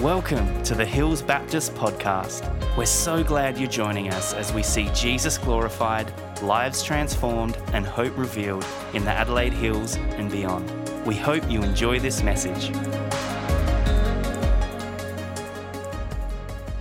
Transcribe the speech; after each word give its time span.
Welcome 0.00 0.62
to 0.62 0.74
the 0.74 0.86
Hills 0.86 1.20
Baptist 1.20 1.74
Podcast. 1.74 2.48
We're 2.74 2.86
so 2.86 3.22
glad 3.22 3.58
you're 3.58 3.68
joining 3.68 4.08
us 4.08 4.32
as 4.32 4.50
we 4.50 4.62
see 4.62 4.88
Jesus 4.94 5.36
glorified, 5.36 6.10
lives 6.40 6.82
transformed, 6.82 7.58
and 7.74 7.84
hope 7.84 8.16
revealed 8.16 8.64
in 8.94 9.04
the 9.04 9.10
Adelaide 9.10 9.52
Hills 9.52 9.96
and 9.96 10.30
beyond. 10.30 10.72
We 11.04 11.16
hope 11.16 11.50
you 11.50 11.62
enjoy 11.62 11.98
this 11.98 12.22
message. 12.22 12.74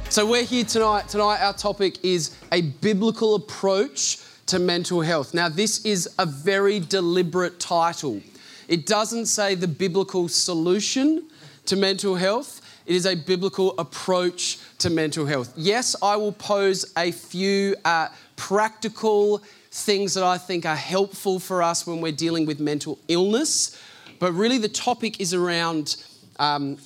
So 0.10 0.26
we're 0.26 0.46
here 0.46 0.64
tonight. 0.64 1.10
Tonight, 1.10 1.42
our 1.42 1.54
topic 1.54 2.02
is 2.06 2.38
a 2.54 2.62
biblical 2.62 3.36
approach 3.36 4.20
to 4.46 4.60
mental 4.60 5.02
health. 5.02 5.34
Now, 5.34 5.50
this 5.50 5.84
is 5.84 6.08
a 6.20 6.26
very 6.26 6.80
deliberate 6.80 7.60
title. 7.60 8.22
It 8.70 8.86
doesn't 8.86 9.26
say 9.26 9.56
the 9.56 9.68
biblical 9.68 10.30
solution 10.30 11.28
to 11.66 11.76
mental 11.76 12.16
health. 12.16 12.59
It 12.90 12.96
is 12.96 13.06
a 13.06 13.14
biblical 13.14 13.76
approach 13.78 14.58
to 14.80 14.90
mental 14.90 15.24
health. 15.24 15.54
Yes, 15.56 15.96
I 16.02 16.16
will 16.16 16.32
pose 16.32 16.92
a 16.98 17.12
few 17.12 17.76
uh, 17.86 18.08
practical 18.36 19.44
things 19.70 20.16
that 20.16 20.24
I 20.24 20.40
think 20.40 20.66
are 20.66 20.76
helpful 20.76 21.40
for 21.40 21.62
us 21.62 21.86
when 21.86 22.02
we're 22.02 22.12
dealing 22.12 22.48
with 22.48 22.60
mental 22.60 22.98
illness, 23.08 23.80
but 24.18 24.34
really 24.34 24.58
the 24.58 24.70
topic 24.70 25.22
is 25.22 25.36
around. 25.36 26.04
Um, 26.40 26.80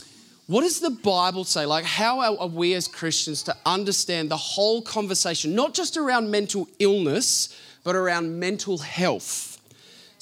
what 0.48 0.64
does 0.64 0.82
the 0.82 0.90
Bible 0.90 1.46
say? 1.46 1.66
Like, 1.66 1.86
how 1.86 2.20
are 2.38 2.48
we 2.48 2.74
as 2.74 2.90
Christians 2.90 3.42
to 3.44 3.56
understand 3.66 4.30
the 4.30 4.36
whole 4.36 4.82
conversation, 4.82 5.56
not 5.56 5.74
just 5.74 5.96
around 5.96 6.30
mental 6.30 6.68
illness, 6.80 7.58
but 7.86 7.96
around 7.96 8.38
mental 8.38 8.78
health? 8.78 9.53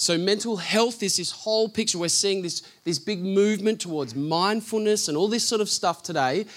So, 0.02 0.18
mental 0.18 0.58
health 0.58 1.04
is 1.04 1.18
this 1.18 1.30
whole 1.30 1.70
picture. 1.70 2.00
We're 2.00 2.08
seeing 2.08 2.42
this, 2.42 2.64
this 2.84 2.98
big 2.98 3.24
movement 3.24 3.80
towards 3.80 4.16
mindfulness 4.16 5.08
and 5.08 5.16
all 5.16 5.28
this 5.28 5.44
sort 5.44 5.62
of 5.62 5.70
stuff 5.70 6.02
today. 6.02 6.48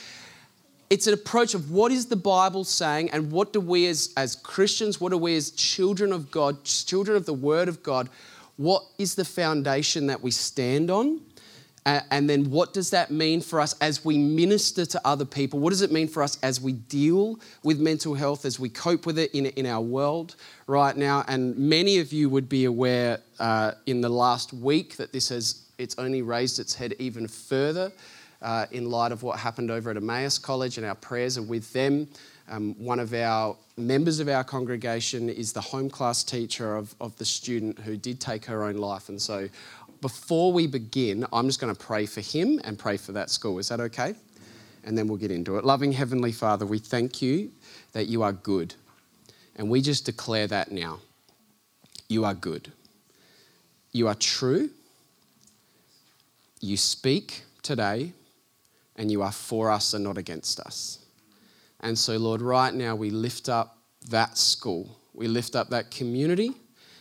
It's 0.89 1.07
an 1.07 1.13
approach 1.13 1.53
of 1.53 1.71
what 1.71 1.93
is 1.93 2.07
the 2.07 2.17
Bible 2.17 2.65
saying, 2.65 3.11
and 3.11 3.31
what 3.31 3.53
do 3.53 3.61
we 3.61 3.87
as, 3.87 4.15
as 4.17 4.35
Christians, 4.35 4.99
what 4.99 5.11
do 5.11 5.19
we 5.19 5.37
as 5.37 5.51
children 5.51 6.11
of 6.11 6.31
God, 6.31 6.65
children 6.65 7.19
of 7.19 7.27
the 7.27 7.35
Word 7.35 7.69
of 7.69 7.83
God, 7.83 8.09
what 8.57 8.83
is 8.97 9.15
the 9.15 9.27
foundation 9.27 10.07
that 10.07 10.23
we 10.23 10.31
stand 10.31 10.91
on? 10.91 11.21
And 11.87 12.31
then 12.31 12.51
what 12.51 12.73
does 12.73 12.91
that 12.91 13.11
mean 13.11 13.43
for 13.43 13.61
us 13.61 13.75
as 13.81 14.05
we 14.05 14.17
minister 14.17 14.87
to 14.87 15.01
other 15.05 15.27
people? 15.27 15.61
What 15.61 15.71
does 15.71 15.83
it 15.83 15.93
mean 15.93 16.09
for 16.09 16.23
us 16.23 16.39
as 16.43 16.61
we 16.61 16.73
deal 16.73 17.39
with 17.63 17.79
mental 17.79 18.15
health, 18.15 18.47
as 18.47 18.59
we 18.59 18.71
cope 18.71 19.05
with 19.05 19.19
it 19.19 19.35
in, 19.35 19.47
in 19.47 19.67
our 19.67 19.83
world 19.83 20.37
right 20.67 20.97
now? 20.97 21.25
And 21.29 21.57
many 21.59 21.99
of 21.99 22.13
you 22.13 22.31
would 22.31 22.49
be 22.49 22.65
aware 22.65 23.21
uh, 23.39 23.73
in 23.85 24.01
the 24.01 24.09
last 24.09 24.55
week 24.55 24.97
that 24.97 25.13
this 25.13 25.29
has 25.29 25.61
it's 25.77 25.99
only 25.99 26.23
raised 26.23 26.61
its 26.61 26.75
head 26.75 26.95
even 26.99 27.27
further 27.27 27.93
uh, 28.41 28.67
in 28.71 28.91
light 28.91 29.13
of 29.13 29.23
what 29.23 29.39
happened 29.39 29.71
over 29.71 29.91
at 29.91 29.97
Emmaus 29.97 30.39
College, 30.39 30.79
and 30.79 30.87
our 30.87 30.95
prayers 30.95 31.37
are 31.37 31.43
with 31.43 31.73
them. 31.73 32.09
Um, 32.49 32.75
one 32.75 33.01
of 33.01 33.15
our 33.15 33.57
members 33.77 34.21
of 34.21 34.29
our 34.29 34.45
congregation 34.45 35.31
is 35.31 35.53
the 35.53 35.63
home 35.63 35.89
class 35.89 36.23
teacher 36.23 36.77
of, 36.77 36.95
of 37.01 37.17
the 37.17 37.25
student 37.25 37.79
who 37.79 37.97
did 37.97 38.21
take 38.21 38.45
her 38.45 38.65
own 38.65 38.77
life. 38.77 39.09
And 39.09 39.21
so 39.21 39.49
before 40.05 40.53
we 40.53 40.67
begin, 40.67 41.25
I'm 41.33 41.47
just 41.47 41.63
going 41.63 41.75
to 41.75 41.81
pray 41.83 42.05
for 42.05 42.21
him 42.21 42.61
and 42.65 42.79
pray 42.79 42.99
for 42.99 43.13
that 43.13 43.31
school. 43.31 43.59
Is 43.59 43.71
that 43.71 43.81
okay? 43.81 44.15
And 44.85 44.99
then 44.99 45.09
we'll 45.09 45.17
get 45.17 45.31
into 45.31 45.57
it. 45.57 45.65
Loving 45.65 45.93
Heavenly 45.93 46.31
Father, 46.31 46.67
we 46.67 46.79
thank 46.79 47.23
you 47.23 47.51
that 47.95 48.07
you 48.07 48.23
are 48.23 48.35
good. 48.35 48.75
And 49.57 49.71
we 49.71 49.81
just 49.81 50.05
declare 50.05 50.47
that 50.49 50.71
now. 50.71 50.99
You 52.11 52.27
are 52.27 52.35
good. 52.35 52.71
You 53.93 54.07
are 54.09 54.15
true. 54.15 54.69
You 56.61 56.77
speak 56.77 57.41
today, 57.63 58.13
and 58.97 59.11
you 59.11 59.23
are 59.23 59.33
for 59.33 59.71
us 59.71 59.95
and 59.95 60.05
not 60.05 60.19
against 60.19 60.61
us. 60.61 60.99
And 61.81 61.99
so, 61.99 62.19
Lord, 62.19 62.43
right 62.43 62.75
now 62.75 62.95
we 62.95 63.09
lift 63.09 63.49
up 63.49 63.79
that 64.11 64.37
school. 64.37 64.99
We 65.15 65.29
lift 65.29 65.57
up 65.57 65.71
that 65.71 65.91
community. 65.91 66.51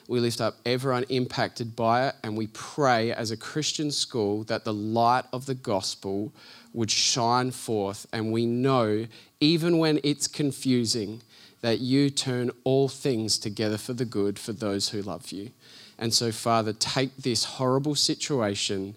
We 0.07 0.19
lift 0.19 0.41
up 0.41 0.57
everyone 0.65 1.05
impacted 1.09 1.75
by 1.75 2.07
it, 2.07 2.15
and 2.23 2.35
we 2.35 2.47
pray 2.47 3.11
as 3.11 3.31
a 3.31 3.37
Christian 3.37 3.91
school 3.91 4.43
that 4.45 4.65
the 4.65 4.73
light 4.73 5.23
of 5.31 5.45
the 5.45 5.55
gospel 5.55 6.33
would 6.73 6.91
shine 6.91 7.51
forth. 7.51 8.05
And 8.11 8.31
we 8.31 8.45
know, 8.45 9.07
even 9.39 9.77
when 9.77 9.99
it's 10.03 10.27
confusing, 10.27 11.21
that 11.61 11.79
you 11.79 12.09
turn 12.09 12.51
all 12.65 12.89
things 12.89 13.37
together 13.37 13.77
for 13.77 13.93
the 13.93 14.05
good 14.05 14.37
for 14.37 14.51
those 14.51 14.89
who 14.89 15.01
love 15.01 15.31
you. 15.31 15.51
And 15.97 16.13
so, 16.13 16.31
Father, 16.31 16.73
take 16.73 17.15
this 17.15 17.45
horrible 17.45 17.95
situation, 17.95 18.95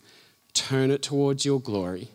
turn 0.55 0.91
it 0.91 1.03
towards 1.03 1.45
your 1.45 1.61
glory, 1.61 2.09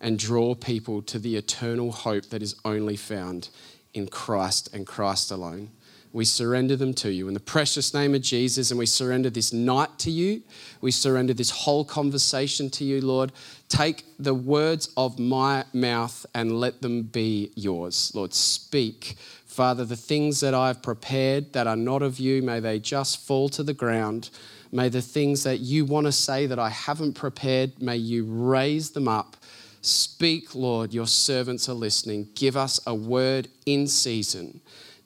and 0.00 0.18
draw 0.18 0.56
people 0.56 1.00
to 1.02 1.20
the 1.20 1.36
eternal 1.36 1.92
hope 1.92 2.30
that 2.30 2.42
is 2.42 2.56
only 2.64 2.96
found 2.96 3.50
in 3.94 4.08
Christ 4.08 4.68
and 4.74 4.84
Christ 4.84 5.30
alone 5.30 5.70
we 6.12 6.24
surrender 6.26 6.76
them 6.76 6.92
to 6.94 7.10
you. 7.10 7.26
In 7.28 7.34
the 7.34 7.40
precious 7.40 7.94
name 7.94 8.14
of 8.14 8.20
Jesus, 8.20 8.70
and 8.70 8.78
we 8.78 8.86
surrender 8.86 9.30
this 9.30 9.52
night 9.52 9.98
to 10.00 10.10
you. 10.10 10.42
We 10.80 10.90
surrender 10.90 11.32
this 11.32 11.50
whole 11.50 11.84
conversation 11.84 12.68
to 12.70 12.84
you, 12.84 13.00
Lord. 13.00 13.32
Take 13.68 14.04
the 14.18 14.34
words 14.34 14.92
of 14.96 15.18
my 15.18 15.64
mouth 15.72 16.26
and 16.34 16.60
let 16.60 16.82
them 16.82 17.02
be 17.02 17.50
yours. 17.54 18.12
Lord, 18.14 18.34
speak. 18.34 19.16
Father, 19.46 19.84
the 19.84 19.96
things 19.96 20.40
that 20.40 20.54
I've 20.54 20.82
prepared 20.82 21.54
that 21.54 21.66
are 21.66 21.76
not 21.76 22.02
of 22.02 22.18
you, 22.18 22.42
may 22.42 22.60
they 22.60 22.78
just 22.78 23.26
fall 23.26 23.48
to 23.50 23.62
the 23.62 23.74
ground. 23.74 24.28
May 24.70 24.90
the 24.90 25.02
things 25.02 25.44
that 25.44 25.60
you 25.60 25.84
want 25.84 26.06
to 26.06 26.12
say 26.12 26.46
that 26.46 26.58
I 26.58 26.70
haven't 26.70 27.14
prepared, 27.14 27.80
may 27.80 27.96
you 27.96 28.24
raise 28.24 28.90
them 28.90 29.08
up. 29.08 29.36
Speak, 29.80 30.54
Lord, 30.54 30.94
your 30.94 31.06
servants 31.06 31.68
are 31.68 31.74
listening. 31.74 32.28
Give 32.34 32.56
us 32.56 32.80
a 32.86 32.94
word 32.94 33.48
in 33.66 33.86
season 33.86 34.60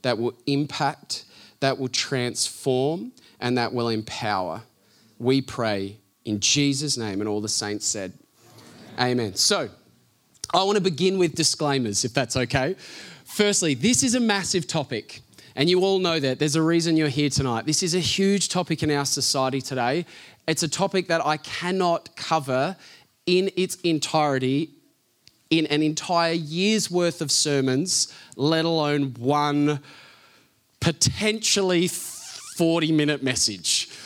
that 0.07 0.19
will 0.19 0.35
impact, 0.47 1.25
that 1.59 1.81
will 1.81 1.89
transform, 1.89 3.11
and 3.41 3.59
that 3.59 3.73
will 3.73 3.89
empower. 3.89 4.63
We 5.19 5.43
pray 5.43 5.97
in 6.25 6.39
Jesus' 6.39 6.97
name, 6.97 7.21
and 7.21 7.29
all 7.29 7.41
the 7.41 7.49
saints 7.49 7.87
said, 7.87 8.13
Amen. 9.01 9.11
Amen. 9.11 9.35
So, 9.35 9.69
I 10.55 10.63
want 10.63 10.77
to 10.77 10.81
begin 10.81 11.19
with 11.19 11.35
disclaimers, 11.35 12.05
if 12.05 12.15
that's 12.15 12.37
okay. 12.37 12.77
Firstly, 13.25 13.75
this 13.75 14.05
is 14.05 14.15
a 14.15 14.21
massive 14.21 14.69
topic. 14.69 15.23
And 15.57 15.69
you 15.69 15.81
all 15.81 15.99
know 15.99 16.21
that. 16.21 16.39
There's 16.39 16.55
a 16.55 16.63
reason 16.63 16.97
you're 16.97 17.09
here 17.09 17.29
tonight. 17.29 17.67
This 17.67 17.83
is 17.83 17.97
a 17.97 17.99
huge 17.99 18.49
topic 18.49 18.85
in 18.85 18.93
our 18.93 19.07
society 19.07 19.61
today. 19.61 20.07
It's 20.47 20.63
a 20.63 20.69
topic 20.69 21.09
that 21.09 21.27
I 21.27 21.39
cannot 21.39 22.15
cover 22.15 22.77
in 23.27 23.51
its 23.57 23.75
entirety 23.83 24.71
in 25.51 25.67
an 25.67 25.83
entire 25.83 26.33
year's 26.33 26.91
worth 26.91 27.21
of 27.21 27.31
sermons, 27.31 28.13
let 28.37 28.65
alone 28.65 29.15
one 29.19 29.81
potentially 30.81 31.89
40 31.89 32.93
minute 32.93 33.23
message. 33.23 33.89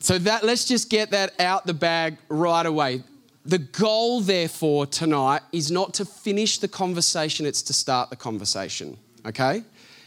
So 0.00 0.18
that 0.18 0.44
let's 0.44 0.66
just 0.66 0.90
get 0.90 1.12
that 1.12 1.32
out 1.40 1.64
the 1.64 1.72
bag 1.72 2.18
right 2.28 2.66
away. 2.66 3.02
The 3.46 3.56
goal, 3.56 4.20
therefore, 4.20 4.84
tonight 4.84 5.40
is 5.50 5.70
not 5.70 5.94
to 5.94 6.04
finish 6.04 6.58
the 6.58 6.68
conversation, 6.68 7.46
it's 7.46 7.62
to 7.62 7.72
start 7.72 8.10
the 8.10 8.16
conversation. 8.16 8.98
Okay? 9.24 9.62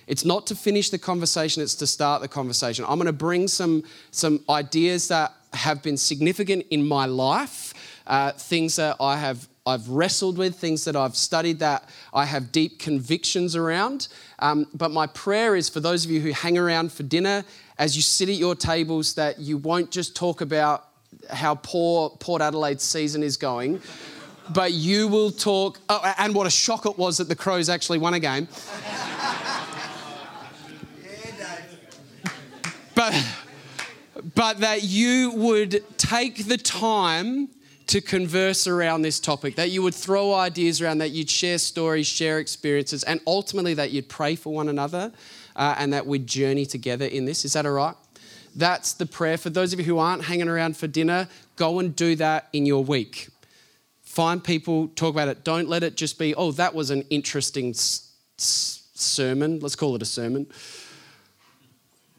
It's 0.08 0.24
not 0.24 0.48
to 0.48 0.56
finish 0.56 0.90
the 0.90 0.98
conversation, 0.98 1.62
it's 1.62 1.76
to 1.76 1.88
start 1.88 2.22
the 2.22 2.28
conversation. 2.28 2.86
I'm 2.88 2.98
going 2.98 3.08
to 3.08 3.14
bring 3.14 3.48
some, 3.48 3.84
some 4.12 4.44
ideas 4.50 5.08
that 5.10 5.34
have 5.54 5.82
been 5.82 5.98
significant 5.98 6.66
in 6.70 6.88
my 6.88 7.06
life, 7.06 7.74
uh, 8.06 8.32
things 8.32 8.78
that 8.78 8.98
I 9.00 9.18
have 9.18 9.48
I've 9.68 9.90
wrestled 9.90 10.38
with, 10.38 10.56
things 10.56 10.86
that 10.86 10.96
I've 10.96 11.18
studied 11.18 11.60
that 11.60 11.90
I 12.14 12.24
have 12.24 12.54
deep 12.54 12.80
convictions 12.80 13.54
around. 13.54 14.08
Um, 14.40 14.66
but 14.74 14.92
my 14.92 15.08
prayer 15.08 15.58
is 15.58 15.68
for 15.68 15.82
those 15.82 16.06
of 16.06 16.12
you 16.12 16.22
who 16.22 16.32
hang 16.32 16.58
around 16.58 16.94
for 16.94 17.04
dinner, 17.04 17.44
as 17.78 17.98
you 17.98 18.02
sit 18.02 18.30
at 18.30 18.36
your 18.36 18.56
tables, 18.56 19.16
that 19.16 19.40
you 19.40 19.58
won't 19.58 19.92
just 19.92 20.16
talk 20.16 20.40
about 20.40 20.88
how 21.30 21.56
poor 21.56 22.12
Port 22.12 22.42
Adelaide's 22.42 22.84
season 22.84 23.24
is 23.24 23.36
going, 23.36 23.82
but 24.54 24.72
you 24.72 25.10
will 25.10 25.32
talk, 25.32 25.82
oh, 25.90 26.14
and 26.18 26.34
what 26.34 26.48
a 26.48 26.52
shock 26.52 26.86
it 26.86 26.98
was 26.98 27.18
that 27.18 27.28
the 27.28 27.36
Crows 27.36 27.68
actually 27.68 27.98
won 27.98 28.14
a 28.14 28.22
game. 28.22 28.48
but 32.96 33.14
but 34.36 34.60
that 34.60 34.84
you 34.84 35.32
would 35.32 35.84
take 35.98 36.48
the 36.48 36.58
time 36.58 37.50
to 37.88 38.02
converse 38.02 38.68
around 38.68 39.02
this 39.02 39.20
topic, 39.20 39.56
that 39.56 39.72
you 39.72 39.82
would 39.82 39.96
throw 39.96 40.34
ideas 40.34 40.82
around, 40.82 40.98
that 40.98 41.12
you'd 41.12 41.30
share 41.30 41.58
stories, 41.58 42.06
share 42.06 42.40
experiences, 42.40 43.04
and 43.04 43.22
ultimately 43.26 43.74
that 43.74 43.92
you'd 43.92 44.10
pray 44.10 44.36
for 44.36 44.54
one 44.54 44.68
another 44.68 45.12
uh, 45.56 45.76
and 45.78 45.94
that 45.94 46.06
we'd 46.06 46.28
journey 46.28 46.66
together 46.66 47.06
in 47.06 47.24
this. 47.24 47.46
Is 47.46 47.54
that 47.54 47.66
all 47.66 47.72
right? 47.72 47.96
That's 48.56 48.94
the 48.94 49.06
prayer. 49.06 49.38
For 49.38 49.50
those 49.50 49.72
of 49.72 49.80
you 49.80 49.86
who 49.86 50.00
aren't 50.00 50.26
hanging 50.26 50.50
around 50.50 50.76
for 50.76 50.88
dinner, 50.88 51.30
go 51.56 51.80
and 51.80 51.96
do 51.96 52.16
that 52.16 52.50
in 52.52 52.66
your 52.66 52.84
week. 52.84 53.30
Find 54.04 54.44
people, 54.44 54.90
talk 54.90 55.14
about 55.14 55.30
it. 55.30 55.44
Don't 55.44 55.70
let 55.70 55.84
it 55.84 55.96
just 55.96 56.20
be, 56.20 56.36
oh, 56.36 56.52
that 56.54 56.74
was 56.74 56.90
an 56.90 57.04
interesting 57.10 57.70
s- 57.70 58.12
s- 58.38 58.90
sermon. 58.96 59.60
Let's 59.60 59.76
call 59.76 59.96
it 59.96 60.02
a 60.02 60.06
sermon 60.06 60.48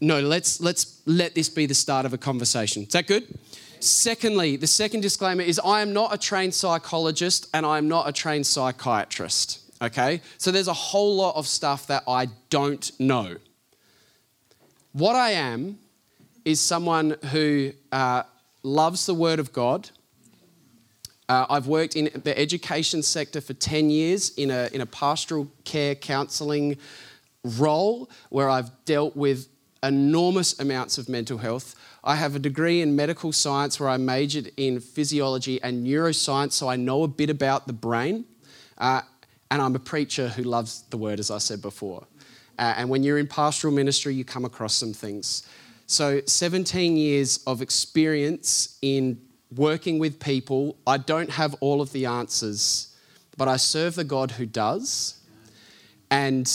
no, 0.01 0.21
let's, 0.21 0.61
let's 0.61 1.01
let 1.07 1.35
this 1.35 1.49
be 1.49 1.67
the 1.67 1.75
start 1.75 2.07
of 2.07 2.13
a 2.13 2.19
conversation. 2.19 2.85
Is 2.85 2.91
that 2.91 3.07
good? 3.07 3.39
Secondly, 3.81 4.57
the 4.57 4.67
second 4.67 5.01
disclaimer 5.01 5.43
is 5.43 5.61
I 5.65 5.83
am 5.83 5.93
not 5.93 6.13
a 6.13 6.19
trained 6.19 6.55
psychologist 6.55 7.49
and 7.55 7.65
I 7.65 7.79
am 7.79 7.89
not 7.89 8.09
a 8.09 8.13
trained 8.13 8.47
psychiatrist. 8.47 9.61
Okay? 9.81 10.21
So 10.39 10.51
there's 10.51 10.69
a 10.69 10.73
whole 10.73 11.17
lot 11.17 11.37
of 11.37 11.47
stuff 11.47 11.87
that 11.87 12.03
I 12.09 12.29
don't 12.51 12.91
know. 13.01 13.37
What 14.93 15.17
I 15.17 15.31
am 15.31 15.79
is 16.45 16.61
someone 16.61 17.17
who 17.31 17.73
uh, 17.93 18.23
loves 18.63 19.07
the 19.07 19.15
Word 19.15 19.39
of 19.39 19.53
God. 19.53 19.91
Uh, 21.29 21.47
I've 21.51 21.67
worked 21.67 21.95
in 21.95 22.11
the 22.25 22.37
education 22.39 23.03
sector 23.03 23.41
for 23.41 23.53
10 23.53 23.91
years 23.91 24.31
in 24.31 24.51
a, 24.51 24.69
in 24.73 24.81
a 24.81 24.87
pastoral 24.87 25.49
care 25.65 25.95
counselling 25.95 26.79
role 27.45 28.09
where 28.31 28.49
I've 28.49 28.71
dealt 28.87 29.15
with 29.15 29.49
enormous 29.83 30.59
amounts 30.59 30.99
of 30.99 31.09
mental 31.09 31.39
health. 31.39 31.75
I 32.05 32.17
have 32.17 32.37
a 32.37 32.39
degree 32.39 32.81
in 32.81 32.97
medical 32.97 33.33
science 33.33 33.79
where 33.79 33.89
I 33.89 33.97
majored 33.97 34.51
in 34.57 34.81
physiology 34.81 35.61
and 35.63 35.87
neuroscience, 35.87 36.53
so 36.53 36.69
I 36.69 36.77
know 36.77 37.03
a 37.03 37.09
bit 37.09 37.31
about 37.31 37.67
the 37.67 37.73
brain. 37.73 38.25
Uh, 38.77 39.03
and 39.51 39.63
I'm 39.63 39.75
a 39.75 39.81
preacher 39.81 40.29
who 40.29 40.43
loves 40.43 40.83
the 40.91 40.97
word, 40.97 41.21
as 41.21 41.31
I 41.31 41.39
said 41.39 41.63
before. 41.63 42.07
Uh, 42.59 42.75
and 42.77 42.91
when 42.91 43.03
you're 43.03 43.19
in 43.19 43.27
pastoral 43.27 43.73
ministry, 43.73 44.15
you 44.15 44.25
come 44.25 44.45
across 44.45 44.75
some 44.75 44.93
things. 44.93 45.49
So, 45.87 46.21
17 46.27 46.97
years 46.97 47.41
of 47.47 47.63
experience 47.63 48.79
in 48.83 49.19
working 49.55 49.99
with 49.99 50.21
people. 50.21 50.77
I 50.87 50.99
don't 50.99 51.31
have 51.31 51.55
all 51.61 51.81
of 51.81 51.93
the 51.93 52.07
answers, 52.07 52.95
but 53.37 53.49
I 53.49 53.57
serve 53.57 53.95
the 53.95 54.05
God 54.05 54.33
who 54.33 54.47
does. 54.47 55.19
And 56.11 56.51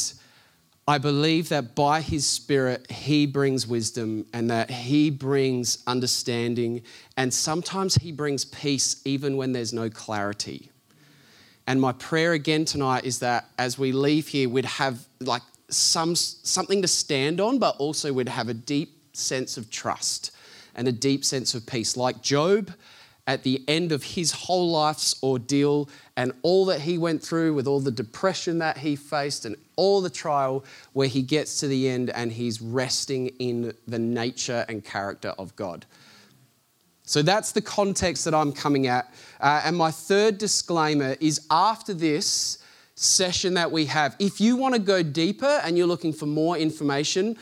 I 0.88 0.98
believe 0.98 1.50
that 1.50 1.76
by 1.76 2.02
His 2.02 2.26
Spirit, 2.26 2.92
He 2.92 3.26
brings 3.26 3.66
wisdom 3.66 4.26
and 4.34 4.50
that 4.50 4.70
He 4.70 5.10
brings 5.10 5.82
understanding. 5.88 6.82
And 7.16 7.34
sometimes 7.34 7.96
He 7.96 8.12
brings 8.12 8.44
peace 8.44 9.02
even 9.06 9.38
when 9.38 9.54
there's 9.54 9.72
no 9.72 9.90
clarity. 9.90 10.72
And 11.68 11.80
my 11.80 11.94
prayer 11.94 12.34
again 12.34 12.66
tonight 12.66 13.06
is 13.06 13.20
that 13.20 13.46
as 13.58 13.80
we 13.80 13.94
leave 13.94 14.28
here, 14.28 14.50
we'd 14.50 14.66
have 14.66 15.08
like 15.22 15.44
some, 15.70 16.16
something 16.16 16.82
to 16.82 16.88
stand 16.88 17.40
on, 17.40 17.60
but 17.60 17.78
also 17.78 18.12
we'd 18.12 18.28
have 18.28 18.50
a 18.50 18.54
deep 18.54 19.16
sense 19.16 19.56
of 19.56 19.70
trust 19.70 20.32
and 20.76 20.88
a 20.88 20.92
deep 20.92 21.24
sense 21.24 21.56
of 21.56 21.66
peace. 21.66 21.96
Like 21.96 22.22
Job, 22.22 22.74
at 23.26 23.44
the 23.44 23.64
end 23.68 23.92
of 23.92 24.04
his 24.04 24.32
whole 24.32 24.72
life's 24.72 25.16
ordeal 25.24 25.90
and 26.18 26.34
all 26.42 26.66
that 26.66 26.82
he 26.82 26.98
went 26.98 27.24
through 27.24 27.54
with 27.54 27.68
all 27.68 27.80
the 27.80 27.92
depression 27.92 28.60
that 28.60 28.78
he 28.78 28.96
faced 28.96 29.46
and 29.46 29.56
all 29.76 30.02
the 30.02 30.10
trial, 30.10 30.64
where 30.92 31.08
he 31.08 31.22
gets 31.22 31.60
to 31.60 31.68
the 31.68 31.88
end 31.88 32.10
and 32.10 32.32
he's 32.32 32.62
resting 32.62 33.28
in 33.40 33.74
the 33.88 34.00
nature 34.00 34.66
and 34.68 34.84
character 34.84 35.30
of 35.40 35.56
God. 35.56 35.86
So 37.04 37.22
that's 37.22 37.52
the 37.52 37.62
context 37.62 38.26
that 38.26 38.34
I'm 38.34 38.52
coming 38.52 38.88
at. 38.88 39.14
Uh, 39.40 39.62
and 39.66 39.76
my 39.76 39.92
third 39.92 40.38
disclaimer 40.38 41.16
is 41.20 41.46
after 41.50 41.94
this 41.94 42.60
session 42.96 43.56
that 43.56 43.72
we 43.72 43.86
have, 43.86 44.16
if 44.20 44.40
you 44.40 44.56
want 44.56 44.76
to 44.76 44.80
go 44.80 45.02
deeper 45.04 45.60
and 45.64 45.78
you're 45.78 45.88
looking 45.88 46.14
for 46.14 46.26
more 46.26 46.58
information, 46.58 47.38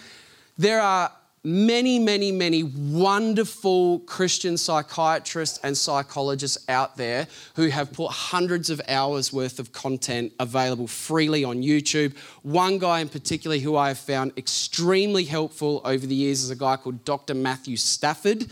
there 0.58 0.82
are 0.82 1.12
many, 1.44 1.98
many, 1.98 2.32
many 2.32 2.64
wonderful 2.64 4.00
Christian 4.02 4.58
psychiatrists 4.58 5.60
and 5.64 5.76
psychologists 5.76 6.70
out 6.70 6.98
there 6.98 7.28
who 7.56 7.68
have 7.68 7.92
put 7.92 8.12
hundreds 8.12 8.70
of 8.70 8.80
hours 8.88 9.34
worth 9.34 9.58
of 9.58 9.72
content 9.72 10.32
available 10.40 10.86
freely 10.86 11.44
on 11.44 11.64
YouTube. 11.64 12.16
One 12.44 12.78
guy 12.78 13.00
in 13.00 13.10
particular 13.10 13.58
who 13.58 13.76
I 13.76 13.88
have 13.88 13.98
found 13.98 14.34
extremely 14.38 15.24
helpful 15.24 15.82
over 15.84 16.06
the 16.06 16.16
years 16.16 16.44
is 16.44 16.52
a 16.52 16.56
guy 16.56 16.78
called 16.78 17.04
Dr. 17.06 17.34
Matthew 17.34 17.76
Stanford. 17.76 18.46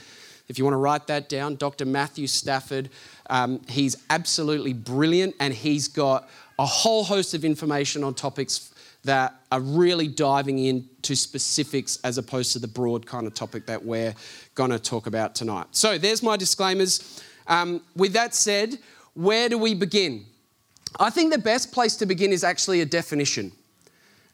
If 0.48 0.58
you 0.58 0.64
want 0.64 0.74
to 0.74 0.80
write 0.80 1.06
that 1.08 1.30
down, 1.30 1.58
Dr. 1.58 1.86
Matthew 1.86 2.26
Stanford. 2.26 2.90
Um, 3.30 3.62
he's 3.68 3.98
absolutely 4.10 4.74
brilliant 4.74 5.36
and 5.40 5.54
he's 5.54 5.88
got 5.88 6.28
a 6.58 6.66
whole 6.66 7.04
host 7.04 7.36
of 7.36 7.46
information 7.46 8.04
on 8.04 8.16
topics 8.16 8.74
that 9.04 9.34
are 9.52 9.62
really 9.62 10.08
diving 10.08 10.60
into 10.60 11.16
specifics 11.16 12.00
as 12.04 12.18
opposed 12.18 12.54
to 12.54 12.60
the 12.60 12.68
broad 12.68 13.06
kind 13.06 13.26
of 13.26 13.34
topic 13.34 13.66
that 13.66 13.84
we're 13.84 14.14
going 14.56 14.72
to 14.72 14.80
talk 14.80 15.08
about 15.08 15.36
tonight. 15.36 15.68
So 15.72 15.98
there's 15.98 16.22
my 16.22 16.38
disclaimers. 16.38 17.24
Um, 17.48 17.82
with 17.96 18.14
that 18.14 18.36
said, 18.36 18.78
where 19.14 19.50
do 19.50 19.58
we 19.58 19.74
begin? 19.74 20.26
I 21.00 21.10
think 21.10 21.32
the 21.32 21.40
best 21.40 21.72
place 21.72 21.96
to 21.98 22.06
begin 22.06 22.32
is 22.32 22.44
actually 22.44 22.82
a 22.82 22.86
definition. 22.86 23.52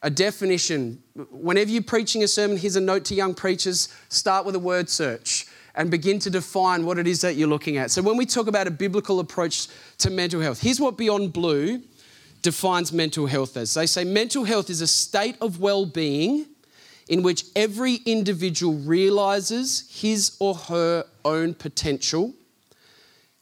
A 0.02 0.10
definition. 0.10 1.02
Whenever 1.30 1.70
you're 1.70 1.82
preaching 1.82 2.22
a 2.22 2.28
sermon, 2.28 2.56
here's 2.56 2.76
a 2.76 2.80
note 2.80 3.04
to 3.06 3.14
young 3.14 3.34
preachers 3.34 3.88
start 4.08 4.44
with 4.44 4.54
a 4.54 4.58
word 4.58 4.88
search 4.88 5.46
and 5.74 5.90
begin 5.90 6.18
to 6.18 6.30
define 6.30 6.84
what 6.84 6.98
it 6.98 7.06
is 7.06 7.20
that 7.20 7.36
you're 7.36 7.48
looking 7.48 7.76
at. 7.76 7.90
So, 7.90 8.02
when 8.02 8.16
we 8.16 8.26
talk 8.26 8.46
about 8.46 8.66
a 8.66 8.70
biblical 8.70 9.20
approach 9.20 9.68
to 9.98 10.10
mental 10.10 10.40
health, 10.40 10.60
here's 10.60 10.80
what 10.80 10.96
Beyond 10.96 11.32
Blue 11.32 11.82
defines 12.46 12.92
mental 12.92 13.26
health 13.26 13.56
as. 13.56 13.74
They 13.74 13.86
say 13.86 14.04
mental 14.04 14.44
health 14.44 14.70
is 14.70 14.80
a 14.80 14.86
state 14.86 15.36
of 15.40 15.58
well 15.58 15.84
being 15.84 16.46
in 17.08 17.24
which 17.24 17.42
every 17.56 17.96
individual 18.06 18.74
realizes 18.74 19.84
his 19.90 20.36
or 20.38 20.54
her 20.54 21.04
own 21.24 21.54
potential. 21.54 22.32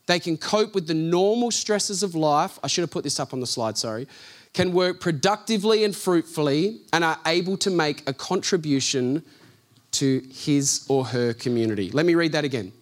They 0.06 0.18
can 0.18 0.38
cope 0.38 0.74
with 0.74 0.86
the 0.86 0.94
normal 0.94 1.50
stresses 1.50 2.02
of 2.02 2.14
life. 2.14 2.58
I 2.64 2.66
should 2.66 2.80
have 2.80 2.90
put 2.90 3.04
this 3.04 3.20
up 3.20 3.34
on 3.34 3.40
the 3.40 3.46
slide, 3.46 3.76
sorry. 3.76 4.08
Can 4.54 4.72
work 4.72 5.00
productively 5.00 5.84
and 5.84 5.94
fruitfully 5.94 6.80
and 6.94 7.04
are 7.04 7.18
able 7.26 7.58
to 7.58 7.70
make 7.70 8.08
a 8.08 8.14
contribution 8.14 9.22
to 9.92 10.22
his 10.32 10.86
or 10.88 11.04
her 11.04 11.34
community. 11.34 11.90
Let 11.90 12.06
me 12.06 12.14
read 12.14 12.32
that 12.32 12.44
again. 12.44 12.72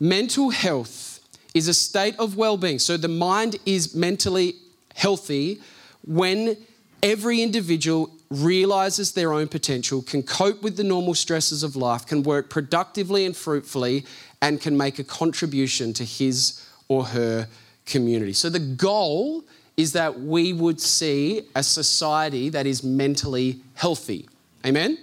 Mental 0.00 0.50
health 0.50 1.20
is 1.54 1.68
a 1.68 1.74
state 1.74 2.18
of 2.18 2.36
well 2.36 2.56
being. 2.56 2.80
So 2.80 2.96
the 2.96 3.06
mind 3.06 3.60
is 3.64 3.94
mentally 3.94 4.56
healthy 4.96 5.60
when 6.04 6.56
every 7.02 7.42
individual 7.42 8.10
realizes 8.30 9.12
their 9.12 9.32
own 9.32 9.46
potential, 9.46 10.02
can 10.02 10.22
cope 10.22 10.62
with 10.62 10.76
the 10.76 10.82
normal 10.82 11.14
stresses 11.14 11.62
of 11.62 11.76
life, 11.76 12.06
can 12.06 12.22
work 12.22 12.50
productively 12.50 13.24
and 13.24 13.36
fruitfully, 13.36 14.04
and 14.42 14.60
can 14.60 14.76
make 14.76 14.98
a 14.98 15.04
contribution 15.04 15.92
to 15.92 16.04
his 16.04 16.66
or 16.88 17.04
her 17.04 17.46
community. 17.84 18.32
So 18.32 18.48
the 18.48 18.58
goal 18.58 19.44
is 19.76 19.92
that 19.92 20.18
we 20.18 20.52
would 20.52 20.80
see 20.80 21.42
a 21.54 21.62
society 21.62 22.48
that 22.48 22.66
is 22.66 22.82
mentally 22.82 23.60
healthy. 23.74 24.28
Amen? 24.64 24.98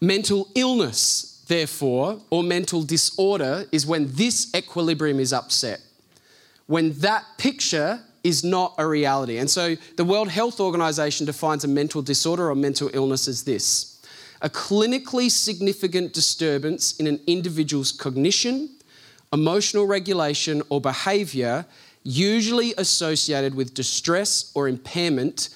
Mental 0.00 0.48
illness, 0.54 1.44
therefore, 1.48 2.20
or 2.30 2.42
mental 2.42 2.82
disorder 2.82 3.66
is 3.72 3.84
when 3.84 4.14
this 4.14 4.54
equilibrium 4.54 5.20
is 5.20 5.32
upset. 5.32 5.80
When 6.66 6.92
that 7.00 7.24
picture 7.36 8.00
is 8.24 8.44
not 8.44 8.74
a 8.78 8.86
reality. 8.86 9.38
And 9.38 9.50
so 9.50 9.76
the 9.96 10.04
World 10.04 10.28
Health 10.28 10.60
Organization 10.60 11.26
defines 11.26 11.64
a 11.64 11.68
mental 11.68 12.02
disorder 12.02 12.50
or 12.50 12.54
mental 12.54 12.90
illness 12.92 13.28
as 13.28 13.44
this 13.44 13.88
a 14.42 14.50
clinically 14.50 15.30
significant 15.30 16.12
disturbance 16.12 16.96
in 16.96 17.06
an 17.06 17.20
individual's 17.28 17.92
cognition, 17.92 18.68
emotional 19.32 19.86
regulation, 19.86 20.62
or 20.68 20.80
behavior, 20.80 21.64
usually 22.02 22.74
associated 22.76 23.54
with 23.54 23.72
distress 23.72 24.50
or 24.54 24.66
impairment 24.66 25.50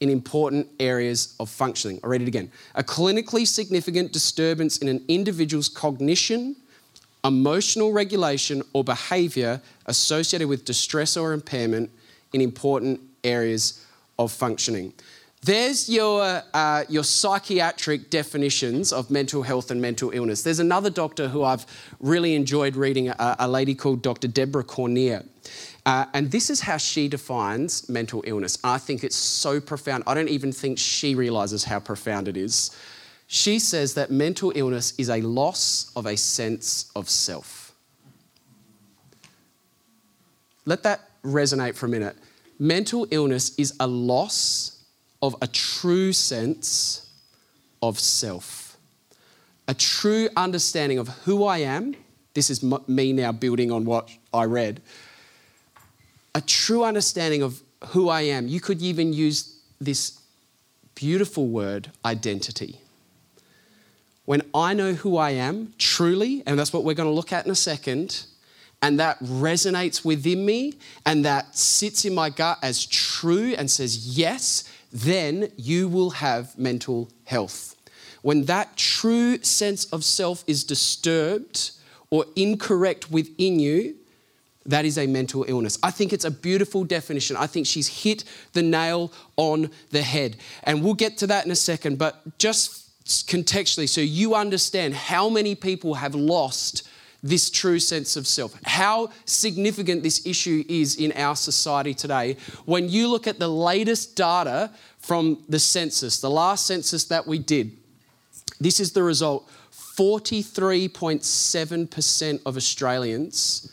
in 0.00 0.08
important 0.08 0.66
areas 0.80 1.34
of 1.38 1.50
functioning. 1.50 2.00
I'll 2.02 2.08
read 2.08 2.22
it 2.22 2.28
again. 2.28 2.50
A 2.74 2.82
clinically 2.82 3.46
significant 3.46 4.12
disturbance 4.12 4.78
in 4.78 4.88
an 4.88 5.04
individual's 5.08 5.68
cognition, 5.68 6.56
emotional 7.22 7.92
regulation, 7.92 8.62
or 8.72 8.82
behavior 8.82 9.60
associated 9.84 10.48
with 10.48 10.64
distress 10.64 11.18
or 11.18 11.34
impairment 11.34 11.90
in 12.32 12.40
important 12.40 13.00
areas 13.24 13.84
of 14.18 14.32
functioning. 14.32 14.92
There's 15.42 15.88
your, 15.88 16.42
uh, 16.52 16.84
your 16.90 17.02
psychiatric 17.02 18.10
definitions 18.10 18.92
of 18.92 19.10
mental 19.10 19.42
health 19.42 19.70
and 19.70 19.80
mental 19.80 20.10
illness. 20.10 20.42
There's 20.42 20.58
another 20.58 20.90
doctor 20.90 21.28
who 21.28 21.42
I've 21.44 21.64
really 21.98 22.34
enjoyed 22.34 22.76
reading, 22.76 23.08
a, 23.08 23.36
a 23.38 23.48
lady 23.48 23.74
called 23.74 24.02
Dr. 24.02 24.28
Deborah 24.28 24.64
Cornier. 24.64 25.26
Uh, 25.86 26.04
and 26.12 26.30
this 26.30 26.50
is 26.50 26.60
how 26.60 26.76
she 26.76 27.08
defines 27.08 27.88
mental 27.88 28.22
illness. 28.26 28.58
I 28.62 28.76
think 28.76 29.02
it's 29.02 29.16
so 29.16 29.60
profound. 29.60 30.04
I 30.06 30.12
don't 30.12 30.28
even 30.28 30.52
think 30.52 30.78
she 30.78 31.14
realizes 31.14 31.64
how 31.64 31.80
profound 31.80 32.28
it 32.28 32.36
is. 32.36 32.76
She 33.26 33.58
says 33.58 33.94
that 33.94 34.10
mental 34.10 34.52
illness 34.54 34.92
is 34.98 35.08
a 35.08 35.22
loss 35.22 35.90
of 35.96 36.04
a 36.04 36.16
sense 36.16 36.90
of 36.94 37.08
self. 37.08 37.74
Let 40.66 40.82
that 40.82 41.09
resonate 41.24 41.74
for 41.76 41.86
a 41.86 41.88
minute. 41.88 42.16
Mental 42.58 43.06
illness 43.10 43.54
is 43.58 43.74
a 43.80 43.86
loss 43.86 44.82
of 45.22 45.34
a 45.42 45.46
true 45.46 46.12
sense 46.12 47.10
of 47.82 47.98
self, 47.98 48.76
a 49.68 49.74
true 49.74 50.28
understanding 50.36 50.98
of 50.98 51.08
who 51.24 51.44
I 51.44 51.58
am. 51.58 51.94
This 52.34 52.50
is 52.50 52.62
me 52.62 53.12
now 53.12 53.32
building 53.32 53.72
on 53.72 53.84
what 53.84 54.10
I 54.32 54.44
read. 54.44 54.80
A 56.34 56.40
true 56.40 56.84
understanding 56.84 57.42
of 57.42 57.62
who 57.88 58.08
I 58.08 58.22
am. 58.22 58.46
You 58.46 58.60
could 58.60 58.80
even 58.82 59.12
use 59.12 59.58
this 59.80 60.20
beautiful 60.94 61.48
word, 61.48 61.90
identity. 62.04 62.78
when 64.30 64.42
I 64.54 64.74
know 64.74 64.92
who 64.92 65.16
I 65.16 65.30
am 65.30 65.74
truly, 65.76 66.44
and 66.46 66.56
that's 66.56 66.72
what 66.72 66.84
we're 66.84 66.94
going 66.94 67.08
to 67.08 67.12
look 67.12 67.32
at 67.32 67.46
in 67.46 67.50
a 67.50 67.56
second, 67.56 68.26
and 68.82 68.98
that 68.98 69.18
resonates 69.20 70.04
within 70.04 70.44
me 70.44 70.74
and 71.04 71.24
that 71.24 71.56
sits 71.56 72.04
in 72.04 72.14
my 72.14 72.30
gut 72.30 72.58
as 72.62 72.86
true 72.86 73.54
and 73.58 73.70
says 73.70 74.18
yes, 74.18 74.64
then 74.92 75.52
you 75.56 75.88
will 75.88 76.10
have 76.10 76.56
mental 76.58 77.10
health. 77.24 77.76
When 78.22 78.44
that 78.46 78.76
true 78.76 79.38
sense 79.42 79.86
of 79.86 80.04
self 80.04 80.44
is 80.46 80.64
disturbed 80.64 81.72
or 82.10 82.26
incorrect 82.36 83.10
within 83.10 83.60
you, 83.60 83.96
that 84.66 84.84
is 84.84 84.98
a 84.98 85.06
mental 85.06 85.44
illness. 85.48 85.78
I 85.82 85.90
think 85.90 86.12
it's 86.12 86.24
a 86.24 86.30
beautiful 86.30 86.84
definition. 86.84 87.36
I 87.36 87.46
think 87.46 87.66
she's 87.66 88.02
hit 88.02 88.24
the 88.52 88.62
nail 88.62 89.12
on 89.36 89.70
the 89.90 90.02
head. 90.02 90.36
And 90.64 90.82
we'll 90.82 90.94
get 90.94 91.16
to 91.18 91.26
that 91.28 91.46
in 91.46 91.50
a 91.50 91.56
second, 91.56 91.98
but 91.98 92.38
just 92.38 92.88
contextually, 93.04 93.88
so 93.88 94.00
you 94.00 94.34
understand 94.34 94.94
how 94.94 95.28
many 95.28 95.54
people 95.54 95.94
have 95.94 96.14
lost 96.14 96.86
this 97.22 97.50
true 97.50 97.78
sense 97.78 98.16
of 98.16 98.26
self, 98.26 98.58
how 98.64 99.10
significant 99.26 100.02
this 100.02 100.26
issue 100.26 100.64
is 100.68 100.96
in 100.96 101.12
our 101.12 101.36
society 101.36 101.92
today. 101.92 102.38
When 102.64 102.88
you 102.88 103.08
look 103.08 103.26
at 103.26 103.38
the 103.38 103.48
latest 103.48 104.16
data 104.16 104.70
from 104.98 105.44
the 105.48 105.58
census, 105.58 106.20
the 106.20 106.30
last 106.30 106.66
census 106.66 107.04
that 107.04 107.26
we 107.26 107.38
did, 107.38 107.76
this 108.58 108.80
is 108.80 108.92
the 108.92 109.02
result 109.02 109.46
43.7% 109.72 112.40
of 112.46 112.56
Australians 112.56 113.70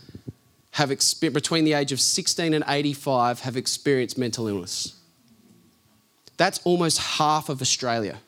have 0.72 0.90
between 1.22 1.64
the 1.66 1.74
age 1.74 1.92
of 1.92 2.00
16 2.00 2.54
and 2.54 2.64
85 2.68 3.42
have 3.42 3.58
experienced 3.58 4.18
mental 4.18 4.48
illness. 4.48 4.94
That's 6.38 6.60
almost 6.66 7.00
half 7.00 7.50
of 7.50 7.62
Australia, 7.62 8.20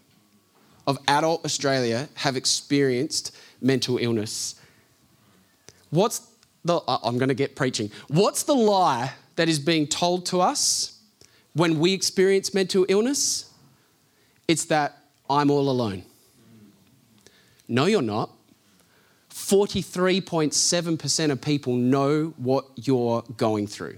of 0.87 0.97
adult 1.07 1.45
Australia, 1.45 2.09
have 2.15 2.35
experienced 2.35 3.35
mental 3.61 3.99
illness. 3.99 4.55
What's 5.89 6.27
the, 6.63 6.77
uh, 6.77 6.99
I'm 7.03 7.17
going 7.17 7.29
to 7.29 7.35
get 7.35 7.55
preaching. 7.55 7.91
What's 8.07 8.43
the 8.43 8.55
lie 8.55 9.13
that 9.35 9.49
is 9.49 9.59
being 9.59 9.87
told 9.87 10.25
to 10.27 10.41
us 10.41 10.99
when 11.53 11.79
we 11.79 11.93
experience 11.93 12.53
mental 12.53 12.85
illness? 12.89 13.51
It's 14.47 14.65
that 14.65 14.97
I'm 15.29 15.51
all 15.51 15.69
alone. 15.69 16.03
No, 17.67 17.85
you're 17.85 18.01
not. 18.01 18.31
43.7% 19.31 21.31
of 21.31 21.41
people 21.41 21.75
know 21.75 22.33
what 22.37 22.65
you're 22.75 23.23
going 23.37 23.67
through. 23.67 23.97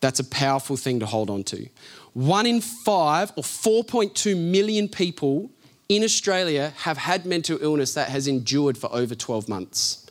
That's 0.00 0.18
a 0.18 0.24
powerful 0.24 0.76
thing 0.76 0.98
to 1.00 1.06
hold 1.06 1.30
on 1.30 1.44
to. 1.44 1.68
One 2.12 2.44
in 2.44 2.60
five, 2.60 3.32
or 3.36 3.44
4.2 3.44 4.36
million 4.36 4.88
people 4.88 5.50
in 5.96 6.04
Australia 6.04 6.72
have 6.78 6.98
had 6.98 7.26
mental 7.26 7.58
illness 7.60 7.94
that 7.94 8.08
has 8.08 8.28
endured 8.28 8.78
for 8.78 8.92
over 8.92 9.14
12 9.14 9.48
months. 9.48 10.06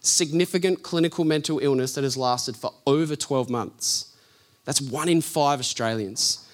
Significant 0.00 0.82
clinical 0.82 1.24
mental 1.24 1.58
illness 1.58 1.94
that 1.94 2.04
has 2.04 2.16
lasted 2.16 2.56
for 2.56 2.72
over 2.86 3.14
12 3.16 3.50
months. 3.50 4.16
That's 4.64 4.80
one 4.80 5.08
in 5.08 5.20
five 5.20 5.60
Australians. 5.60 6.46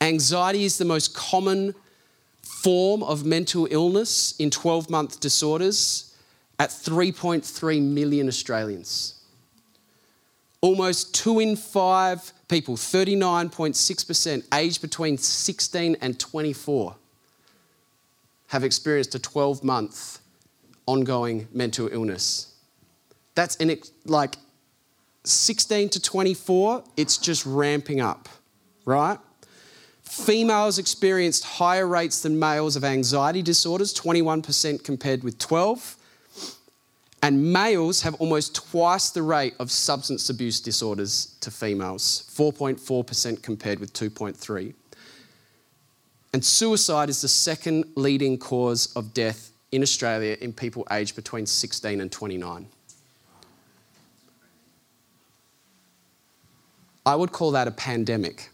Anxiety 0.00 0.64
is 0.64 0.78
the 0.78 0.84
most 0.84 1.14
common 1.14 1.74
form 2.42 3.02
of 3.02 3.24
mental 3.24 3.66
illness 3.70 4.34
in 4.38 4.50
12 4.50 4.90
month 4.90 5.20
disorders 5.20 6.14
at 6.58 6.70
3.3 6.70 7.82
million 7.82 8.28
Australians. 8.28 9.20
Almost 10.60 11.14
two 11.14 11.40
in 11.40 11.56
five 11.56 12.32
people, 12.48 12.76
39.6%, 12.76 14.44
aged 14.54 14.80
between 14.80 15.18
16 15.18 15.96
and 16.00 16.18
24, 16.18 16.96
have 18.54 18.62
experienced 18.62 19.16
a 19.16 19.18
12 19.18 19.64
month 19.64 20.20
ongoing 20.86 21.48
mental 21.52 21.88
illness. 21.88 22.54
That's 23.34 23.56
in 23.56 23.68
it, 23.68 23.90
like 24.06 24.36
16 25.24 25.88
to 25.88 26.00
24, 26.00 26.84
it's 26.96 27.18
just 27.18 27.44
ramping 27.46 28.00
up, 28.00 28.28
right? 28.84 29.18
Females 30.02 30.78
experienced 30.78 31.42
higher 31.42 31.88
rates 31.88 32.22
than 32.22 32.38
males 32.38 32.76
of 32.76 32.84
anxiety 32.84 33.42
disorders, 33.42 33.92
21% 33.92 34.84
compared 34.84 35.24
with 35.24 35.36
12. 35.40 35.96
And 37.24 37.52
males 37.52 38.02
have 38.02 38.14
almost 38.20 38.54
twice 38.54 39.10
the 39.10 39.22
rate 39.22 39.54
of 39.58 39.72
substance 39.72 40.30
abuse 40.30 40.60
disorders 40.60 41.34
to 41.40 41.50
females, 41.50 42.30
4.4% 42.32 43.42
compared 43.42 43.80
with 43.80 43.92
2.3. 43.94 44.74
And 46.34 46.44
suicide 46.44 47.10
is 47.10 47.20
the 47.20 47.28
second 47.28 47.84
leading 47.94 48.38
cause 48.38 48.92
of 48.96 49.14
death 49.14 49.52
in 49.70 49.82
Australia 49.82 50.36
in 50.40 50.52
people 50.52 50.84
aged 50.90 51.14
between 51.14 51.46
16 51.46 52.00
and 52.00 52.10
29. 52.10 52.66
I 57.06 57.14
would 57.14 57.30
call 57.30 57.52
that 57.52 57.68
a 57.68 57.70
pandemic. 57.70 58.50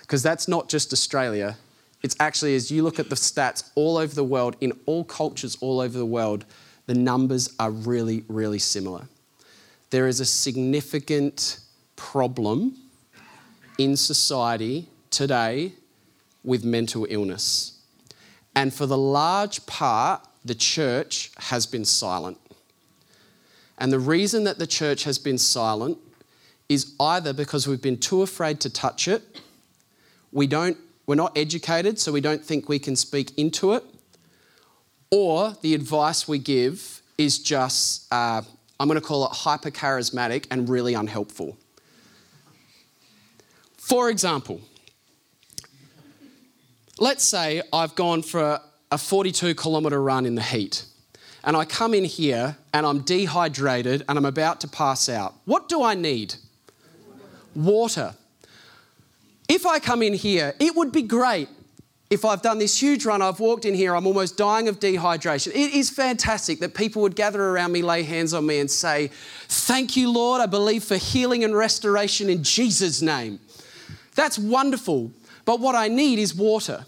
Because 0.00 0.22
that's 0.22 0.48
not 0.48 0.70
just 0.70 0.94
Australia. 0.94 1.58
It's 2.02 2.16
actually, 2.18 2.54
as 2.54 2.70
you 2.70 2.82
look 2.82 2.98
at 2.98 3.10
the 3.10 3.16
stats 3.16 3.70
all 3.74 3.98
over 3.98 4.14
the 4.14 4.24
world, 4.24 4.56
in 4.62 4.72
all 4.86 5.04
cultures 5.04 5.58
all 5.60 5.78
over 5.78 5.98
the 5.98 6.06
world, 6.06 6.46
the 6.86 6.94
numbers 6.94 7.54
are 7.60 7.70
really, 7.70 8.24
really 8.28 8.58
similar. 8.58 9.08
There 9.90 10.08
is 10.08 10.20
a 10.20 10.24
significant 10.24 11.58
problem 11.96 12.78
in 13.76 13.94
society 13.98 14.88
today 15.10 15.74
with 16.44 16.64
mental 16.64 17.06
illness. 17.08 17.80
And 18.54 18.72
for 18.72 18.86
the 18.86 18.98
large 18.98 19.66
part, 19.66 20.20
the 20.44 20.54
church 20.54 21.32
has 21.38 21.66
been 21.66 21.84
silent. 21.84 22.38
And 23.78 23.92
the 23.92 23.98
reason 23.98 24.44
that 24.44 24.58
the 24.58 24.66
church 24.66 25.04
has 25.04 25.18
been 25.18 25.38
silent 25.38 25.98
is 26.68 26.94
either 27.00 27.32
because 27.32 27.66
we've 27.66 27.82
been 27.82 27.98
too 27.98 28.22
afraid 28.22 28.60
to 28.60 28.70
touch 28.70 29.08
it, 29.08 29.22
we 30.32 30.46
don't, 30.46 30.76
we're 31.06 31.14
not 31.14 31.36
educated, 31.36 31.98
so 31.98 32.12
we 32.12 32.20
don't 32.20 32.44
think 32.44 32.68
we 32.68 32.78
can 32.78 32.96
speak 32.96 33.36
into 33.36 33.72
it, 33.72 33.84
or 35.10 35.56
the 35.62 35.74
advice 35.74 36.26
we 36.28 36.38
give 36.38 37.02
is 37.18 37.38
just, 37.38 38.12
uh, 38.12 38.42
I'm 38.80 38.88
going 38.88 39.00
to 39.00 39.06
call 39.06 39.26
it 39.26 39.32
hyper 39.32 39.70
charismatic 39.70 40.46
and 40.50 40.68
really 40.68 40.94
unhelpful. 40.94 41.56
For 43.76 44.10
example, 44.10 44.60
let's 46.98 47.24
say 47.24 47.62
I've 47.72 47.94
gone 47.94 48.22
for 48.22 48.60
a 48.90 48.98
42 48.98 49.54
kilometre 49.54 50.00
run 50.02 50.26
in 50.26 50.34
the 50.34 50.42
heat 50.42 50.84
and 51.42 51.56
I 51.56 51.64
come 51.64 51.94
in 51.94 52.04
here 52.04 52.56
and 52.72 52.86
I'm 52.86 53.00
dehydrated 53.00 54.04
and 54.08 54.18
I'm 54.18 54.24
about 54.24 54.60
to 54.62 54.68
pass 54.68 55.08
out. 55.08 55.34
What 55.44 55.68
do 55.68 55.82
I 55.82 55.94
need? 55.94 56.34
Water. 57.54 58.14
If 59.48 59.66
I 59.66 59.78
come 59.78 60.02
in 60.02 60.14
here, 60.14 60.54
it 60.58 60.74
would 60.74 60.90
be 60.90 61.02
great 61.02 61.48
if 62.10 62.24
I've 62.24 62.42
done 62.42 62.58
this 62.58 62.80
huge 62.80 63.04
run, 63.04 63.22
I've 63.22 63.40
walked 63.40 63.64
in 63.64 63.74
here, 63.74 63.96
I'm 63.96 64.06
almost 64.06 64.36
dying 64.36 64.68
of 64.68 64.78
dehydration. 64.78 65.48
It 65.48 65.74
is 65.74 65.90
fantastic 65.90 66.60
that 66.60 66.74
people 66.74 67.02
would 67.02 67.16
gather 67.16 67.42
around 67.42 67.72
me, 67.72 67.82
lay 67.82 68.02
hands 68.02 68.32
on 68.32 68.46
me, 68.46 68.60
and 68.60 68.70
say, 68.70 69.10
Thank 69.48 69.96
you, 69.96 70.10
Lord. 70.12 70.40
I 70.40 70.46
believe 70.46 70.84
for 70.84 70.96
healing 70.96 71.44
and 71.44 71.56
restoration 71.56 72.30
in 72.30 72.44
Jesus' 72.44 73.02
name. 73.02 73.40
That's 74.14 74.38
wonderful. 74.38 75.10
But 75.44 75.60
what 75.60 75.74
I 75.74 75.88
need 75.88 76.18
is 76.18 76.34
water. 76.34 76.86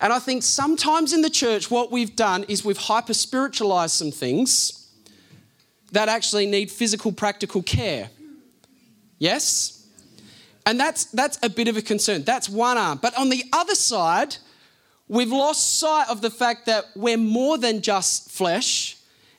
And 0.00 0.12
I 0.12 0.18
think 0.18 0.42
sometimes 0.42 1.12
in 1.12 1.22
the 1.22 1.30
church, 1.30 1.70
what 1.70 1.92
we've 1.92 2.16
done 2.16 2.44
is 2.44 2.64
we've 2.64 2.78
hyper 2.78 3.14
spiritualized 3.14 3.94
some 3.94 4.10
things 4.10 4.88
that 5.92 6.08
actually 6.08 6.46
need 6.46 6.70
physical, 6.70 7.12
practical 7.12 7.62
care. 7.62 8.08
Yes? 9.18 9.86
And 10.64 10.80
that's, 10.80 11.04
that's 11.06 11.38
a 11.42 11.50
bit 11.50 11.68
of 11.68 11.76
a 11.76 11.82
concern. 11.82 12.22
That's 12.22 12.48
one 12.48 12.78
arm. 12.78 12.98
But 13.02 13.16
on 13.18 13.28
the 13.28 13.44
other 13.52 13.74
side, 13.74 14.36
we've 15.08 15.32
lost 15.32 15.78
sight 15.78 16.08
of 16.08 16.22
the 16.22 16.30
fact 16.30 16.66
that 16.66 16.86
we're 16.96 17.18
more 17.18 17.58
than 17.58 17.82
just 17.82 18.30
flesh. 18.30 18.96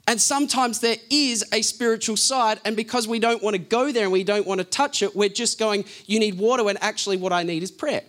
And 0.07 0.21
sometimes 0.21 0.79
there 0.79 0.97
is 1.09 1.45
a 1.53 1.61
spiritual 1.61 2.17
side. 2.17 2.59
And 2.65 2.75
because 2.75 3.07
we 3.07 3.19
don't 3.19 3.41
want 3.41 3.55
to 3.55 3.61
go 3.61 3.91
there 3.91 4.03
and 4.03 4.11
we 4.11 4.23
don't 4.23 4.45
want 4.45 4.59
to 4.59 4.65
touch 4.65 5.01
it, 5.01 5.15
we're 5.15 5.29
just 5.29 5.57
going, 5.57 5.85
you 6.05 6.19
need 6.19 6.37
water, 6.37 6.63
when 6.63 6.77
actually 6.77 7.17
what 7.17 7.31
I 7.33 7.43
need 7.43 7.63
is 7.63 7.71
prayer. 7.71 8.03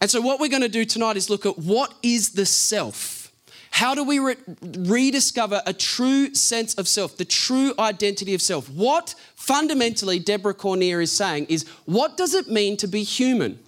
And 0.00 0.10
so, 0.10 0.20
what 0.20 0.40
we're 0.40 0.50
going 0.50 0.62
to 0.62 0.68
do 0.68 0.84
tonight 0.84 1.16
is 1.16 1.30
look 1.30 1.46
at 1.46 1.58
what 1.58 1.94
is 2.02 2.30
the 2.30 2.46
self 2.46 3.26
how 3.76 3.94
do 3.94 4.04
we 4.04 4.18
re- 4.18 4.36
rediscover 4.62 5.60
a 5.66 5.74
true 5.74 6.34
sense 6.34 6.72
of 6.76 6.88
self, 6.88 7.18
the 7.18 7.26
true 7.26 7.74
identity 7.78 8.32
of 8.32 8.40
self? 8.40 8.70
What 8.70 9.14
fundamentally 9.34 10.18
Deborah 10.18 10.54
Cornier 10.54 11.02
is 11.02 11.12
saying 11.12 11.44
is 11.50 11.68
what 11.84 12.16
does 12.16 12.32
it 12.32 12.48
mean 12.48 12.78
to 12.78 12.86
be 12.86 13.02
human? 13.02 13.58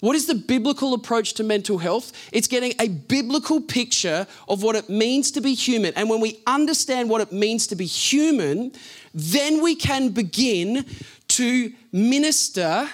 What 0.00 0.16
is 0.16 0.26
the 0.26 0.34
biblical 0.34 0.92
approach 0.92 1.32
to 1.34 1.44
mental 1.44 1.78
health? 1.78 2.12
It's 2.30 2.46
getting 2.46 2.74
a 2.78 2.88
biblical 2.88 3.62
picture 3.62 4.26
of 4.48 4.62
what 4.62 4.76
it 4.76 4.90
means 4.90 5.30
to 5.30 5.40
be 5.40 5.54
human. 5.54 5.94
And 5.94 6.10
when 6.10 6.20
we 6.20 6.42
understand 6.46 7.08
what 7.08 7.22
it 7.22 7.32
means 7.32 7.66
to 7.68 7.74
be 7.74 7.86
human, 7.86 8.72
then 9.14 9.62
we 9.62 9.76
can 9.76 10.10
begin 10.10 10.84
to 11.28 11.72
minister 11.90 12.90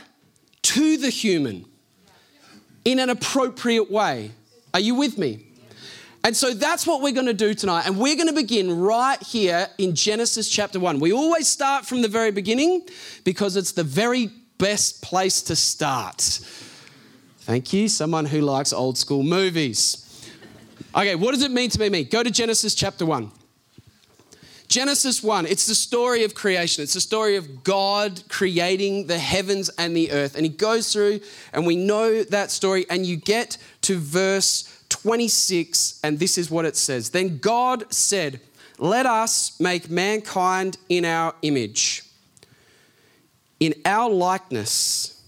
to 0.62 0.96
the 0.98 1.10
human. 1.10 1.64
In 2.84 2.98
an 2.98 3.10
appropriate 3.10 3.90
way. 3.90 4.30
Are 4.74 4.80
you 4.80 4.94
with 4.94 5.18
me? 5.18 5.46
And 6.24 6.36
so 6.36 6.54
that's 6.54 6.86
what 6.86 7.02
we're 7.02 7.12
going 7.12 7.26
to 7.26 7.34
do 7.34 7.52
tonight. 7.52 7.86
And 7.86 7.98
we're 7.98 8.14
going 8.14 8.28
to 8.28 8.34
begin 8.34 8.78
right 8.78 9.20
here 9.22 9.66
in 9.78 9.94
Genesis 9.94 10.48
chapter 10.48 10.78
1. 10.78 11.00
We 11.00 11.12
always 11.12 11.48
start 11.48 11.84
from 11.84 12.00
the 12.00 12.08
very 12.08 12.30
beginning 12.30 12.86
because 13.24 13.56
it's 13.56 13.72
the 13.72 13.82
very 13.82 14.30
best 14.58 15.02
place 15.02 15.42
to 15.42 15.56
start. 15.56 16.20
Thank 17.40 17.72
you, 17.72 17.88
someone 17.88 18.24
who 18.24 18.40
likes 18.40 18.72
old 18.72 18.96
school 18.96 19.24
movies. 19.24 20.30
Okay, 20.94 21.16
what 21.16 21.34
does 21.34 21.42
it 21.42 21.50
mean 21.50 21.70
to 21.70 21.78
be 21.78 21.90
me? 21.90 22.04
Go 22.04 22.22
to 22.22 22.30
Genesis 22.30 22.76
chapter 22.76 23.04
1. 23.04 23.32
Genesis 24.72 25.22
1, 25.22 25.44
it's 25.44 25.66
the 25.66 25.74
story 25.74 26.24
of 26.24 26.34
creation. 26.34 26.82
It's 26.82 26.94
the 26.94 27.00
story 27.02 27.36
of 27.36 27.62
God 27.62 28.22
creating 28.30 29.06
the 29.06 29.18
heavens 29.18 29.68
and 29.76 29.94
the 29.94 30.10
earth. 30.10 30.34
And 30.34 30.46
he 30.46 30.48
goes 30.48 30.90
through, 30.90 31.20
and 31.52 31.66
we 31.66 31.76
know 31.76 32.22
that 32.22 32.50
story, 32.50 32.86
and 32.88 33.04
you 33.04 33.16
get 33.16 33.58
to 33.82 33.98
verse 33.98 34.82
26, 34.88 36.00
and 36.02 36.18
this 36.18 36.38
is 36.38 36.50
what 36.50 36.64
it 36.64 36.74
says 36.74 37.10
Then 37.10 37.36
God 37.36 37.92
said, 37.92 38.40
Let 38.78 39.04
us 39.04 39.60
make 39.60 39.90
mankind 39.90 40.78
in 40.88 41.04
our 41.04 41.34
image, 41.42 42.04
in 43.60 43.74
our 43.84 44.08
likeness, 44.08 45.22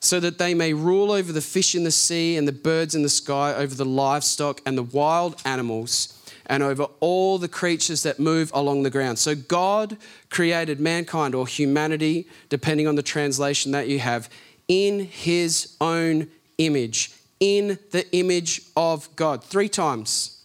so 0.00 0.18
that 0.18 0.38
they 0.38 0.54
may 0.54 0.72
rule 0.72 1.12
over 1.12 1.30
the 1.30 1.42
fish 1.42 1.74
in 1.74 1.84
the 1.84 1.90
sea 1.90 2.38
and 2.38 2.48
the 2.48 2.52
birds 2.52 2.94
in 2.94 3.02
the 3.02 3.10
sky, 3.10 3.52
over 3.52 3.74
the 3.74 3.84
livestock 3.84 4.62
and 4.64 4.78
the 4.78 4.82
wild 4.82 5.42
animals, 5.44 6.15
and 6.46 6.62
over 6.62 6.84
all 7.00 7.38
the 7.38 7.48
creatures 7.48 8.02
that 8.04 8.18
move 8.18 8.50
along 8.54 8.82
the 8.82 8.90
ground. 8.90 9.18
So 9.18 9.34
God 9.34 9.96
created 10.30 10.80
mankind 10.80 11.34
or 11.34 11.46
humanity, 11.46 12.26
depending 12.48 12.86
on 12.86 12.94
the 12.94 13.02
translation 13.02 13.72
that 13.72 13.88
you 13.88 13.98
have, 13.98 14.28
in 14.68 15.00
his 15.00 15.76
own 15.80 16.28
image 16.58 17.12
in 17.40 17.78
the 17.90 18.06
image 18.14 18.62
of 18.76 19.14
God. 19.16 19.42
Three 19.44 19.68
times 19.68 20.42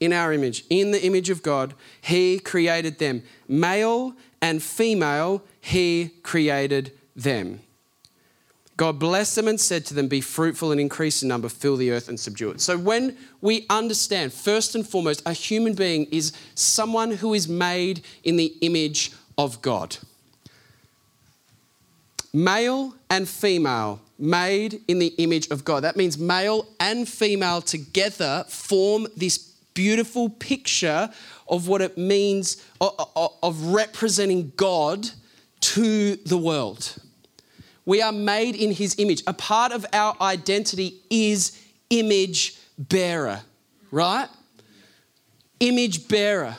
in 0.00 0.12
our 0.12 0.32
image, 0.32 0.64
in 0.68 0.90
the 0.90 1.04
image 1.04 1.30
of 1.30 1.42
God, 1.42 1.74
He 2.00 2.38
created 2.38 2.98
them. 2.98 3.22
Male 3.48 4.14
and 4.40 4.62
female, 4.62 5.42
He 5.60 6.10
created 6.22 6.92
them. 7.14 7.60
God 8.76 8.98
blessed 8.98 9.36
them 9.36 9.48
and 9.48 9.60
said 9.60 9.84
to 9.86 9.94
them, 9.94 10.08
Be 10.08 10.20
fruitful 10.20 10.72
and 10.72 10.80
increase 10.80 11.22
in 11.22 11.28
number, 11.28 11.48
fill 11.48 11.76
the 11.76 11.90
earth 11.90 12.08
and 12.08 12.18
subdue 12.18 12.50
it. 12.50 12.60
So, 12.60 12.78
when 12.78 13.16
we 13.40 13.66
understand, 13.68 14.32
first 14.32 14.74
and 14.74 14.86
foremost, 14.86 15.22
a 15.26 15.32
human 15.32 15.74
being 15.74 16.06
is 16.06 16.32
someone 16.54 17.12
who 17.12 17.34
is 17.34 17.48
made 17.48 18.02
in 18.24 18.36
the 18.36 18.54
image 18.60 19.12
of 19.36 19.60
God. 19.62 19.98
Male 22.32 22.94
and 23.10 23.28
female, 23.28 24.00
made 24.22 24.80
in 24.86 25.00
the 25.00 25.08
image 25.18 25.50
of 25.50 25.64
God. 25.64 25.80
That 25.82 25.96
means 25.96 26.16
male 26.16 26.66
and 26.78 27.06
female 27.08 27.60
together 27.60 28.44
form 28.48 29.08
this 29.16 29.36
beautiful 29.74 30.30
picture 30.30 31.10
of 31.48 31.66
what 31.66 31.82
it 31.82 31.98
means 31.98 32.62
of 32.80 33.72
representing 33.74 34.52
God 34.56 35.10
to 35.60 36.16
the 36.16 36.38
world. 36.38 36.94
We 37.84 38.00
are 38.00 38.12
made 38.12 38.54
in 38.54 38.72
his 38.72 38.94
image. 38.98 39.22
A 39.26 39.32
part 39.32 39.72
of 39.72 39.84
our 39.92 40.16
identity 40.20 41.00
is 41.10 41.60
image 41.90 42.58
bearer, 42.78 43.42
right? 43.90 44.28
Image 45.60 46.08
bearer 46.08 46.56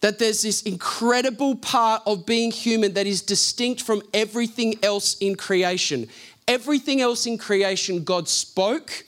that 0.00 0.18
there's 0.18 0.42
this 0.42 0.62
incredible 0.62 1.56
part 1.56 2.02
of 2.06 2.26
being 2.26 2.50
human 2.50 2.94
that 2.94 3.06
is 3.06 3.22
distinct 3.22 3.82
from 3.82 4.02
everything 4.14 4.74
else 4.84 5.16
in 5.18 5.34
creation. 5.34 6.08
Everything 6.46 7.00
else 7.00 7.26
in 7.26 7.38
creation, 7.38 8.04
God 8.04 8.28
spoke 8.28 9.04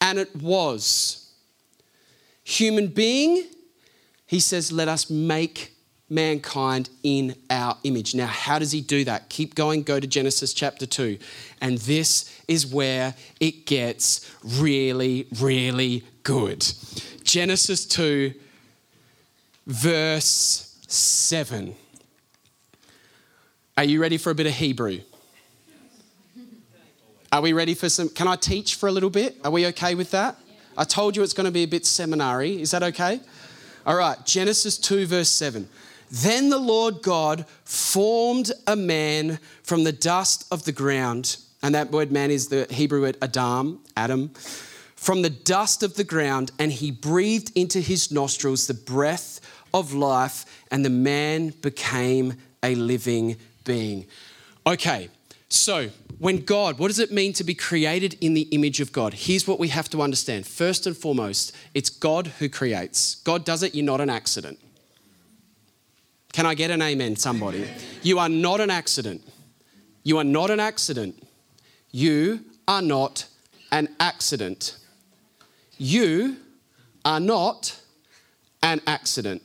and 0.00 0.18
it 0.18 0.34
was. 0.36 1.32
Human 2.42 2.88
being, 2.88 3.44
he 4.26 4.38
says, 4.38 4.70
let 4.70 4.88
us 4.88 5.08
make 5.08 5.73
mankind 6.14 6.88
in 7.02 7.34
our 7.50 7.76
image. 7.84 8.14
Now, 8.14 8.26
how 8.26 8.58
does 8.58 8.72
he 8.72 8.80
do 8.80 9.04
that? 9.04 9.28
Keep 9.28 9.54
going, 9.54 9.82
go 9.82 9.98
to 9.98 10.06
Genesis 10.06 10.54
chapter 10.54 10.86
2. 10.86 11.18
And 11.60 11.78
this 11.78 12.40
is 12.46 12.66
where 12.66 13.14
it 13.40 13.66
gets 13.66 14.30
really, 14.42 15.26
really 15.40 16.04
good. 16.22 16.64
Genesis 17.24 17.84
2, 17.86 18.32
verse 19.66 20.78
7. 20.86 21.74
Are 23.76 23.84
you 23.84 24.00
ready 24.00 24.16
for 24.16 24.30
a 24.30 24.34
bit 24.34 24.46
of 24.46 24.52
Hebrew? 24.52 25.00
Are 27.32 27.40
we 27.40 27.52
ready 27.52 27.74
for 27.74 27.88
some? 27.88 28.08
Can 28.08 28.28
I 28.28 28.36
teach 28.36 28.76
for 28.76 28.88
a 28.88 28.92
little 28.92 29.10
bit? 29.10 29.36
Are 29.44 29.50
we 29.50 29.66
okay 29.66 29.96
with 29.96 30.12
that? 30.12 30.36
I 30.76 30.84
told 30.84 31.16
you 31.16 31.24
it's 31.24 31.32
going 31.32 31.46
to 31.46 31.52
be 31.52 31.64
a 31.64 31.68
bit 31.68 31.84
seminary. 31.84 32.60
Is 32.60 32.70
that 32.70 32.84
okay? 32.84 33.20
All 33.84 33.96
right, 33.96 34.24
Genesis 34.24 34.78
2, 34.78 35.06
verse 35.06 35.28
7. 35.28 35.68
Then 36.10 36.50
the 36.50 36.58
Lord 36.58 37.02
God 37.02 37.46
formed 37.64 38.52
a 38.66 38.76
man 38.76 39.38
from 39.62 39.84
the 39.84 39.92
dust 39.92 40.46
of 40.50 40.64
the 40.64 40.72
ground. 40.72 41.36
And 41.62 41.74
that 41.74 41.90
word 41.90 42.12
man 42.12 42.30
is 42.30 42.48
the 42.48 42.66
Hebrew 42.70 43.00
word 43.00 43.16
Adam, 43.22 43.80
Adam, 43.96 44.30
from 44.96 45.22
the 45.22 45.30
dust 45.30 45.82
of 45.82 45.94
the 45.94 46.04
ground, 46.04 46.50
and 46.58 46.72
he 46.72 46.90
breathed 46.90 47.52
into 47.54 47.80
his 47.80 48.10
nostrils 48.10 48.66
the 48.66 48.74
breath 48.74 49.40
of 49.72 49.92
life, 49.92 50.46
and 50.70 50.84
the 50.84 50.90
man 50.90 51.50
became 51.60 52.34
a 52.62 52.74
living 52.74 53.36
being. 53.64 54.06
Okay, 54.66 55.10
so 55.48 55.90
when 56.18 56.44
God, 56.44 56.78
what 56.78 56.88
does 56.88 56.98
it 56.98 57.12
mean 57.12 57.32
to 57.34 57.44
be 57.44 57.54
created 57.54 58.16
in 58.20 58.34
the 58.34 58.48
image 58.50 58.80
of 58.80 58.92
God? 58.92 59.14
Here's 59.14 59.46
what 59.46 59.58
we 59.58 59.68
have 59.68 59.90
to 59.90 60.00
understand. 60.00 60.46
First 60.46 60.86
and 60.86 60.96
foremost, 60.96 61.54
it's 61.74 61.90
God 61.90 62.28
who 62.38 62.48
creates. 62.48 63.16
God 63.16 63.44
does 63.44 63.62
it, 63.62 63.74
you're 63.74 63.84
not 63.84 64.00
an 64.00 64.10
accident. 64.10 64.58
Can 66.34 66.44
I 66.44 66.54
get 66.54 66.70
an 66.70 66.82
amen, 66.82 67.16
somebody? 67.16 67.66
You 68.02 68.18
are 68.18 68.28
not 68.28 68.60
an 68.60 68.68
accident. 68.68 69.22
You 70.02 70.18
are 70.18 70.24
not 70.24 70.50
an 70.50 70.60
accident. 70.60 71.26
You 71.90 72.40
are 72.68 72.82
not 72.82 73.26
an 73.72 73.88
accident. 73.98 74.76
You 75.78 76.36
are 77.06 77.20
not 77.20 77.80
an 78.62 78.82
accident 78.86 79.42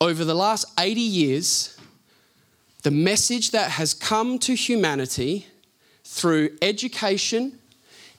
over 0.00 0.24
the 0.24 0.34
last 0.34 0.66
80 0.78 1.00
years, 1.00 1.76
the 2.82 2.90
message 2.90 3.50
that 3.50 3.72
has 3.72 3.94
come 3.94 4.38
to 4.40 4.54
humanity 4.54 5.46
through 6.04 6.56
education 6.62 7.58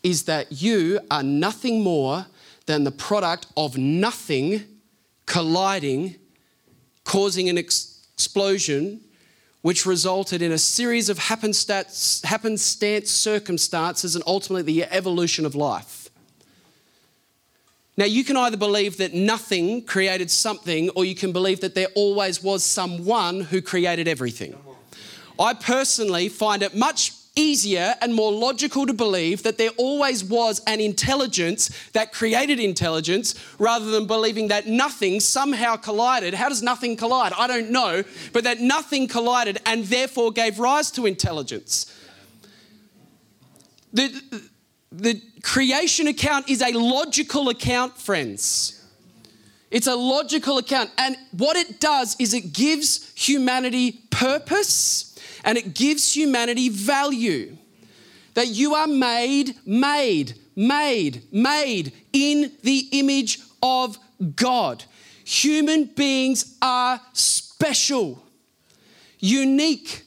is 0.03 0.23
that 0.23 0.61
you 0.61 0.99
are 1.09 1.23
nothing 1.23 1.81
more 1.81 2.25
than 2.65 2.83
the 2.83 2.91
product 2.91 3.47
of 3.55 3.77
nothing 3.77 4.63
colliding, 5.29 6.15
causing 7.05 7.47
an 7.49 7.57
ex- 7.57 7.99
explosion, 8.15 8.99
which 9.61 9.85
resulted 9.85 10.41
in 10.41 10.51
a 10.51 10.57
series 10.57 11.07
of 11.07 11.19
happenstance, 11.19 12.21
happenstance 12.23 13.11
circumstances 13.11 14.15
and 14.15 14.23
ultimately 14.25 14.63
the 14.63 14.83
evolution 14.91 15.45
of 15.45 15.53
life. 15.53 16.09
Now, 17.95 18.05
you 18.05 18.23
can 18.23 18.37
either 18.37 18.57
believe 18.57 18.97
that 18.97 19.13
nothing 19.13 19.83
created 19.83 20.31
something, 20.31 20.89
or 20.91 21.05
you 21.05 21.15
can 21.15 21.31
believe 21.31 21.59
that 21.59 21.75
there 21.75 21.89
always 21.95 22.41
was 22.41 22.63
someone 22.63 23.41
who 23.41 23.61
created 23.61 24.07
everything. 24.07 24.57
I 25.37 25.53
personally 25.53 26.29
find 26.29 26.63
it 26.63 26.75
much 26.75 27.11
easier 27.39 27.95
and 28.01 28.13
more 28.13 28.31
logical 28.31 28.85
to 28.85 28.93
believe 28.93 29.43
that 29.43 29.57
there 29.57 29.69
always 29.77 30.23
was 30.23 30.61
an 30.67 30.81
intelligence 30.81 31.69
that 31.93 32.11
created 32.11 32.59
intelligence 32.59 33.33
rather 33.57 33.89
than 33.91 34.05
believing 34.05 34.49
that 34.49 34.67
nothing 34.67 35.19
somehow 35.19 35.77
collided. 35.77 36.33
How 36.33 36.49
does 36.49 36.61
nothing 36.61 36.97
collide? 36.97 37.31
I 37.37 37.47
don't 37.47 37.71
know, 37.71 38.03
but 38.33 38.43
that 38.43 38.59
nothing 38.59 39.07
collided 39.07 39.59
and 39.65 39.85
therefore 39.85 40.31
gave 40.31 40.59
rise 40.59 40.91
to 40.91 41.05
intelligence. 41.05 41.95
The, 43.93 44.21
the 44.91 45.21
creation 45.41 46.07
account 46.07 46.49
is 46.49 46.61
a 46.61 46.71
logical 46.73 47.49
account, 47.49 47.97
friends. 47.97 48.75
It's 49.71 49.87
a 49.87 49.95
logical 49.95 50.57
account. 50.57 50.91
And 50.97 51.15
what 51.31 51.55
it 51.55 51.79
does 51.79 52.15
is 52.19 52.33
it 52.33 52.53
gives 52.53 53.11
humanity 53.15 54.01
purpose 54.09 55.08
and 55.43 55.57
it 55.57 55.73
gives 55.73 56.15
humanity 56.15 56.69
value. 56.69 57.57
That 58.35 58.47
you 58.47 58.75
are 58.75 58.87
made, 58.87 59.55
made, 59.65 60.35
made, 60.55 61.23
made 61.31 61.91
in 62.13 62.51
the 62.63 62.87
image 62.91 63.39
of 63.61 63.97
God. 64.35 64.83
Human 65.25 65.85
beings 65.85 66.55
are 66.61 67.01
special, 67.13 68.23
unique, 69.19 70.03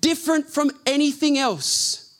different 0.00 0.48
from 0.48 0.70
anything 0.84 1.38
else. 1.38 2.18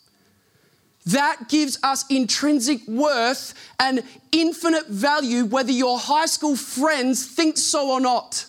That 1.06 1.48
gives 1.48 1.78
us 1.82 2.04
intrinsic 2.10 2.86
worth 2.86 3.54
and 3.78 4.02
infinite 4.32 4.86
value, 4.88 5.44
whether 5.44 5.72
your 5.72 5.98
high 5.98 6.26
school 6.26 6.56
friends 6.56 7.26
think 7.26 7.58
so 7.58 7.90
or 7.90 8.00
not. 8.00 8.46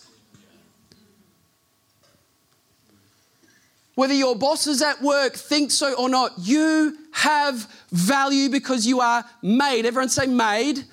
Whether 3.95 4.13
your 4.13 4.35
bosses 4.35 4.81
at 4.81 5.01
work 5.01 5.33
think 5.33 5.71
so 5.71 5.93
or 5.93 6.09
not, 6.09 6.33
you 6.39 6.97
have 7.11 7.67
value 7.91 8.49
because 8.49 8.87
you 8.87 9.01
are 9.01 9.25
made. 9.41 9.85
Everyone 9.85 10.09
say 10.09 10.27
made 10.27 10.85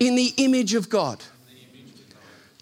in 0.00 0.14
the 0.14 0.32
image 0.38 0.74
of 0.74 0.88
God. 0.88 1.22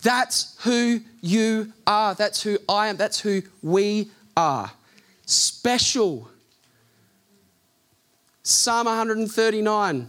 That's 0.03 0.57
who 0.63 1.01
you 1.21 1.73
are. 1.87 2.15
That's 2.15 2.43
who 2.43 2.59
I 2.69 2.89
am. 2.89 2.97
That's 2.97 3.21
who 3.21 3.43
we 3.63 4.11
are. 4.37 4.71
Special. 5.25 6.29
Psalm 8.43 8.87
139. 8.87 10.09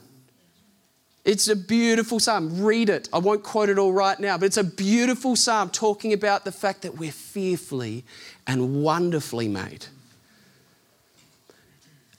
It's 1.26 1.48
a 1.50 1.56
beautiful 1.56 2.20
psalm. 2.20 2.64
Read 2.64 2.90
it. 2.90 3.10
I 3.12 3.18
won't 3.18 3.44
quote 3.44 3.70
it 3.70 3.78
all 3.78 3.92
right 3.92 4.18
now, 4.20 4.38
but 4.38 4.46
it's 4.46 4.58
a 4.58 4.64
beautiful 4.64 5.36
psalm 5.36 5.70
talking 5.70 6.14
about 6.14 6.46
the 6.46 6.52
fact 6.52 6.84
that 6.84 6.98
we're 6.98 7.12
fearfully 7.12 8.06
and 8.48 8.82
wonderfully 8.82 9.48
made. 9.48 9.86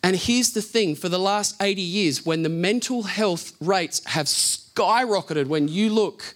And 0.02 0.14
here's 0.14 0.52
the 0.52 0.62
thing 0.62 0.94
for 0.94 1.08
the 1.08 1.18
last 1.18 1.60
80 1.60 1.82
years, 1.82 2.24
when 2.24 2.42
the 2.42 2.48
mental 2.48 3.02
health 3.02 3.52
rates 3.60 4.04
have 4.06 4.26
skyrocketed, 4.26 5.46
when 5.46 5.66
you 5.66 5.90
look 5.90 6.34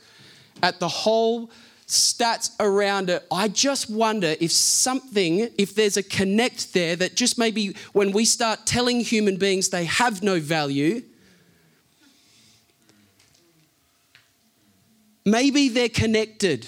at 0.63 0.81
the 0.81 0.89
whole 0.89 1.51
stats 1.87 2.51
around 2.59 3.11
it, 3.11 3.25
I 3.31 3.49
just 3.49 3.89
wonder 3.89 4.35
if 4.41 4.51
something, 4.51 5.51
if 5.59 5.75
there's 5.75 5.97
a 5.97 6.03
connect 6.03 6.73
there 6.73 6.97
that 6.97 7.15
just 7.15 7.39
maybe 7.39 7.77
when 7.93 8.13
we 8.13 8.25
start 8.25 8.67
telling 8.67 9.01
human 9.01 9.37
beings 9.37 9.69
they 9.69 9.85
have 9.85 10.23
no 10.23 10.41
value, 10.41 11.03
maybe 15.25 15.69
they're 15.69 15.89
connected. 15.89 16.67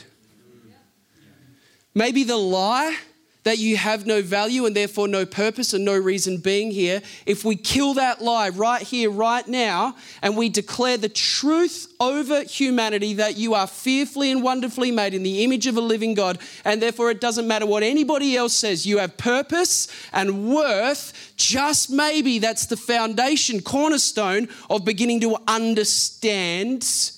Maybe 1.94 2.24
the 2.24 2.36
lie 2.36 2.96
that 3.44 3.58
you 3.58 3.76
have 3.76 4.06
no 4.06 4.22
value 4.22 4.66
and 4.66 4.74
therefore 4.74 5.06
no 5.06 5.24
purpose 5.24 5.72
and 5.72 5.84
no 5.84 5.96
reason 5.96 6.38
being 6.38 6.70
here, 6.70 7.00
if 7.26 7.44
we 7.44 7.54
kill 7.54 7.94
that 7.94 8.20
lie 8.20 8.48
right 8.48 8.82
here, 8.82 9.10
right 9.10 9.46
now, 9.46 9.94
and 10.22 10.36
we 10.36 10.48
declare 10.48 10.96
the 10.96 11.08
truth 11.08 11.94
over 12.00 12.42
humanity 12.44 13.14
that 13.14 13.36
you 13.36 13.54
are 13.54 13.66
fearfully 13.66 14.30
and 14.30 14.42
wonderfully 14.42 14.90
made 14.90 15.14
in 15.14 15.22
the 15.22 15.44
image 15.44 15.66
of 15.66 15.76
a 15.76 15.80
living 15.80 16.14
God, 16.14 16.38
and 16.64 16.80
therefore 16.80 17.10
it 17.10 17.20
doesn't 17.20 17.46
matter 17.46 17.66
what 17.66 17.82
anybody 17.82 18.36
else 18.36 18.54
says, 18.54 18.86
you 18.86 18.98
have 18.98 19.16
purpose 19.16 19.88
and 20.12 20.48
worth, 20.52 21.32
just 21.36 21.90
maybe 21.90 22.38
that's 22.38 22.66
the 22.66 22.76
foundation, 22.76 23.60
cornerstone 23.60 24.48
of 24.70 24.84
beginning 24.84 25.20
to 25.20 25.36
understand 25.46 27.12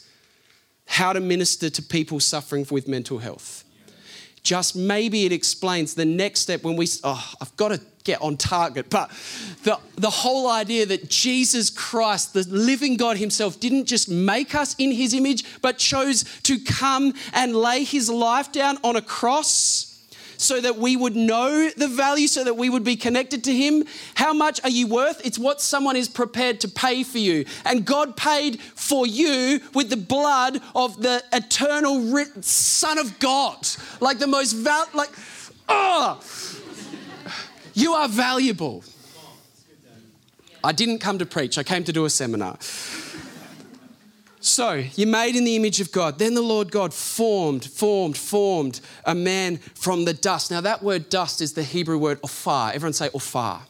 how 0.89 1.13
to 1.13 1.21
minister 1.21 1.71
to 1.71 1.83
people 1.83 2.21
suffering 2.21 2.67
with 2.71 2.87
mental 2.89 3.19
health 3.19 3.66
just 4.47 4.77
maybe 4.77 5.27
it 5.27 5.33
explains 5.33 5.95
the 5.95 6.05
next 6.05 6.41
step 6.41 6.63
when 6.63 6.77
we, 6.77 6.89
oh, 7.03 7.33
I've 7.41 7.55
got 7.57 7.69
to 7.71 7.81
get 8.05 8.23
on 8.23 8.37
target. 8.37 8.89
But 8.89 9.11
the, 9.65 9.79
the 9.97 10.09
whole 10.09 10.49
idea 10.49 10.87
that 10.87 11.11
Jesus 11.11 11.69
Christ, 11.69 12.33
the 12.33 12.47
living 12.49 12.97
God 12.97 13.17
Himself, 13.17 13.59
didn't 13.59 13.87
just 13.87 14.09
make 14.09 14.55
us 14.55 14.77
in 14.79 14.93
His 14.93 15.13
image, 15.13 15.61
but 15.61 15.79
chose 15.79 16.25
to 16.45 16.61
come 16.61 17.13
and 17.35 17.57
lay 17.57 17.83
His 17.83 18.09
life 18.09 18.53
down 18.53 18.79
on 18.85 18.95
a 18.95 19.03
cross 19.03 19.96
so 20.37 20.61
that 20.61 20.77
we 20.77 20.97
would 20.97 21.17
know 21.17 21.71
the 21.71 21.89
value, 21.89 22.29
so 22.29 22.45
that 22.45 22.55
we 22.55 22.69
would 22.69 22.85
be 22.85 22.97
connected 22.97 23.45
to 23.45 23.55
Him. 23.55 23.85
How 24.15 24.33
much 24.33 24.63
are 24.65 24.71
you 24.71 24.87
worth? 24.87 25.25
It's 25.25 25.39
what 25.39 25.61
someone 25.61 25.97
is 25.97 26.09
prepared 26.09 26.61
to 26.61 26.69
pay 26.69 27.03
for 27.03 27.19
you. 27.19 27.45
And 27.65 27.85
God 27.85 28.17
paid 28.17 28.61
for 28.61 29.07
you 29.07 29.61
with 29.75 29.91
the 29.91 29.97
blood 29.97 30.61
of 30.75 31.03
the 31.03 31.23
eternal 31.33 31.97
Son 32.43 32.99
of 32.99 33.19
God. 33.19 33.67
Like 34.01 34.19
the 34.19 34.27
most 34.27 34.53
val, 34.53 34.87
like, 34.95 35.11
oh, 35.69 36.21
you 37.75 37.93
are 37.95 38.09
valuable. 38.09 38.85
I 40.65 40.73
didn't 40.73 40.99
come 40.99 41.19
to 41.19 41.27
preach, 41.27 41.59
I 41.59 41.63
came 41.63 41.85
to 41.85 41.93
do 41.93 42.05
a 42.07 42.11
seminar. 42.11 42.59
So, 44.47 44.85
you're 44.95 45.09
made 45.09 45.35
in 45.35 45.43
the 45.43 45.57
image 45.57 45.81
of 45.81 45.91
God. 45.91 46.21
Then 46.21 46.35
the 46.35 46.41
Lord 46.41 46.71
God 46.71 46.95
formed, 46.95 47.65
formed, 47.65 48.17
formed 48.17 48.81
a 49.05 49.13
man 49.13 49.57
from 49.57 50.05
the 50.05 50.15
dust. 50.15 50.53
Now, 50.53 50.61
that 50.61 50.85
word 50.85 51.09
dust 51.09 51.41
is 51.41 51.55
the 51.55 51.65
Hebrew 51.65 51.99
word 51.99 52.21
ophar. 52.23 52.71
Everyone 52.73 52.93
say 52.93 53.11
ophar. 53.13 53.63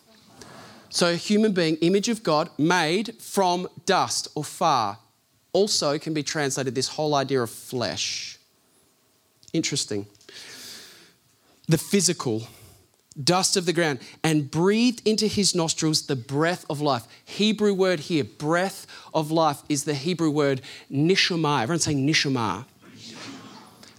So, 0.90 1.12
a 1.12 1.16
human 1.16 1.52
being, 1.52 1.76
image 1.76 2.10
of 2.10 2.22
God, 2.22 2.50
made 2.58 3.14
from 3.22 3.68
dust, 3.86 4.28
ophar. 4.36 4.98
Also 5.54 5.98
can 5.98 6.12
be 6.12 6.22
translated 6.22 6.74
this 6.74 6.88
whole 6.88 7.14
idea 7.14 7.40
of 7.40 7.48
flesh. 7.48 8.38
Interesting. 9.54 10.06
The 11.68 11.78
physical 11.78 12.46
dust 13.22 13.56
of 13.56 13.66
the 13.66 13.72
ground, 13.72 14.00
and 14.22 14.50
breathed 14.50 15.06
into 15.06 15.26
his 15.26 15.54
nostrils 15.54 16.06
the 16.06 16.16
breath 16.16 16.66
of 16.68 16.80
life. 16.80 17.06
Hebrew 17.24 17.74
word 17.74 18.00
here, 18.00 18.24
breath 18.24 18.86
of 19.14 19.30
life, 19.30 19.62
is 19.68 19.84
the 19.84 19.94
Hebrew 19.94 20.30
word 20.30 20.60
nishama. 20.90 21.62
Everyone 21.62 21.80
say 21.80 21.94
nishama. 21.94 22.66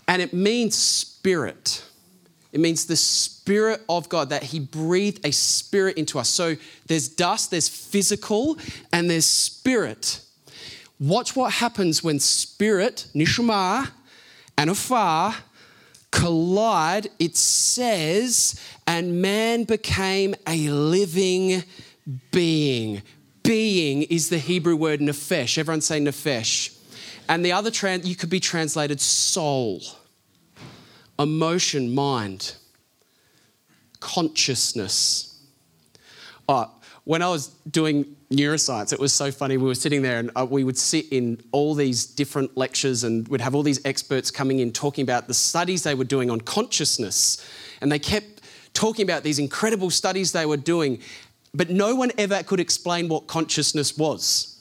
And 0.07 0.21
it 0.21 0.33
means 0.33 0.75
spirit. 0.75 1.83
It 2.53 2.59
means 2.59 2.85
the 2.85 2.95
spirit 2.95 3.81
of 3.89 4.07
God, 4.07 4.29
that 4.29 4.43
he 4.43 4.59
breathed 4.59 5.25
a 5.25 5.31
spirit 5.31 5.97
into 5.97 6.17
us. 6.17 6.29
So 6.29 6.55
there's 6.87 7.07
dust, 7.07 7.51
there's 7.51 7.67
physical, 7.67 8.57
and 8.93 9.09
there's 9.09 9.25
spirit. 9.25 10.21
Watch 10.99 11.35
what 11.35 11.53
happens 11.53 12.03
when 12.03 12.19
spirit, 12.19 13.07
nishama, 13.13 13.91
and 14.57 14.69
afar 14.69 15.35
collide, 16.17 17.07
it 17.19 17.37
says, 17.37 18.59
and 18.87 19.21
man 19.21 19.65
became 19.65 20.33
a 20.47 20.67
living 20.69 21.63
being. 22.31 23.03
Being 23.43 24.01
is 24.03 24.29
the 24.29 24.39
Hebrew 24.39 24.75
word 24.75 24.99
nephesh. 24.99 25.59
Everyone 25.59 25.81
say 25.81 25.99
nephesh. 25.99 26.75
And 27.29 27.45
the 27.45 27.51
other, 27.51 27.69
trans, 27.69 28.07
you 28.07 28.15
could 28.15 28.31
be 28.31 28.39
translated 28.39 28.99
soul, 28.99 29.81
emotion, 31.19 31.93
mind, 31.93 32.55
consciousness. 33.99 35.39
Oh, 36.49 36.71
when 37.03 37.21
I 37.21 37.29
was 37.29 37.49
doing 37.69 38.16
neuroscience, 38.31 38.91
it 38.91 38.99
was 38.99 39.13
so 39.13 39.31
funny. 39.31 39.57
We 39.57 39.65
were 39.65 39.75
sitting 39.75 40.01
there 40.01 40.19
and 40.19 40.31
uh, 40.35 40.45
we 40.49 40.63
would 40.63 40.77
sit 40.77 41.05
in 41.11 41.41
all 41.51 41.73
these 41.73 42.05
different 42.05 42.57
lectures 42.57 43.03
and 43.03 43.27
we'd 43.27 43.41
have 43.41 43.55
all 43.55 43.63
these 43.63 43.83
experts 43.85 44.31
coming 44.31 44.59
in 44.59 44.71
talking 44.71 45.03
about 45.03 45.27
the 45.27 45.33
studies 45.33 45.83
they 45.83 45.95
were 45.95 46.03
doing 46.03 46.29
on 46.29 46.41
consciousness. 46.41 47.49
And 47.81 47.91
they 47.91 47.99
kept 47.99 48.41
talking 48.73 49.03
about 49.03 49.23
these 49.23 49.39
incredible 49.39 49.89
studies 49.89 50.31
they 50.31 50.45
were 50.45 50.57
doing, 50.57 50.99
but 51.53 51.69
no 51.69 51.95
one 51.95 52.11
ever 52.17 52.43
could 52.43 52.59
explain 52.59 53.07
what 53.07 53.27
consciousness 53.27 53.97
was. 53.97 54.53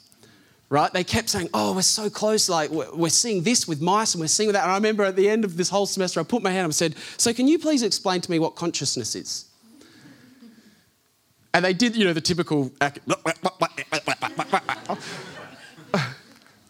Right? 0.69 0.91
They 0.91 1.05
kept 1.05 1.29
saying, 1.29 1.49
Oh, 1.53 1.73
we're 1.73 1.81
so 1.81 2.09
close. 2.09 2.49
Like, 2.49 2.69
we're 2.69 3.07
seeing 3.07 3.43
this 3.43 3.69
with 3.69 3.81
mice 3.81 4.13
and 4.13 4.21
we're 4.21 4.27
seeing 4.27 4.51
that. 4.51 4.63
And 4.63 4.71
I 4.71 4.75
remember 4.75 5.05
at 5.05 5.15
the 5.15 5.29
end 5.29 5.45
of 5.45 5.55
this 5.55 5.69
whole 5.69 5.85
semester, 5.85 6.19
I 6.19 6.23
put 6.23 6.43
my 6.43 6.51
hand 6.51 6.61
up 6.61 6.65
and 6.65 6.75
said, 6.75 6.95
So, 7.15 7.33
can 7.33 7.47
you 7.47 7.57
please 7.57 7.83
explain 7.83 8.19
to 8.19 8.29
me 8.29 8.37
what 8.37 8.55
consciousness 8.55 9.15
is? 9.15 9.46
And 11.53 11.65
they 11.65 11.73
did, 11.73 11.95
you 11.95 12.05
know, 12.05 12.13
the 12.13 12.21
typical. 12.21 12.71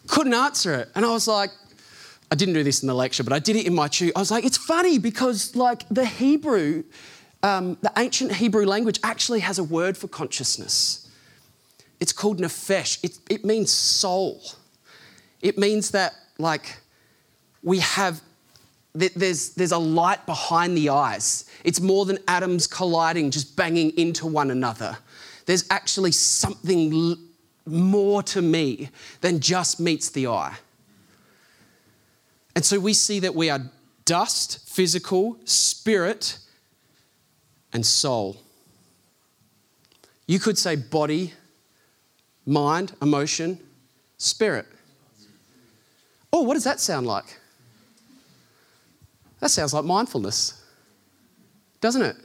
Couldn't 0.08 0.34
answer 0.34 0.74
it. 0.76 0.90
And 0.96 1.06
I 1.06 1.10
was 1.10 1.28
like, 1.28 1.52
I 2.32 2.36
didn't 2.36 2.54
do 2.54 2.64
this 2.64 2.82
in 2.82 2.88
the 2.88 2.94
lecture, 2.94 3.24
but 3.24 3.34
I 3.34 3.40
did 3.40 3.56
it 3.56 3.66
in 3.66 3.74
my 3.74 3.88
tube. 3.88 4.14
I 4.16 4.20
was 4.20 4.32
like, 4.32 4.46
it's 4.46 4.58
funny 4.58 5.00
because, 5.00 5.56
like, 5.56 5.88
the 5.90 6.06
Hebrew, 6.06 6.84
um, 7.44 7.78
the 7.82 7.92
ancient 7.98 8.34
Hebrew 8.34 8.66
language 8.66 9.00
actually 9.04 9.42
has 9.42 9.60
a 9.60 9.64
word 9.64 9.98
for 9.98 10.08
consciousness. 10.08 11.10
It's 12.00 12.14
called 12.14 12.40
nephesh. 12.40 13.04
It, 13.04 13.18
it 13.30 13.46
means 13.46 13.72
soul. 13.72 14.42
It 15.42 15.58
means 15.58 15.92
that, 15.92 16.16
like, 16.38 16.78
we 17.64 17.80
have 17.80 18.22
there's, 18.98 19.52
there's 19.52 19.72
a 19.72 19.78
light 19.78 20.26
behind 20.26 20.76
the 20.76 20.90
eyes. 20.90 21.46
It's 21.64 21.80
more 21.80 22.06
than 22.06 22.18
atoms 22.28 22.68
colliding, 22.68 23.32
just 23.32 23.56
banging 23.56 23.92
into 23.98 24.26
one 24.26 24.52
another. 24.52 24.98
There's 25.46 25.66
actually 25.70 26.12
something 26.12 26.94
l- 26.94 27.18
more 27.66 28.24
to 28.24 28.42
me 28.42 28.90
than 29.22 29.40
just 29.40 29.80
meets 29.80 30.10
the 30.10 30.28
eye. 30.28 30.56
And 32.56 32.66
so 32.66 32.80
we 32.80 32.94
see 32.94 33.20
that 33.20 33.36
we 33.36 33.50
are 33.50 33.60
dust, 34.06 34.68
physical, 34.68 35.38
spirit, 35.46 36.40
and 37.72 37.86
soul. 37.86 38.38
You 40.26 40.40
could 40.40 40.58
say 40.58 40.76
body, 40.76 41.34
mind, 42.46 42.96
emotion, 43.02 43.60
spirit. 44.18 44.66
Oh, 46.34 46.42
what 46.42 46.56
does 46.56 46.64
that 46.64 46.80
sound 46.80 47.06
like? 47.06 47.40
That 49.40 49.50
sounds 49.50 49.74
like 49.74 49.86
mindfulness, 49.86 50.64
doesn't 51.80 52.02
it? 52.02 52.16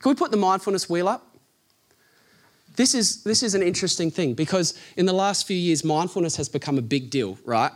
Can 0.00 0.10
we 0.10 0.14
put 0.14 0.30
the 0.30 0.36
mindfulness 0.36 0.88
wheel 0.88 1.08
up? 1.08 1.36
This 2.76 2.94
is, 2.94 3.22
this 3.24 3.42
is 3.42 3.54
an 3.54 3.62
interesting 3.62 4.10
thing 4.10 4.34
because 4.34 4.78
in 4.96 5.06
the 5.06 5.12
last 5.12 5.46
few 5.46 5.56
years, 5.56 5.82
mindfulness 5.82 6.36
has 6.36 6.48
become 6.48 6.78
a 6.78 6.82
big 6.82 7.10
deal, 7.10 7.38
right? 7.44 7.72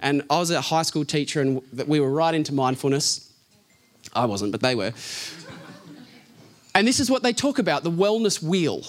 And 0.00 0.22
I 0.30 0.38
was 0.38 0.50
a 0.50 0.60
high 0.60 0.82
school 0.82 1.04
teacher 1.04 1.40
and 1.40 1.60
we 1.86 1.98
were 1.98 2.10
right 2.10 2.34
into 2.34 2.54
mindfulness. 2.54 3.32
I 4.12 4.26
wasn't, 4.26 4.52
but 4.52 4.60
they 4.60 4.74
were. 4.74 4.92
And 6.74 6.86
this 6.86 7.00
is 7.00 7.10
what 7.10 7.24
they 7.24 7.32
talk 7.32 7.58
about 7.58 7.82
the 7.82 7.90
wellness 7.90 8.40
wheel. 8.40 8.84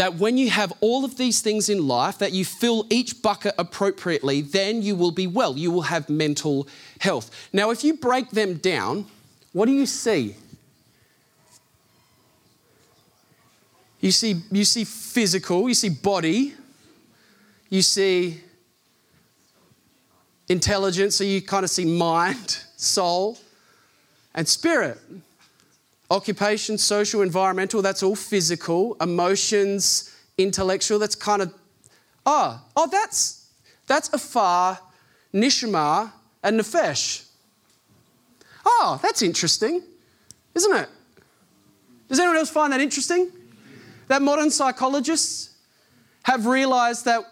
That 0.00 0.14
when 0.14 0.38
you 0.38 0.48
have 0.48 0.72
all 0.80 1.04
of 1.04 1.18
these 1.18 1.42
things 1.42 1.68
in 1.68 1.86
life, 1.86 2.16
that 2.20 2.32
you 2.32 2.42
fill 2.42 2.86
each 2.88 3.20
bucket 3.20 3.54
appropriately, 3.58 4.40
then 4.40 4.80
you 4.80 4.96
will 4.96 5.10
be 5.10 5.26
well. 5.26 5.58
You 5.58 5.70
will 5.70 5.82
have 5.82 6.08
mental 6.08 6.66
health. 7.00 7.30
Now, 7.52 7.70
if 7.70 7.84
you 7.84 7.92
break 7.92 8.30
them 8.30 8.54
down, 8.54 9.04
what 9.52 9.66
do 9.66 9.72
you 9.72 9.84
see? 9.84 10.36
You 14.00 14.10
see, 14.10 14.36
you 14.50 14.64
see 14.64 14.84
physical, 14.84 15.68
you 15.68 15.74
see 15.74 15.90
body, 15.90 16.54
you 17.68 17.82
see 17.82 18.40
intelligence, 20.48 21.16
so 21.16 21.24
you 21.24 21.42
kind 21.42 21.62
of 21.62 21.68
see 21.68 21.84
mind, 21.84 22.64
soul, 22.78 23.36
and 24.34 24.48
spirit. 24.48 24.98
Occupation, 26.10 26.76
social, 26.76 27.22
environmental, 27.22 27.82
that's 27.82 28.02
all 28.02 28.16
physical. 28.16 28.96
Emotions, 29.00 30.14
intellectual, 30.36 30.98
that's 30.98 31.14
kind 31.14 31.42
of, 31.42 31.54
oh, 32.26 32.60
oh, 32.76 32.88
that's, 32.90 33.48
that's 33.86 34.12
Afar, 34.12 34.78
Nishma, 35.32 36.10
and 36.42 36.58
Nefesh. 36.58 37.26
Oh, 38.64 38.98
that's 39.02 39.22
interesting, 39.22 39.82
isn't 40.54 40.76
it? 40.76 40.88
Does 42.08 42.18
anyone 42.18 42.36
else 42.36 42.50
find 42.50 42.72
that 42.72 42.80
interesting? 42.80 43.30
That 44.08 44.20
modern 44.20 44.50
psychologists 44.50 45.50
have 46.24 46.46
realized 46.46 47.04
that 47.04 47.22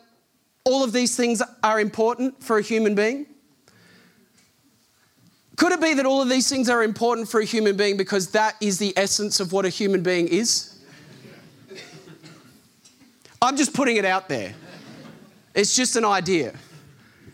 all 0.65 0.85
of 0.85 0.93
these 0.93 1.17
things 1.17 1.43
are 1.65 1.81
important 1.81 2.43
for 2.43 2.59
a 2.59 2.63
human 2.63 2.95
being? 2.95 3.27
Could 5.59 5.73
it 5.73 5.81
be 5.81 5.93
that 5.95 6.07
all 6.07 6.23
of 6.23 6.29
these 6.29 6.49
things 6.49 6.69
are 6.69 6.85
important 6.85 7.29
for 7.29 7.41
a 7.41 7.45
human 7.45 7.77
being 7.77 7.97
because 7.97 8.29
that 8.29 8.55
is 8.61 8.79
the 8.79 8.97
essence 8.97 9.41
of 9.41 9.53
what 9.53 9.67
a 9.67 9.69
human 9.69 10.05
being 10.05 10.29
is? 10.29 10.79
I'm 13.43 13.57
just 13.57 13.75
putting 13.75 13.97
it 13.97 14.05
out 14.05 14.29
there. 14.29 14.55
It's 15.57 15.75
just 15.75 15.97
an 15.97 16.05
idea. 16.05 16.55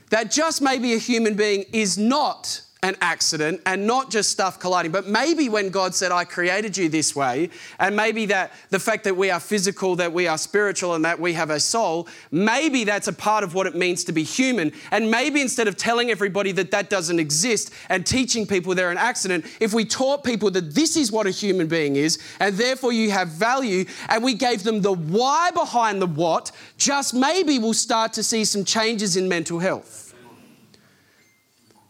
That 0.08 0.30
just 0.30 0.62
maybe 0.62 0.94
a 0.94 0.98
human 0.98 1.34
being 1.34 1.66
is 1.70 1.98
not 1.98 2.62
an 2.84 2.94
accident 3.00 3.62
and 3.64 3.86
not 3.86 4.10
just 4.10 4.30
stuff 4.30 4.60
colliding. 4.60 4.92
But 4.92 5.06
maybe 5.06 5.48
when 5.48 5.70
God 5.70 5.94
said, 5.94 6.12
I 6.12 6.24
created 6.24 6.76
you 6.76 6.90
this 6.90 7.16
way, 7.16 7.48
and 7.80 7.96
maybe 7.96 8.26
that 8.26 8.52
the 8.68 8.78
fact 8.78 9.04
that 9.04 9.16
we 9.16 9.30
are 9.30 9.40
physical, 9.40 9.96
that 9.96 10.12
we 10.12 10.28
are 10.28 10.36
spiritual, 10.36 10.94
and 10.94 11.02
that 11.06 11.18
we 11.18 11.32
have 11.32 11.48
a 11.48 11.58
soul, 11.58 12.06
maybe 12.30 12.84
that's 12.84 13.08
a 13.08 13.12
part 13.12 13.42
of 13.42 13.54
what 13.54 13.66
it 13.66 13.74
means 13.74 14.04
to 14.04 14.12
be 14.12 14.22
human. 14.22 14.70
And 14.90 15.10
maybe 15.10 15.40
instead 15.40 15.66
of 15.66 15.78
telling 15.78 16.10
everybody 16.10 16.52
that 16.52 16.70
that 16.72 16.90
doesn't 16.90 17.18
exist 17.18 17.72
and 17.88 18.06
teaching 18.06 18.46
people 18.46 18.74
they're 18.74 18.90
an 18.90 18.98
accident, 18.98 19.46
if 19.60 19.72
we 19.72 19.86
taught 19.86 20.22
people 20.22 20.50
that 20.50 20.74
this 20.74 20.94
is 20.94 21.10
what 21.10 21.26
a 21.26 21.30
human 21.30 21.66
being 21.66 21.96
is, 21.96 22.18
and 22.38 22.54
therefore 22.54 22.92
you 22.92 23.10
have 23.12 23.28
value, 23.28 23.86
and 24.10 24.22
we 24.22 24.34
gave 24.34 24.62
them 24.62 24.82
the 24.82 24.92
why 24.92 25.50
behind 25.52 26.02
the 26.02 26.06
what, 26.06 26.52
just 26.76 27.14
maybe 27.14 27.58
we'll 27.58 27.72
start 27.72 28.12
to 28.12 28.22
see 28.22 28.44
some 28.44 28.62
changes 28.62 29.16
in 29.16 29.26
mental 29.26 29.58
health. 29.58 30.03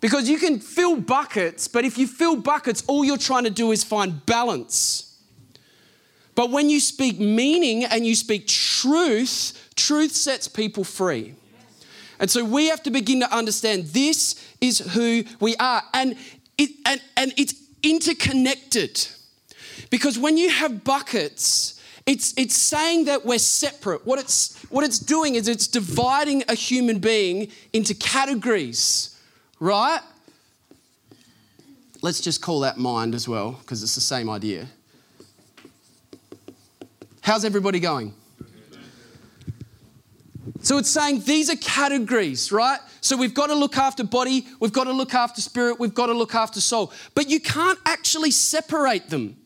Because 0.04 0.28
you 0.28 0.36
can 0.36 0.60
fill 0.60 0.96
buckets, 0.96 1.66
but 1.66 1.86
if 1.86 1.96
you 1.96 2.06
fill 2.06 2.36
buckets, 2.36 2.84
all 2.86 3.06
you're 3.06 3.16
trying 3.16 3.44
to 3.44 3.50
do 3.50 3.72
is 3.72 3.82
find 3.82 4.26
balance. 4.26 5.16
But 6.34 6.50
when 6.50 6.68
you 6.68 6.78
speak 6.78 7.18
meaning 7.18 7.84
and 7.84 8.06
you 8.06 8.14
speak 8.14 8.46
truth, 8.46 9.70
truth 9.76 10.12
sets 10.12 10.46
people 10.46 10.84
free. 10.84 11.34
And 12.20 12.30
so 12.30 12.44
we 12.44 12.66
have 12.66 12.82
to 12.82 12.90
begin 12.90 13.20
to 13.20 13.34
understand 13.34 13.84
this 13.84 14.46
is 14.60 14.80
who 14.92 15.24
we 15.40 15.56
are. 15.56 15.82
And, 15.94 16.18
it, 16.58 16.68
and, 16.84 17.00
and 17.16 17.32
it's 17.38 17.54
interconnected. 17.82 19.08
Because 19.88 20.18
when 20.18 20.36
you 20.36 20.50
have 20.50 20.84
buckets, 20.84 21.80
it's, 22.04 22.34
it's 22.36 22.58
saying 22.58 23.06
that 23.06 23.24
we're 23.24 23.38
separate. 23.38 24.04
What 24.04 24.18
it's, 24.18 24.62
what 24.64 24.84
it's 24.84 24.98
doing 24.98 25.34
is 25.34 25.48
it's 25.48 25.66
dividing 25.66 26.44
a 26.50 26.54
human 26.54 26.98
being 26.98 27.50
into 27.72 27.94
categories 27.94 29.13
right? 29.64 30.00
Let's 32.02 32.20
just 32.20 32.42
call 32.42 32.60
that 32.60 32.76
mind 32.76 33.14
as 33.14 33.26
well, 33.26 33.52
because 33.52 33.82
it's 33.82 33.94
the 33.94 34.00
same 34.02 34.28
idea. 34.28 34.66
How's 37.22 37.46
everybody 37.46 37.80
going? 37.80 38.12
So 40.60 40.76
it's 40.76 40.90
saying 40.90 41.20
these 41.20 41.48
are 41.48 41.56
categories, 41.56 42.52
right? 42.52 42.78
So 43.00 43.16
we've 43.16 43.32
got 43.32 43.46
to 43.46 43.54
look 43.54 43.78
after 43.78 44.04
body, 44.04 44.46
we've 44.60 44.72
got 44.72 44.84
to 44.84 44.92
look 44.92 45.14
after 45.14 45.40
spirit, 45.40 45.80
we've 45.80 45.94
got 45.94 46.06
to 46.06 46.12
look 46.12 46.34
after 46.34 46.60
soul. 46.60 46.92
But 47.14 47.30
you 47.30 47.40
can't 47.40 47.78
actually 47.86 48.32
separate 48.32 49.08
them 49.08 49.36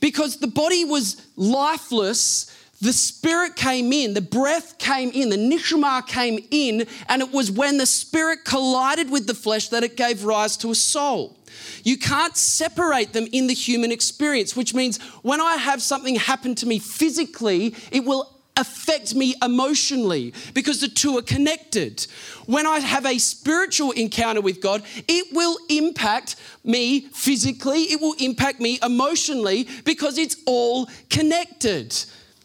because 0.00 0.38
the 0.38 0.48
body 0.48 0.84
was 0.84 1.24
lifeless 1.36 2.56
the 2.80 2.92
spirit 2.92 3.56
came 3.56 3.92
in, 3.92 4.14
the 4.14 4.22
breath 4.22 4.78
came 4.78 5.10
in, 5.10 5.28
the 5.28 5.36
nishma 5.36 6.06
came 6.06 6.46
in, 6.50 6.86
and 7.08 7.20
it 7.20 7.30
was 7.30 7.50
when 7.50 7.76
the 7.76 7.86
spirit 7.86 8.44
collided 8.44 9.10
with 9.10 9.26
the 9.26 9.34
flesh 9.34 9.68
that 9.68 9.84
it 9.84 9.96
gave 9.96 10.24
rise 10.24 10.56
to 10.58 10.70
a 10.70 10.74
soul. 10.74 11.36
You 11.84 11.98
can't 11.98 12.36
separate 12.36 13.12
them 13.12 13.26
in 13.32 13.48
the 13.48 13.54
human 13.54 13.92
experience, 13.92 14.56
which 14.56 14.72
means 14.72 14.98
when 15.22 15.40
I 15.40 15.56
have 15.56 15.82
something 15.82 16.16
happen 16.16 16.54
to 16.56 16.66
me 16.66 16.78
physically, 16.78 17.74
it 17.90 18.04
will 18.04 18.34
affect 18.56 19.14
me 19.14 19.34
emotionally 19.42 20.32
because 20.54 20.80
the 20.80 20.88
two 20.88 21.18
are 21.18 21.22
connected. 21.22 22.06
When 22.46 22.66
I 22.66 22.80
have 22.80 23.06
a 23.06 23.18
spiritual 23.18 23.92
encounter 23.92 24.40
with 24.40 24.60
God, 24.60 24.82
it 25.06 25.34
will 25.34 25.58
impact 25.68 26.36
me 26.64 27.00
physically, 27.12 27.84
it 27.84 28.00
will 28.00 28.14
impact 28.18 28.60
me 28.60 28.78
emotionally 28.82 29.68
because 29.84 30.18
it's 30.18 30.36
all 30.46 30.88
connected. 31.08 31.94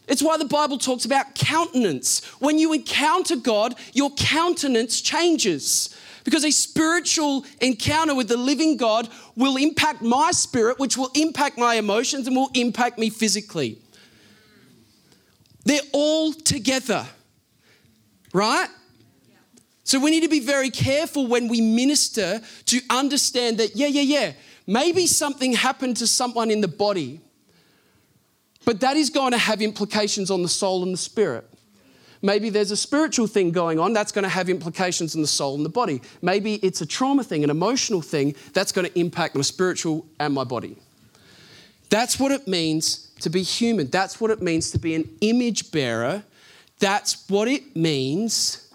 It's 0.08 0.22
why 0.22 0.38
the 0.38 0.46
Bible 0.46 0.78
talks 0.78 1.06
about 1.06 1.36
countenance. 1.36 2.24
When 2.39 2.60
you 2.60 2.74
encounter 2.74 3.36
God, 3.36 3.76
your 3.94 4.12
countenance 4.12 5.02
changes. 5.02 5.96
Because 6.24 6.44
a 6.44 6.52
spiritual 6.52 7.46
encounter 7.62 8.15
with 8.15 8.28
the 8.28 8.38
living 8.38 8.78
God 8.78 9.10
will 9.36 9.58
impact 9.58 10.02
my 10.02 10.32
spirit, 10.32 10.80
which 10.80 10.98
will 10.98 11.12
impact 11.15 11.58
my 11.58 11.76
emotions 11.76 12.28
and 12.28 12.36
will 12.36 12.50
impact 12.54 12.98
me 12.98 13.10
physically. 13.10 13.78
They're 15.65 15.82
all 15.94 16.34
together, 16.34 17.06
right? 18.34 18.70
So 19.84 20.00
we 20.00 20.12
need 20.12 20.22
to 20.22 20.30
be 20.30 20.39
very 20.39 20.72
careful 20.72 21.28
when 21.28 21.48
we 21.48 21.62
minister 21.62 22.41
to 22.65 22.82
understand 22.89 23.60
that, 23.60 23.76
yeah, 23.76 23.88
yeah, 23.88 24.02
yeah, 24.02 24.34
maybe 24.65 25.06
something 25.06 25.54
happened 25.54 25.98
to 25.98 26.08
someone 26.08 26.50
in 26.50 26.62
the 26.62 26.68
body 26.68 27.22
but 28.65 28.80
that 28.82 28.97
is 28.97 29.10
going 29.10 29.32
to 29.32 29.38
have 29.38 29.62
implications 29.62 30.30
on 30.32 30.41
the 30.41 30.49
soul 30.49 30.84
and 30.84 30.93
the 30.93 30.97
spirit. 30.97 31.47
Maybe 32.21 32.49
there's 32.49 32.71
a 32.71 32.78
spiritual 32.78 33.28
thing 33.28 33.51
going 33.51 33.80
on 33.80 33.93
that's 33.93 34.12
going 34.12 34.23
to 34.23 34.30
have 34.30 34.49
implications 34.49 35.15
on 35.15 35.21
the 35.21 35.28
soul 35.28 35.56
and 35.56 35.63
the 35.63 35.69
body. 35.69 36.01
Maybe 36.21 36.56
it's 36.56 36.82
a 36.82 36.86
trauma 36.86 37.23
thing, 37.23 37.43
an 37.43 37.51
emotional 37.51 38.01
thing 38.01 38.36
that's 38.54 38.71
going 38.71 38.88
to 38.88 38.99
impact 38.99 39.36
my 39.36 39.41
spiritual 39.41 40.06
and 40.19 40.34
my 40.34 40.43
body. 40.43 40.75
That's 41.89 42.19
what 42.19 42.32
it 42.32 42.47
means 42.47 43.12
to 43.21 43.30
be 43.30 43.43
human. 43.43 43.89
That's 43.91 44.19
what 44.19 44.32
it 44.32 44.41
means 44.41 44.71
to 44.71 44.80
be 44.80 44.95
an 44.95 45.08
image 45.21 45.71
bearer. 45.71 46.23
That's 46.80 47.30
what 47.30 47.47
it 47.47 47.75
means 47.75 48.73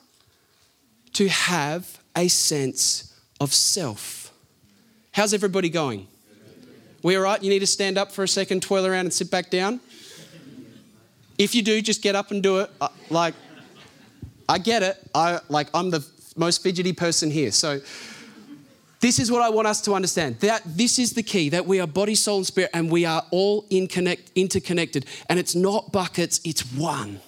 to 1.14 1.28
have 1.28 2.00
a 2.14 2.28
sense 2.28 3.18
of 3.40 3.52
self. 3.52 4.32
How's 5.12 5.34
everybody 5.34 5.68
going? 5.68 6.06
We 7.02 7.16
all 7.16 7.22
right? 7.22 7.42
You 7.42 7.50
need 7.50 7.60
to 7.60 7.66
stand 7.66 7.96
up 7.96 8.12
for 8.12 8.24
a 8.24 8.28
second, 8.28 8.62
twirl 8.62 8.86
around, 8.86 9.06
and 9.06 9.12
sit 9.12 9.30
back 9.30 9.50
down? 9.50 9.80
If 11.38 11.54
you 11.54 11.62
do, 11.62 11.80
just 11.80 12.02
get 12.02 12.14
up 12.14 12.30
and 12.30 12.42
do 12.42 12.58
it. 12.58 12.70
Uh, 12.80 12.88
like, 13.08 13.34
I 14.48 14.58
get 14.58 14.82
it. 14.82 14.96
I 15.14 15.40
like 15.48 15.68
I'm 15.72 15.90
the 15.90 16.06
most 16.36 16.62
fidgety 16.62 16.92
person 16.92 17.30
here. 17.30 17.50
So 17.50 17.80
this 19.00 19.18
is 19.18 19.30
what 19.30 19.40
I 19.40 19.48
want 19.48 19.66
us 19.66 19.80
to 19.82 19.94
understand. 19.94 20.40
That 20.40 20.62
this 20.66 20.98
is 20.98 21.14
the 21.14 21.22
key, 21.22 21.48
that 21.48 21.66
we 21.66 21.80
are 21.80 21.86
body, 21.86 22.14
soul, 22.14 22.38
and 22.38 22.46
spirit, 22.46 22.70
and 22.74 22.90
we 22.90 23.06
are 23.06 23.24
all 23.30 23.64
in 23.70 23.88
connect, 23.88 24.30
interconnected. 24.34 25.06
And 25.28 25.38
it's 25.38 25.54
not 25.54 25.92
buckets, 25.92 26.40
it's 26.44 26.60
one. 26.72 27.20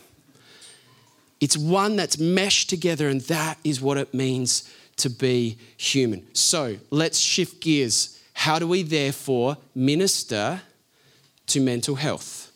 It's 1.40 1.56
one 1.56 1.96
that's 1.96 2.18
meshed 2.18 2.68
together, 2.68 3.08
and 3.08 3.22
that 3.22 3.58
is 3.64 3.80
what 3.80 3.96
it 3.96 4.12
means 4.12 4.70
to 4.96 5.08
be 5.08 5.56
human. 5.78 6.26
So 6.34 6.76
let's 6.90 7.18
shift 7.18 7.62
gears 7.62 8.21
how 8.32 8.58
do 8.58 8.66
we 8.66 8.82
therefore 8.82 9.56
minister 9.74 10.62
to 11.48 11.60
mental 11.60 11.94
health? 11.94 12.50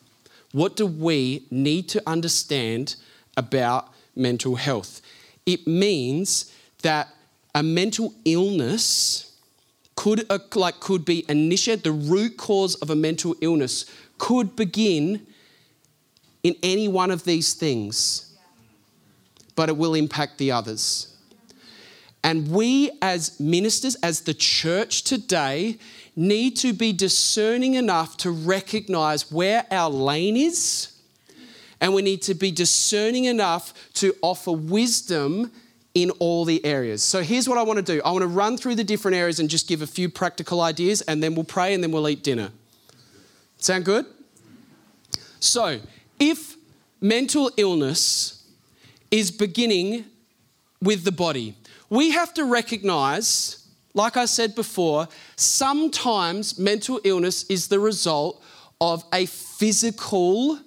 What 0.53 0.77
do 0.77 0.87
we 0.87 1.47
need 1.51 1.89
to 1.91 2.03
understand 2.07 2.97
about 3.37 3.93
mental 4.15 4.57
health? 4.57 5.03
It 5.45 5.67
means 5.67 6.53
that 6.83 7.09
a 7.55 7.63
mental 7.63 8.15
illness 8.25 9.33
could, 9.95 10.27
uh, 10.31 10.39
like, 10.55 10.79
could 10.81 11.05
be 11.05 11.25
initiated, 11.29 11.85
the 11.85 11.93
root 11.93 12.37
cause 12.37 12.75
of 12.77 12.91
a 12.91 12.97
mental 12.97 13.35
illness 13.41 13.87
could 14.19 14.55
begin 14.57 15.27
in 16.43 16.55
any 16.63 16.87
one 16.87 17.11
of 17.11 17.25
these 17.25 17.55
things, 17.55 18.35
but 19.55 19.69
it 19.69 19.77
will 19.77 19.95
impact 19.95 20.39
the 20.39 20.53
others. 20.53 21.16
And 22.27 22.51
we, 22.51 22.91
as 23.01 23.39
ministers, 23.39 23.95
as 24.03 24.23
the 24.23 24.35
church 24.35 25.05
today, 25.05 25.79
need 26.17 26.57
to 26.57 26.73
be 26.73 26.93
discerning 26.93 27.75
enough 27.75 28.17
to 28.17 28.33
recognize 28.33 29.31
where 29.31 29.65
our 29.71 29.89
lane 29.89 30.37
is. 30.37 30.89
And 31.81 31.95
we 31.95 32.03
need 32.03 32.23
to 32.23 32.35
be 32.35 32.51
discerning 32.51 33.27
enough 33.27 33.73
to 33.95 34.13
offer 34.23 34.51
wisdom 34.51 35.53
in 35.95 36.11
all 36.19 36.45
the 36.45 36.65
areas. 36.65 37.01
So 37.01 37.23
here's 37.23 37.49
what 37.49 37.59
I 37.59 37.63
want 37.63 37.77
to 37.77 37.85
do 37.85 38.03
I 38.05 38.11
want 38.11 38.23
to 38.23 38.29
run 38.29 38.57
through 38.57 38.75
the 38.75 38.83
different 38.83 39.17
areas 39.17 39.39
and 39.39 39.49
just 39.49 39.69
give 39.69 39.81
a 39.81 39.87
few 39.87 40.09
practical 40.09 40.61
ideas, 40.61 41.03
and 41.03 41.23
then 41.23 41.37
we'll 41.37 41.45
pray 41.45 41.75
and 41.75 41.83
then 41.83 41.93
we'll 41.93 42.09
eat 42.09 42.25
dinner. 42.25 42.51
Sound 43.59 43.85
good? 43.85 44.05
So, 45.39 45.79
if 46.19 46.57
mental 47.01 47.53
illness 47.57 48.43
is 49.13 49.31
beginning 49.31 50.07
with 50.83 51.05
the 51.05 51.13
body, 51.13 51.55
we 51.89 52.11
have 52.11 52.35
to 52.35 52.45
recognize, 52.45 53.67
like 53.95 54.17
I 54.17 54.25
said 54.25 54.55
before, 54.55 55.09
sometimes 55.37 56.59
mental 56.59 57.01
illness 57.05 57.45
is 57.45 57.69
the 57.69 57.79
result 57.79 58.43
of 58.81 59.05
a 59.13 59.27
physical 59.27 60.59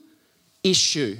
issue. 0.63 1.17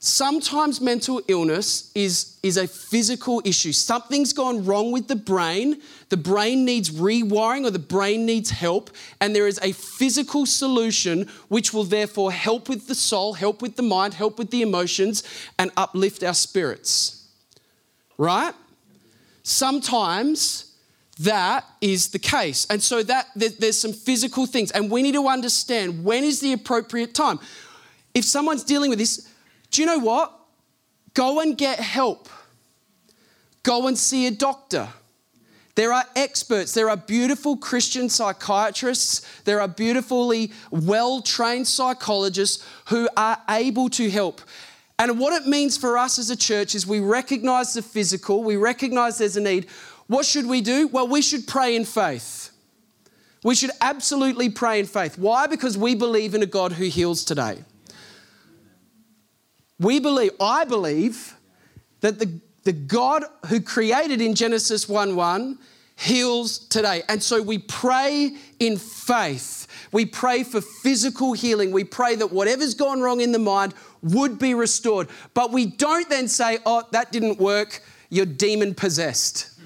Sometimes 0.00 0.80
mental 0.80 1.20
illness 1.26 1.90
is, 1.92 2.38
is 2.44 2.56
a 2.56 2.68
physical 2.68 3.42
issue. 3.44 3.72
Something's 3.72 4.32
gone 4.32 4.64
wrong 4.64 4.92
with 4.92 5.08
the 5.08 5.16
brain. 5.16 5.82
The 6.08 6.16
brain 6.16 6.64
needs 6.64 6.90
rewiring 6.90 7.66
or 7.66 7.72
the 7.72 7.80
brain 7.80 8.24
needs 8.24 8.50
help, 8.50 8.90
and 9.20 9.34
there 9.34 9.48
is 9.48 9.58
a 9.60 9.72
physical 9.72 10.46
solution 10.46 11.28
which 11.48 11.74
will 11.74 11.82
therefore 11.82 12.30
help 12.30 12.68
with 12.68 12.86
the 12.86 12.94
soul, 12.94 13.32
help 13.32 13.60
with 13.60 13.74
the 13.74 13.82
mind, 13.82 14.14
help 14.14 14.38
with 14.38 14.52
the 14.52 14.62
emotions, 14.62 15.24
and 15.58 15.72
uplift 15.76 16.22
our 16.22 16.34
spirits. 16.34 17.17
Right? 18.18 18.52
Sometimes 19.42 20.74
that 21.20 21.64
is 21.80 22.08
the 22.08 22.18
case. 22.18 22.66
And 22.68 22.82
so 22.82 23.02
that 23.02 23.28
there's 23.34 23.80
some 23.80 23.92
physical 23.92 24.46
things, 24.46 24.70
and 24.72 24.90
we 24.90 25.02
need 25.02 25.14
to 25.14 25.26
understand 25.26 26.04
when 26.04 26.24
is 26.24 26.40
the 26.40 26.52
appropriate 26.52 27.14
time. 27.14 27.40
If 28.14 28.24
someone's 28.24 28.64
dealing 28.64 28.90
with 28.90 28.98
this, 28.98 29.28
do 29.70 29.80
you 29.80 29.86
know 29.86 29.98
what? 29.98 30.32
Go 31.14 31.40
and 31.40 31.56
get 31.56 31.80
help. 31.80 32.28
Go 33.62 33.86
and 33.88 33.98
see 33.98 34.26
a 34.26 34.30
doctor. 34.30 34.88
There 35.74 35.92
are 35.92 36.04
experts, 36.16 36.74
there 36.74 36.90
are 36.90 36.96
beautiful 36.96 37.56
Christian 37.56 38.08
psychiatrists, 38.08 39.42
there 39.44 39.60
are 39.60 39.68
beautifully 39.68 40.50
well 40.72 41.22
trained 41.22 41.68
psychologists 41.68 42.66
who 42.86 43.08
are 43.16 43.40
able 43.48 43.88
to 43.90 44.10
help. 44.10 44.40
And 44.98 45.18
what 45.18 45.32
it 45.40 45.46
means 45.46 45.76
for 45.76 45.96
us 45.96 46.18
as 46.18 46.30
a 46.30 46.36
church 46.36 46.74
is 46.74 46.86
we 46.86 47.00
recognize 47.00 47.74
the 47.74 47.82
physical, 47.82 48.42
we 48.42 48.56
recognize 48.56 49.18
there's 49.18 49.36
a 49.36 49.40
need. 49.40 49.66
What 50.08 50.24
should 50.24 50.46
we 50.46 50.60
do? 50.60 50.88
Well, 50.88 51.06
we 51.06 51.22
should 51.22 51.46
pray 51.46 51.76
in 51.76 51.84
faith. 51.84 52.50
We 53.44 53.54
should 53.54 53.70
absolutely 53.80 54.48
pray 54.48 54.80
in 54.80 54.86
faith. 54.86 55.16
Why? 55.18 55.46
Because 55.46 55.78
we 55.78 55.94
believe 55.94 56.34
in 56.34 56.42
a 56.42 56.46
God 56.46 56.72
who 56.72 56.84
heals 56.86 57.24
today. 57.24 57.58
We 59.78 60.00
believe, 60.00 60.32
I 60.40 60.64
believe, 60.64 61.36
that 62.00 62.18
the, 62.18 62.40
the 62.64 62.72
God 62.72 63.24
who 63.46 63.60
created 63.60 64.20
in 64.20 64.34
Genesis 64.34 64.88
1 64.88 65.14
1 65.14 65.58
heals 65.98 66.58
today. 66.58 67.02
And 67.08 67.22
so 67.22 67.42
we 67.42 67.58
pray 67.58 68.36
in 68.58 68.76
faith. 68.76 69.66
We 69.92 70.06
pray 70.06 70.44
for 70.44 70.60
physical 70.60 71.32
healing. 71.32 71.72
We 71.72 71.84
pray 71.84 72.14
that 72.16 72.32
whatever's 72.32 72.74
gone 72.74 73.00
wrong 73.00 73.20
in 73.20 73.32
the 73.32 73.38
mind 73.38 73.74
would 74.02 74.38
be 74.38 74.54
restored. 74.54 75.08
But 75.34 75.52
we 75.52 75.66
don't 75.66 76.08
then 76.08 76.28
say, 76.28 76.58
oh, 76.64 76.84
that 76.92 77.12
didn't 77.12 77.38
work, 77.38 77.82
you're 78.10 78.26
demon 78.26 78.74
possessed 78.74 79.58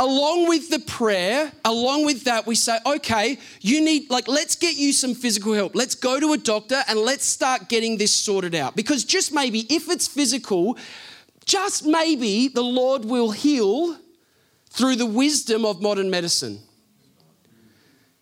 along 0.00 0.48
with 0.48 0.70
the 0.70 0.78
prayer, 0.78 1.52
along 1.62 2.06
with 2.06 2.24
that, 2.24 2.46
we 2.46 2.54
say, 2.54 2.78
okay, 2.86 3.38
you 3.60 3.84
need, 3.84 4.08
like, 4.08 4.26
let's 4.28 4.56
get 4.56 4.76
you 4.76 4.94
some 4.94 5.14
physical 5.14 5.52
help. 5.52 5.74
Let's 5.74 5.94
go 5.94 6.18
to 6.18 6.32
a 6.32 6.38
doctor 6.38 6.82
and 6.88 6.98
let's 6.98 7.26
start 7.26 7.68
getting 7.68 7.98
this 7.98 8.10
sorted 8.10 8.54
out. 8.54 8.74
Because 8.74 9.04
just 9.04 9.34
maybe, 9.34 9.66
if 9.68 9.90
it's 9.90 10.08
physical, 10.08 10.78
just 11.44 11.84
maybe 11.84 12.48
the 12.48 12.62
Lord 12.62 13.04
will 13.04 13.30
heal 13.30 13.98
through 14.70 14.96
the 14.96 15.04
wisdom 15.04 15.66
of 15.66 15.82
modern 15.82 16.08
medicine. 16.08 16.60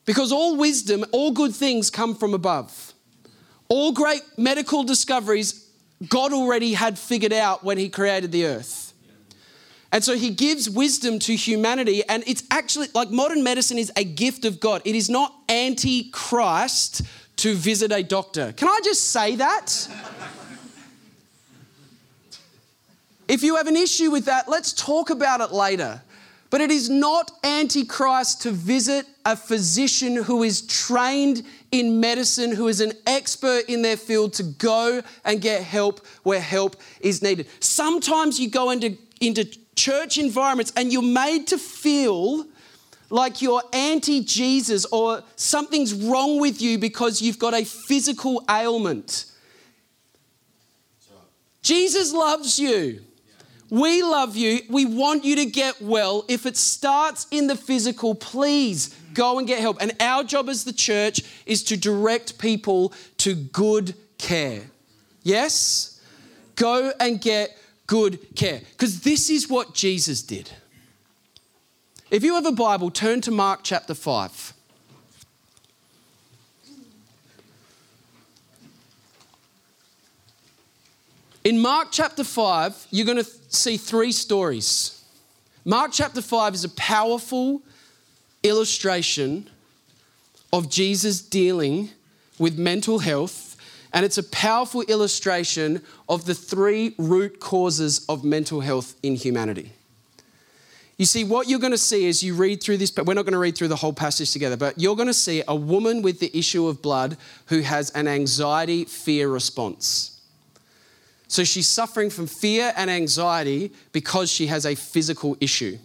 Because 0.04 0.32
all 0.32 0.56
wisdom, 0.56 1.04
all 1.12 1.30
good 1.30 1.54
things 1.54 1.90
come 1.90 2.16
from 2.16 2.34
above. 2.34 2.87
All 3.68 3.92
great 3.92 4.22
medical 4.36 4.84
discoveries, 4.84 5.68
God 6.08 6.32
already 6.32 6.72
had 6.72 6.98
figured 6.98 7.32
out 7.32 7.64
when 7.64 7.78
He 7.78 7.88
created 7.88 8.32
the 8.32 8.46
earth. 8.46 8.88
And 9.90 10.04
so 10.04 10.16
he 10.16 10.30
gives 10.30 10.68
wisdom 10.68 11.18
to 11.20 11.34
humanity, 11.34 12.02
and 12.08 12.22
it's 12.26 12.42
actually 12.50 12.88
like 12.94 13.10
modern 13.10 13.42
medicine 13.42 13.78
is 13.78 13.90
a 13.96 14.04
gift 14.04 14.44
of 14.44 14.60
God. 14.60 14.82
It 14.84 14.94
is 14.94 15.08
not 15.08 15.34
anti 15.48 16.10
Christ 16.10 17.02
to 17.36 17.54
visit 17.54 17.90
a 17.90 18.02
doctor. 18.02 18.52
Can 18.52 18.68
I 18.68 18.80
just 18.84 19.10
say 19.10 19.36
that? 19.36 19.88
if 23.28 23.42
you 23.42 23.56
have 23.56 23.66
an 23.66 23.76
issue 23.76 24.10
with 24.10 24.26
that, 24.26 24.48
let's 24.48 24.74
talk 24.74 25.08
about 25.08 25.40
it 25.40 25.52
later. 25.52 26.02
But 26.50 26.60
it 26.60 26.70
is 26.70 26.88
not 26.88 27.30
antichrist 27.44 28.42
to 28.42 28.50
visit 28.50 29.06
a 29.24 29.36
physician 29.36 30.16
who 30.16 30.42
is 30.42 30.62
trained 30.62 31.42
in 31.70 32.00
medicine, 32.00 32.52
who 32.52 32.68
is 32.68 32.80
an 32.80 32.92
expert 33.06 33.64
in 33.68 33.82
their 33.82 33.96
field, 33.96 34.32
to 34.34 34.42
go 34.42 35.02
and 35.24 35.40
get 35.40 35.62
help 35.62 36.04
where 36.22 36.40
help 36.40 36.76
is 37.00 37.22
needed. 37.22 37.46
Sometimes 37.60 38.40
you 38.40 38.48
go 38.50 38.70
into, 38.70 38.96
into 39.20 39.44
church 39.76 40.18
environments 40.18 40.72
and 40.76 40.92
you're 40.92 41.02
made 41.02 41.46
to 41.48 41.58
feel 41.58 42.46
like 43.10 43.40
you're 43.40 43.62
anti 43.72 44.22
Jesus 44.22 44.84
or 44.86 45.22
something's 45.36 45.94
wrong 45.94 46.40
with 46.40 46.60
you 46.60 46.78
because 46.78 47.22
you've 47.22 47.38
got 47.38 47.54
a 47.54 47.64
physical 47.64 48.44
ailment. 48.50 49.26
Jesus 51.62 52.12
loves 52.12 52.58
you. 52.58 53.02
We 53.70 54.02
love 54.02 54.36
you. 54.36 54.60
We 54.70 54.86
want 54.86 55.24
you 55.24 55.36
to 55.36 55.44
get 55.44 55.80
well. 55.80 56.24
If 56.28 56.46
it 56.46 56.56
starts 56.56 57.26
in 57.30 57.48
the 57.48 57.56
physical, 57.56 58.14
please 58.14 58.94
go 59.12 59.38
and 59.38 59.46
get 59.46 59.60
help. 59.60 59.76
And 59.80 59.92
our 60.00 60.24
job 60.24 60.48
as 60.48 60.64
the 60.64 60.72
church 60.72 61.22
is 61.44 61.62
to 61.64 61.76
direct 61.76 62.38
people 62.38 62.92
to 63.18 63.34
good 63.34 63.94
care. 64.16 64.62
Yes? 65.22 66.00
Go 66.56 66.92
and 66.98 67.20
get 67.20 67.56
good 67.86 68.34
care. 68.34 68.60
Because 68.72 69.00
this 69.00 69.28
is 69.28 69.48
what 69.48 69.74
Jesus 69.74 70.22
did. 70.22 70.50
If 72.10 72.24
you 72.24 72.34
have 72.34 72.46
a 72.46 72.52
Bible, 72.52 72.90
turn 72.90 73.20
to 73.22 73.30
Mark 73.30 73.60
chapter 73.62 73.92
5. 73.92 74.54
In 81.48 81.58
Mark 81.58 81.88
chapter 81.90 82.24
5, 82.24 82.88
you're 82.90 83.06
going 83.06 83.24
to 83.24 83.30
see 83.48 83.78
three 83.78 84.12
stories. 84.12 85.02
Mark 85.64 85.92
chapter 85.94 86.20
5 86.20 86.52
is 86.52 86.64
a 86.64 86.68
powerful 86.68 87.62
illustration 88.42 89.48
of 90.52 90.68
Jesus 90.68 91.22
dealing 91.22 91.88
with 92.38 92.58
mental 92.58 92.98
health 92.98 93.56
and 93.94 94.04
it's 94.04 94.18
a 94.18 94.24
powerful 94.24 94.82
illustration 94.82 95.80
of 96.06 96.26
the 96.26 96.34
three 96.34 96.94
root 96.98 97.40
causes 97.40 98.04
of 98.10 98.24
mental 98.24 98.60
health 98.60 98.94
in 99.02 99.14
humanity. 99.14 99.72
You 100.98 101.06
see, 101.06 101.24
what 101.24 101.48
you're 101.48 101.60
going 101.60 101.72
to 101.72 101.78
see 101.78 102.10
as 102.10 102.22
you 102.22 102.34
read 102.34 102.62
through 102.62 102.76
this, 102.76 102.90
but 102.90 103.06
we're 103.06 103.14
not 103.14 103.24
going 103.24 103.32
to 103.32 103.38
read 103.38 103.56
through 103.56 103.68
the 103.68 103.76
whole 103.76 103.94
passage 103.94 104.32
together, 104.32 104.58
but 104.58 104.78
you're 104.78 104.96
going 104.96 105.08
to 105.08 105.14
see 105.14 105.42
a 105.48 105.56
woman 105.56 106.02
with 106.02 106.20
the 106.20 106.30
issue 106.38 106.66
of 106.66 106.82
blood 106.82 107.16
who 107.46 107.60
has 107.60 107.88
an 107.92 108.06
anxiety 108.06 108.84
fear 108.84 109.30
response. 109.30 110.17
So 111.28 111.44
she's 111.44 111.68
suffering 111.68 112.10
from 112.10 112.26
fear 112.26 112.72
and 112.76 112.90
anxiety 112.90 113.72
because 113.92 114.32
she 114.32 114.46
has 114.46 114.64
a 114.64 114.74
physical 114.74 115.36
issue. 115.40 115.78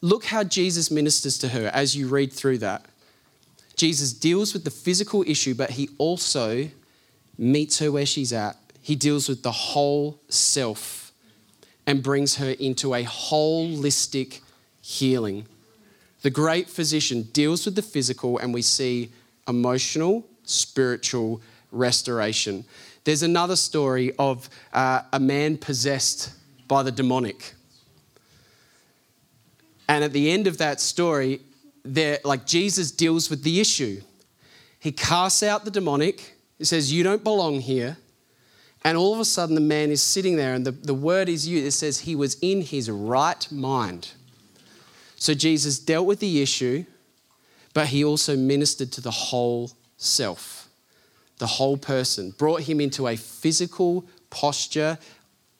Look 0.00 0.24
how 0.24 0.42
Jesus 0.42 0.90
ministers 0.90 1.38
to 1.38 1.48
her 1.48 1.70
as 1.72 1.96
you 1.96 2.08
read 2.08 2.32
through 2.32 2.58
that. 2.58 2.84
Jesus 3.76 4.12
deals 4.12 4.52
with 4.52 4.64
the 4.64 4.70
physical 4.70 5.24
issue, 5.26 5.54
but 5.54 5.70
he 5.70 5.88
also 5.96 6.68
meets 7.38 7.78
her 7.78 7.90
where 7.90 8.04
she's 8.04 8.32
at. 8.32 8.56
He 8.82 8.96
deals 8.96 9.28
with 9.28 9.44
the 9.44 9.52
whole 9.52 10.20
self 10.28 11.12
and 11.86 12.02
brings 12.02 12.36
her 12.36 12.50
into 12.50 12.94
a 12.94 13.04
holistic 13.04 14.40
healing. 14.80 15.46
The 16.22 16.30
great 16.30 16.68
physician 16.68 17.22
deals 17.32 17.64
with 17.64 17.76
the 17.76 17.82
physical, 17.82 18.38
and 18.38 18.52
we 18.52 18.62
see 18.62 19.10
emotional, 19.48 20.26
spiritual 20.44 21.40
restoration. 21.70 22.64
There's 23.04 23.22
another 23.22 23.56
story 23.56 24.12
of 24.18 24.48
uh, 24.72 25.02
a 25.12 25.20
man 25.20 25.58
possessed 25.58 26.32
by 26.68 26.82
the 26.82 26.92
demonic. 26.92 27.54
And 29.88 30.04
at 30.04 30.12
the 30.12 30.30
end 30.30 30.46
of 30.46 30.58
that 30.58 30.80
story, 30.80 31.40
like 32.24 32.46
Jesus 32.46 32.90
deals 32.90 33.28
with 33.28 33.42
the 33.42 33.60
issue. 33.60 34.00
He 34.78 34.92
casts 34.92 35.42
out 35.42 35.64
the 35.64 35.70
demonic, 35.70 36.34
it 36.58 36.66
says, 36.66 36.92
You 36.92 37.02
don't 37.02 37.24
belong 37.24 37.60
here. 37.60 37.96
And 38.84 38.98
all 38.98 39.14
of 39.14 39.20
a 39.20 39.24
sudden, 39.24 39.54
the 39.54 39.60
man 39.60 39.90
is 39.90 40.02
sitting 40.02 40.36
there, 40.36 40.54
and 40.54 40.66
the, 40.66 40.72
the 40.72 40.94
word 40.94 41.28
is 41.28 41.46
used. 41.46 41.66
It 41.66 41.72
says 41.72 42.00
he 42.00 42.16
was 42.16 42.36
in 42.42 42.62
his 42.62 42.90
right 42.90 43.50
mind. 43.52 44.10
So 45.16 45.34
Jesus 45.34 45.78
dealt 45.78 46.06
with 46.06 46.18
the 46.18 46.42
issue, 46.42 46.84
but 47.74 47.88
he 47.88 48.04
also 48.04 48.36
ministered 48.36 48.90
to 48.92 49.00
the 49.00 49.12
whole 49.12 49.70
self, 49.96 50.61
the 51.42 51.46
whole 51.48 51.76
person, 51.76 52.30
brought 52.38 52.60
him 52.60 52.80
into 52.80 53.08
a 53.08 53.16
physical 53.16 54.04
posture 54.30 54.96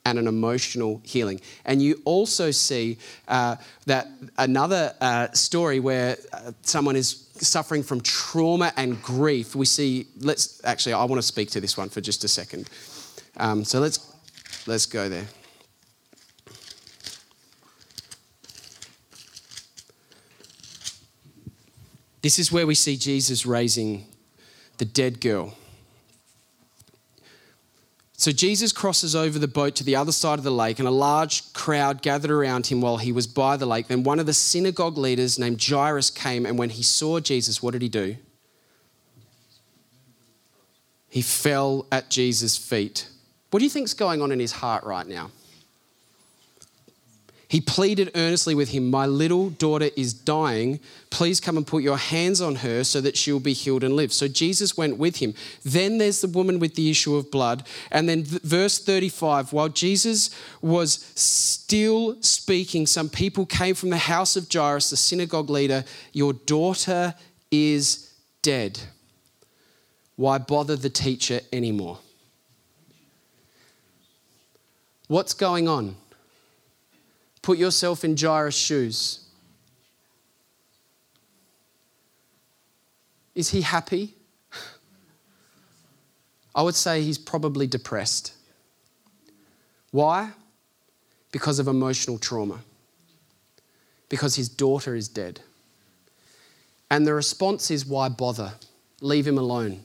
and 0.05 0.17
an 0.17 0.29
emotional 0.29 1.03
healing. 1.05 1.41
And 1.65 1.83
you 1.83 2.01
also 2.05 2.53
see 2.53 2.99
uh, 3.27 3.57
that 3.87 4.07
another 4.39 4.95
uh, 5.01 5.33
story 5.33 5.81
where 5.81 6.19
uh, 6.33 6.53
someone 6.63 6.95
is 6.95 7.27
suffering 7.35 7.83
from 7.83 8.01
trauma 8.01 8.73
and 8.77 9.03
grief. 9.03 9.57
We 9.57 9.67
see, 9.67 10.07
let's 10.21 10.65
actually, 10.65 10.93
I 10.93 11.03
want 11.03 11.21
to 11.21 11.27
speak 11.27 11.51
to 11.51 11.61
this 11.61 11.77
one 11.77 11.89
for 11.89 12.01
just 12.01 12.23
a 12.23 12.29
second. 12.29 12.71
Um, 13.37 13.65
so 13.65 13.81
let's 13.81 13.99
let's 14.69 14.87
go 14.87 15.09
there. 15.09 15.27
This 22.21 22.39
is 22.39 22.53
where 22.53 22.69
we 22.69 22.77
see 22.77 22.97
Jesus 22.97 23.45
raising 23.45 24.07
the 24.79 24.85
dead 24.85 25.21
girl. 25.21 25.57
So 28.23 28.31
Jesus 28.31 28.71
crosses 28.71 29.17
over 29.17 29.37
the 29.37 29.49
boat 29.49 29.75
to 29.75 29.83
the 29.83 29.97
other 29.97 30.13
side 30.13 30.39
of 30.39 30.45
the 30.45 30.53
lake, 30.53 30.79
and 30.79 30.87
a 30.87 30.93
large 30.93 31.53
crowd 31.55 32.03
gathered 32.03 32.31
around 32.31 32.69
him 32.69 32.81
while 32.81 32.99
he 32.99 33.11
was 33.11 33.27
by 33.27 33.57
the 33.57 33.67
lake. 33.67 33.89
Then 33.89 34.05
one 34.05 34.21
of 34.21 34.27
the 34.27 34.33
synagogue 34.33 34.97
leaders 34.97 35.41
named 35.41 35.61
Jairus 35.61 36.09
came, 36.09 36.47
and 36.47 36.57
when 36.57 36.71
he 36.71 36.85
saw 36.85 37.19
Jesus, 37.19 37.61
what 37.61 37.73
did 37.73 37.83
he 37.83 37.89
do? 37.89 38.15
He 41.09 41.21
fell 41.21 41.89
at 41.91 42.11
Jesus' 42.11 42.57
feet. 42.57 43.09
What 43.51 43.59
do 43.59 43.65
you 43.65 43.71
think's 43.71 43.93
going 43.93 44.23
on 44.23 44.31
in 44.31 44.39
his 44.39 44.53
heart 44.53 44.85
right 44.85 45.09
now? 45.09 45.33
He 47.53 47.61
pleaded 47.61 48.13
earnestly 48.15 48.55
with 48.55 48.71
him, 48.71 48.89
My 48.89 49.05
little 49.05 49.51
daughter 49.51 49.91
is 49.95 50.15
dying. 50.15 50.81
Please 51.11 51.39
come 51.39 51.59
and 51.59 51.67
put 51.67 51.83
your 51.83 51.99
hands 51.99 52.41
on 52.41 52.55
her 52.55 52.83
so 52.83 52.99
that 53.03 53.15
she 53.15 53.31
will 53.31 53.41
be 53.41 53.53
healed 53.53 53.85
and 53.85 53.95
live. 53.95 54.11
So 54.11 54.27
Jesus 54.27 54.75
went 54.75 54.97
with 54.97 55.17
him. 55.17 55.35
Then 55.63 55.99
there's 55.99 56.23
the 56.23 56.29
woman 56.29 56.61
with 56.61 56.77
the 56.77 56.89
issue 56.89 57.15
of 57.15 57.31
blood. 57.31 57.67
And 57.91 58.09
then 58.09 58.25
verse 58.25 58.79
35 58.79 59.53
while 59.53 59.69
Jesus 59.69 60.31
was 60.63 60.95
still 61.15 62.17
speaking, 62.23 62.87
some 62.87 63.11
people 63.11 63.45
came 63.45 63.75
from 63.75 63.91
the 63.91 63.99
house 63.99 64.35
of 64.35 64.49
Jairus, 64.51 64.89
the 64.89 64.97
synagogue 64.97 65.51
leader. 65.51 65.85
Your 66.15 66.33
daughter 66.33 67.15
is 67.51 68.15
dead. 68.41 68.81
Why 70.17 70.39
bother 70.39 70.77
the 70.77 70.89
teacher 70.89 71.43
anymore? 71.53 71.99
What's 75.07 75.35
going 75.35 75.69
on? 75.69 75.97
Put 77.43 77.59
yourself 77.59 78.05
in 78.05 78.17
Jairus' 78.17 78.55
shoes. 78.55 79.27
Is 83.35 83.51
he 83.51 83.63
happy? 83.63 84.15
I 86.55 86.63
would 86.63 86.75
say 86.75 87.03
he's 87.03 87.19
probably 87.19 87.67
depressed. 87.67 88.35
Why? 89.91 90.31
Because 91.33 91.59
of 91.59 91.67
emotional 91.67 92.19
trauma. 92.19 92.61
Because 94.09 94.37
his 94.37 94.49
daughter 94.49 94.95
is 94.95 95.09
dead. 95.09 95.41
And 96.91 97.07
the 97.07 97.15
response 97.15 97.71
is, 97.71 97.87
why 97.87 98.11
bother? 98.11 98.53
Leave 99.01 99.27
him 99.27 99.39
alone. 99.39 99.85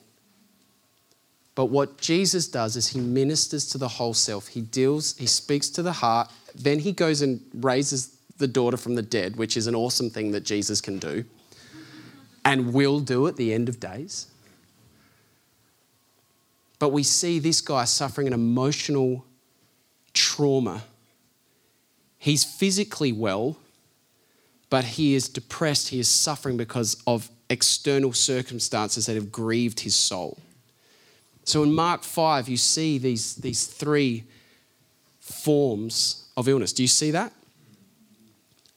But 1.56 1.68
what 1.68 1.98
Jesus 2.00 2.48
does 2.48 2.76
is 2.76 2.90
he 2.90 3.00
ministers 3.00 3.66
to 3.70 3.78
the 3.78 3.88
whole 3.88 4.14
self. 4.14 4.50
He 4.50 4.62
deals, 4.62 5.18
he 5.18 5.26
speaks 5.26 5.70
to 5.70 5.82
the 5.82 5.94
heart, 5.94 6.30
then 6.58 6.80
he 6.80 6.92
goes 6.92 7.22
and 7.22 7.42
raises 7.54 8.18
the 8.38 8.48
daughter 8.48 8.78
from 8.78 8.96
the 8.96 9.02
dead, 9.02 9.36
which 9.36 9.58
is 9.58 9.68
an 9.68 9.76
awesome 9.76 10.10
thing 10.10 10.32
that 10.32 10.44
Jesus 10.44 10.82
can 10.82 11.00
do 11.00 11.26
and 12.46 12.74
will 12.74 13.00
do 13.00 13.28
at 13.28 13.36
the 13.36 13.54
end 13.54 13.68
of 13.70 13.80
days. 13.80 14.28
But 16.80 16.90
we 16.90 17.04
see 17.04 17.40
this 17.40 17.62
guy 17.62 17.86
suffering 17.86 18.28
an 18.28 18.34
emotional 18.34 19.26
trauma. 20.14 20.84
He's 22.18 22.44
physically 22.44 23.12
well, 23.12 23.58
but 24.70 24.84
he 24.84 25.16
is 25.16 25.28
depressed. 25.28 25.90
He 25.90 26.00
is 26.00 26.08
suffering 26.08 26.58
because 26.58 27.02
of 27.08 27.30
external 27.50 28.14
circumstances 28.14 29.06
that 29.08 29.16
have 29.16 29.32
grieved 29.32 29.82
his 29.82 29.96
soul. 29.96 30.38
So 31.44 31.64
in 31.64 31.74
Mark 31.74 32.04
5, 32.04 32.50
you 32.50 32.58
see 32.58 32.98
these, 32.98 33.36
these 33.36 33.66
three 33.66 34.26
forms 35.20 36.27
of 36.38 36.48
illness. 36.48 36.72
Do 36.72 36.84
you 36.84 36.88
see 36.88 37.12
that? 37.12 37.34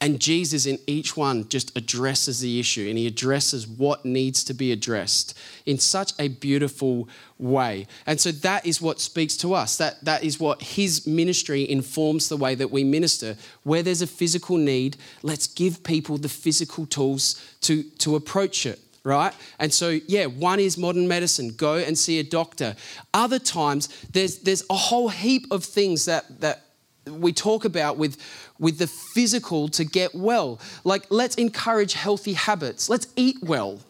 And 0.02 0.18
Jesus, 0.18 0.64
in 0.64 0.78
each 0.86 1.14
one, 1.14 1.46
just 1.50 1.76
addresses 1.76 2.40
the 2.40 2.58
issue 2.58 2.88
and 2.88 2.96
he 2.96 3.06
addresses 3.06 3.68
what 3.68 4.06
needs 4.06 4.42
to 4.44 4.54
be 4.54 4.72
addressed 4.72 5.38
in 5.66 5.78
such 5.78 6.12
a 6.18 6.28
beautiful 6.28 7.06
way. 7.38 7.86
And 8.06 8.18
so 8.18 8.32
that 8.32 8.64
is 8.64 8.80
what 8.80 8.98
speaks 8.98 9.36
to 9.38 9.52
us. 9.52 9.76
That, 9.76 10.02
that 10.06 10.24
is 10.24 10.40
what 10.40 10.62
his 10.62 11.06
ministry 11.06 11.68
informs 11.68 12.30
the 12.30 12.38
way 12.38 12.54
that 12.54 12.70
we 12.70 12.82
minister. 12.82 13.36
Where 13.62 13.82
there's 13.82 14.00
a 14.00 14.06
physical 14.06 14.56
need, 14.56 14.96
let's 15.22 15.46
give 15.46 15.84
people 15.84 16.16
the 16.16 16.30
physical 16.30 16.86
tools 16.86 17.38
to, 17.62 17.82
to 17.82 18.16
approach 18.16 18.64
it 18.64 18.80
right? 19.02 19.32
And 19.58 19.72
so, 19.72 19.98
yeah, 20.08 20.26
one 20.26 20.60
is 20.60 20.76
modern 20.76 21.08
medicine. 21.08 21.54
Go 21.56 21.76
and 21.76 21.96
see 21.96 22.18
a 22.18 22.22
doctor. 22.22 22.76
Other 23.14 23.38
times, 23.38 23.88
there's 24.12 24.40
there's 24.40 24.62
a 24.68 24.74
whole 24.74 25.08
heap 25.08 25.46
of 25.50 25.64
things 25.64 26.04
that 26.04 26.42
that 26.42 26.69
we 27.10 27.32
talk 27.32 27.64
about 27.64 27.96
with, 27.96 28.16
with 28.58 28.78
the 28.78 28.86
physical 28.86 29.68
to 29.70 29.84
get 29.84 30.14
well. 30.14 30.60
Like, 30.84 31.06
let's 31.10 31.34
encourage 31.36 31.94
healthy 31.94 32.34
habits. 32.34 32.88
Let's 32.88 33.06
eat 33.16 33.38
well. 33.42 33.80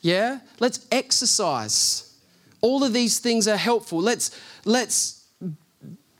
Yeah? 0.00 0.40
Let's 0.60 0.86
exercise. 0.90 2.12
All 2.60 2.84
of 2.84 2.92
these 2.92 3.18
things 3.18 3.48
are 3.48 3.56
helpful. 3.56 4.00
Let's, 4.00 4.38
let's 4.64 5.24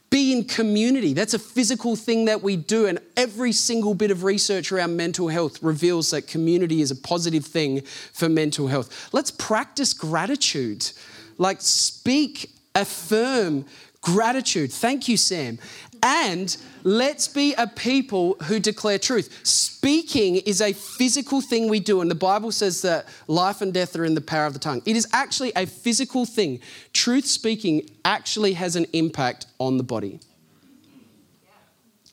be 0.09 0.31
in 0.31 0.43
community. 0.43 1.13
That's 1.13 1.33
a 1.33 1.39
physical 1.39 1.95
thing 1.95 2.25
that 2.25 2.43
we 2.43 2.55
do. 2.55 2.85
And 2.85 2.99
every 3.17 3.51
single 3.51 3.95
bit 3.95 4.11
of 4.11 4.23
research 4.23 4.71
around 4.71 4.95
mental 4.95 5.27
health 5.27 5.63
reveals 5.63 6.11
that 6.11 6.27
community 6.27 6.81
is 6.81 6.91
a 6.91 6.95
positive 6.95 7.45
thing 7.45 7.81
for 7.81 8.29
mental 8.29 8.67
health. 8.67 9.09
Let's 9.11 9.31
practice 9.31 9.91
gratitude. 9.91 10.91
Like, 11.39 11.61
speak, 11.61 12.51
affirm 12.75 13.65
gratitude. 14.01 14.71
Thank 14.71 15.07
you, 15.07 15.17
Sam. 15.17 15.57
And 16.03 16.55
let's 16.83 17.29
be 17.29 17.53
a 17.53 17.65
people 17.65 18.35
who 18.43 18.59
declare 18.59 18.99
truth. 18.99 19.39
Speaking 19.47 20.35
is 20.35 20.59
a 20.59 20.73
physical 20.73 21.39
thing 21.39 21.69
we 21.69 21.79
do, 21.79 22.01
and 22.01 22.11
the 22.11 22.15
Bible 22.15 22.51
says 22.51 22.81
that 22.81 23.07
life 23.27 23.61
and 23.61 23.73
death 23.73 23.95
are 23.95 24.03
in 24.03 24.13
the 24.13 24.21
power 24.21 24.45
of 24.45 24.51
the 24.51 24.59
tongue. 24.59 24.81
It 24.85 24.97
is 24.97 25.07
actually 25.13 25.53
a 25.55 25.65
physical 25.65 26.25
thing. 26.25 26.59
Truth 26.91 27.25
speaking 27.25 27.89
actually 28.03 28.53
has 28.53 28.75
an 28.75 28.85
impact 28.91 29.45
on 29.59 29.77
the 29.77 29.83
body. 29.83 30.19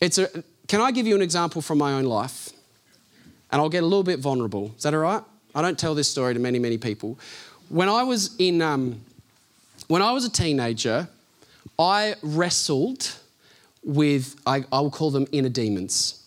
It's 0.01 0.18
a, 0.18 0.28
can 0.68 0.80
I 0.80 0.93
give 0.93 1.09
you 1.09 1.16
an 1.16 1.22
example 1.22 1.61
from 1.61 1.78
my 1.78 1.95
own 1.95 2.05
life? 2.05 2.51
And 3.51 3.61
I'll 3.61 3.68
get 3.68 3.82
a 3.82 3.86
little 3.86 4.05
bit 4.05 4.20
vulnerable. 4.20 4.72
Is 4.76 4.84
that 4.84 4.95
all 4.95 5.01
right? 5.01 5.24
I 5.53 5.62
don't 5.62 5.76
tell 5.76 5.97
this 5.97 6.09
story 6.09 6.32
to 6.32 6.38
many, 6.38 6.61
many 6.61 6.78
people. 6.78 7.18
When 7.68 7.88
I 7.88 8.05
was 8.05 8.36
in, 8.38 8.62
um, 8.62 9.01
when 9.88 10.01
I 10.01 10.12
was 10.12 10.24
a 10.24 10.30
teenager, 10.30 11.09
I 11.76 12.14
wrestled 12.22 13.16
with, 13.83 14.37
I, 14.47 14.64
I 14.72 14.81
will 14.81 14.91
call 14.91 15.11
them 15.11 15.26
inner 15.33 15.49
demons. 15.49 16.26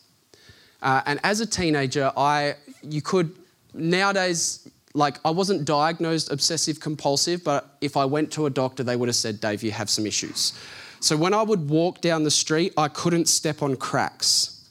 Uh, 0.81 1.01
and 1.05 1.19
as 1.23 1.39
a 1.39 1.45
teenager, 1.45 2.11
I, 2.17 2.55
you 2.81 3.01
could, 3.01 3.35
nowadays, 3.73 4.67
like 4.93 5.17
I 5.25 5.31
wasn't 5.31 5.65
diagnosed 5.65 6.31
obsessive 6.31 6.79
compulsive, 6.79 7.43
but 7.43 7.77
if 7.81 7.97
I 7.97 8.05
went 8.05 8.31
to 8.33 8.45
a 8.45 8.49
doctor, 8.49 8.83
they 8.83 8.95
would 8.95 9.09
have 9.09 9.15
said, 9.15 9.39
Dave, 9.39 9.63
you 9.63 9.71
have 9.71 9.89
some 9.89 10.05
issues. 10.05 10.53
So 10.99 11.17
when 11.17 11.33
I 11.33 11.41
would 11.41 11.69
walk 11.69 12.01
down 12.01 12.23
the 12.23 12.31
street, 12.31 12.73
I 12.77 12.87
couldn't 12.87 13.27
step 13.27 13.61
on 13.61 13.75
cracks. 13.75 14.69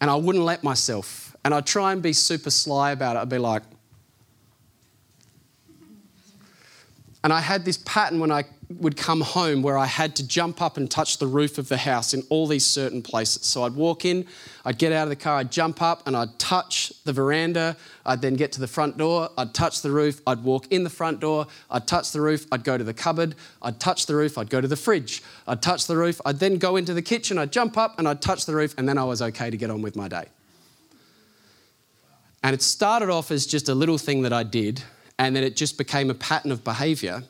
And 0.00 0.10
I 0.10 0.16
wouldn't 0.16 0.44
let 0.44 0.62
myself. 0.62 1.36
And 1.44 1.54
I'd 1.54 1.66
try 1.66 1.92
and 1.92 2.02
be 2.02 2.12
super 2.12 2.50
sly 2.50 2.90
about 2.90 3.16
it. 3.16 3.20
I'd 3.20 3.28
be 3.28 3.38
like, 3.38 3.62
and 7.22 7.32
I 7.32 7.40
had 7.40 7.64
this 7.64 7.78
pattern 7.84 8.20
when 8.20 8.30
I 8.30 8.44
would 8.68 8.96
come 8.96 9.20
home 9.20 9.62
where 9.62 9.78
I 9.78 9.86
had 9.86 10.16
to 10.16 10.26
jump 10.26 10.60
up 10.60 10.76
and 10.76 10.90
touch 10.90 11.18
the 11.18 11.26
roof 11.26 11.56
of 11.56 11.68
the 11.68 11.76
house 11.76 12.12
in 12.12 12.24
all 12.30 12.48
these 12.48 12.66
certain 12.66 13.00
places. 13.00 13.46
So 13.46 13.62
I'd 13.62 13.74
walk 13.74 14.04
in, 14.04 14.26
I'd 14.64 14.76
get 14.76 14.92
out 14.92 15.04
of 15.04 15.08
the 15.08 15.16
car, 15.16 15.36
I'd 15.36 15.52
jump 15.52 15.80
up 15.80 16.06
and 16.06 16.16
I'd 16.16 16.36
touch 16.38 16.92
the 17.04 17.12
veranda. 17.12 17.76
I'd 18.04 18.22
then 18.22 18.34
get 18.34 18.52
to 18.52 18.60
the 18.60 18.66
front 18.66 18.96
door, 18.96 19.30
I'd 19.38 19.54
touch 19.54 19.82
the 19.82 19.90
roof, 19.90 20.20
I'd 20.26 20.42
walk 20.42 20.70
in 20.72 20.84
the 20.84 20.90
front 20.90 21.20
door, 21.20 21.46
I'd 21.70 21.86
touch 21.86 22.12
the 22.12 22.20
roof, 22.20 22.46
I'd 22.50 22.64
go 22.64 22.78
to 22.78 22.84
the 22.84 22.94
cupboard, 22.94 23.34
I'd 23.62 23.80
touch 23.80 24.06
the 24.06 24.14
roof, 24.14 24.38
I'd 24.38 24.50
go 24.50 24.60
to 24.60 24.68
the 24.68 24.76
fridge, 24.76 25.22
I'd 25.46 25.62
touch 25.62 25.86
the 25.86 25.96
roof, 25.96 26.20
I'd 26.24 26.38
then 26.38 26.58
go 26.58 26.76
into 26.76 26.94
the 26.94 27.02
kitchen, 27.02 27.38
I'd 27.38 27.52
jump 27.52 27.76
up 27.76 27.98
and 27.98 28.06
I'd 28.06 28.22
touch 28.22 28.46
the 28.46 28.54
roof, 28.54 28.74
and 28.78 28.88
then 28.88 28.98
I 28.98 29.04
was 29.04 29.22
okay 29.22 29.50
to 29.50 29.56
get 29.56 29.70
on 29.70 29.82
with 29.82 29.96
my 29.96 30.08
day. 30.08 30.26
And 32.42 32.54
it 32.54 32.62
started 32.62 33.10
off 33.10 33.30
as 33.30 33.46
just 33.46 33.68
a 33.68 33.74
little 33.74 33.98
thing 33.98 34.22
that 34.22 34.32
I 34.32 34.44
did, 34.44 34.82
and 35.18 35.34
then 35.34 35.42
it 35.42 35.56
just 35.56 35.78
became 35.78 36.10
a 36.10 36.14
pattern 36.14 36.52
of 36.52 36.62
behavior 36.62 37.24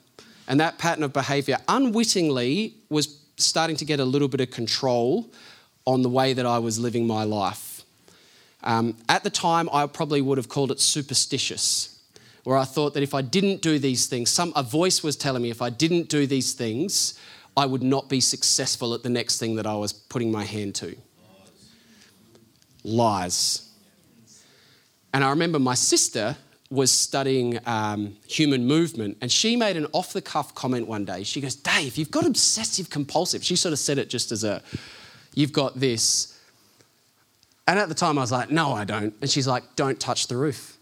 And 0.48 0.60
that 0.60 0.78
pattern 0.78 1.02
of 1.02 1.12
behavior 1.12 1.58
unwittingly 1.68 2.74
was 2.88 3.18
starting 3.36 3.76
to 3.76 3.84
get 3.84 4.00
a 4.00 4.04
little 4.04 4.28
bit 4.28 4.40
of 4.40 4.50
control 4.50 5.30
on 5.86 6.02
the 6.02 6.08
way 6.08 6.32
that 6.32 6.46
I 6.46 6.58
was 6.58 6.78
living 6.78 7.06
my 7.06 7.24
life. 7.24 7.82
Um, 8.62 8.96
at 9.08 9.22
the 9.22 9.30
time, 9.30 9.68
I 9.72 9.86
probably 9.86 10.20
would 10.20 10.38
have 10.38 10.48
called 10.48 10.70
it 10.70 10.80
superstitious, 10.80 12.00
where 12.44 12.56
I 12.56 12.64
thought 12.64 12.94
that 12.94 13.02
if 13.02 13.14
I 13.14 13.22
didn't 13.22 13.62
do 13.62 13.78
these 13.78 14.06
things, 14.06 14.30
some, 14.30 14.52
a 14.56 14.62
voice 14.62 15.02
was 15.02 15.16
telling 15.16 15.42
me 15.42 15.50
if 15.50 15.62
I 15.62 15.70
didn't 15.70 16.08
do 16.08 16.26
these 16.26 16.52
things, 16.52 17.18
I 17.56 17.66
would 17.66 17.82
not 17.82 18.08
be 18.08 18.20
successful 18.20 18.92
at 18.94 19.02
the 19.02 19.08
next 19.08 19.38
thing 19.38 19.56
that 19.56 19.66
I 19.66 19.76
was 19.76 19.92
putting 19.92 20.32
my 20.32 20.44
hand 20.44 20.74
to. 20.76 20.96
Lies. 22.82 23.70
And 25.14 25.24
I 25.24 25.30
remember 25.30 25.58
my 25.58 25.74
sister 25.74 26.36
was 26.70 26.90
studying 26.90 27.58
um, 27.66 28.16
human 28.26 28.66
movement, 28.66 29.16
and 29.20 29.30
she 29.30 29.56
made 29.56 29.76
an 29.76 29.86
off 29.92 30.12
the 30.12 30.22
cuff 30.22 30.54
comment 30.54 30.88
one 30.88 31.04
day. 31.04 31.22
She 31.22 31.40
goes, 31.40 31.54
Dave, 31.54 31.96
you've 31.96 32.10
got 32.10 32.26
obsessive 32.26 32.90
compulsive. 32.90 33.44
She 33.44 33.56
sort 33.56 33.72
of 33.72 33.78
said 33.78 33.98
it 33.98 34.10
just 34.10 34.32
as 34.32 34.42
a, 34.42 34.62
you've 35.34 35.52
got 35.52 35.78
this. 35.78 36.38
And 37.68 37.78
at 37.78 37.88
the 37.88 37.94
time, 37.94 38.18
I 38.18 38.20
was 38.20 38.32
like, 38.32 38.50
no, 38.50 38.72
I 38.72 38.84
don't. 38.84 39.14
And 39.20 39.30
she's 39.30 39.46
like, 39.46 39.64
don't 39.76 39.98
touch 39.98 40.26
the 40.26 40.36
roof. 40.36 40.76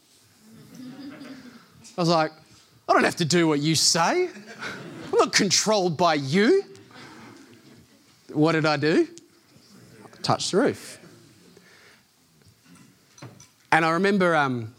I 1.97 2.01
was 2.01 2.09
like, 2.09 2.33
I 2.89 2.93
don't 2.93 3.05
have 3.05 3.17
to 3.17 3.25
do 3.25 3.47
what 3.47 3.61
you 3.61 3.75
say. 3.75 4.29
I'm 4.29 5.19
not 5.19 5.33
controlled 5.33 5.97
by 5.97 6.15
you. 6.15 6.65
What 8.33 8.53
did 8.53 8.67
I 8.67 8.77
do? 8.77 9.07
Touch 10.23 10.51
the 10.51 10.57
roof. 10.59 10.99
And 13.71 13.85
I 13.85 13.91
remember 13.91 14.35
um, 14.35 14.74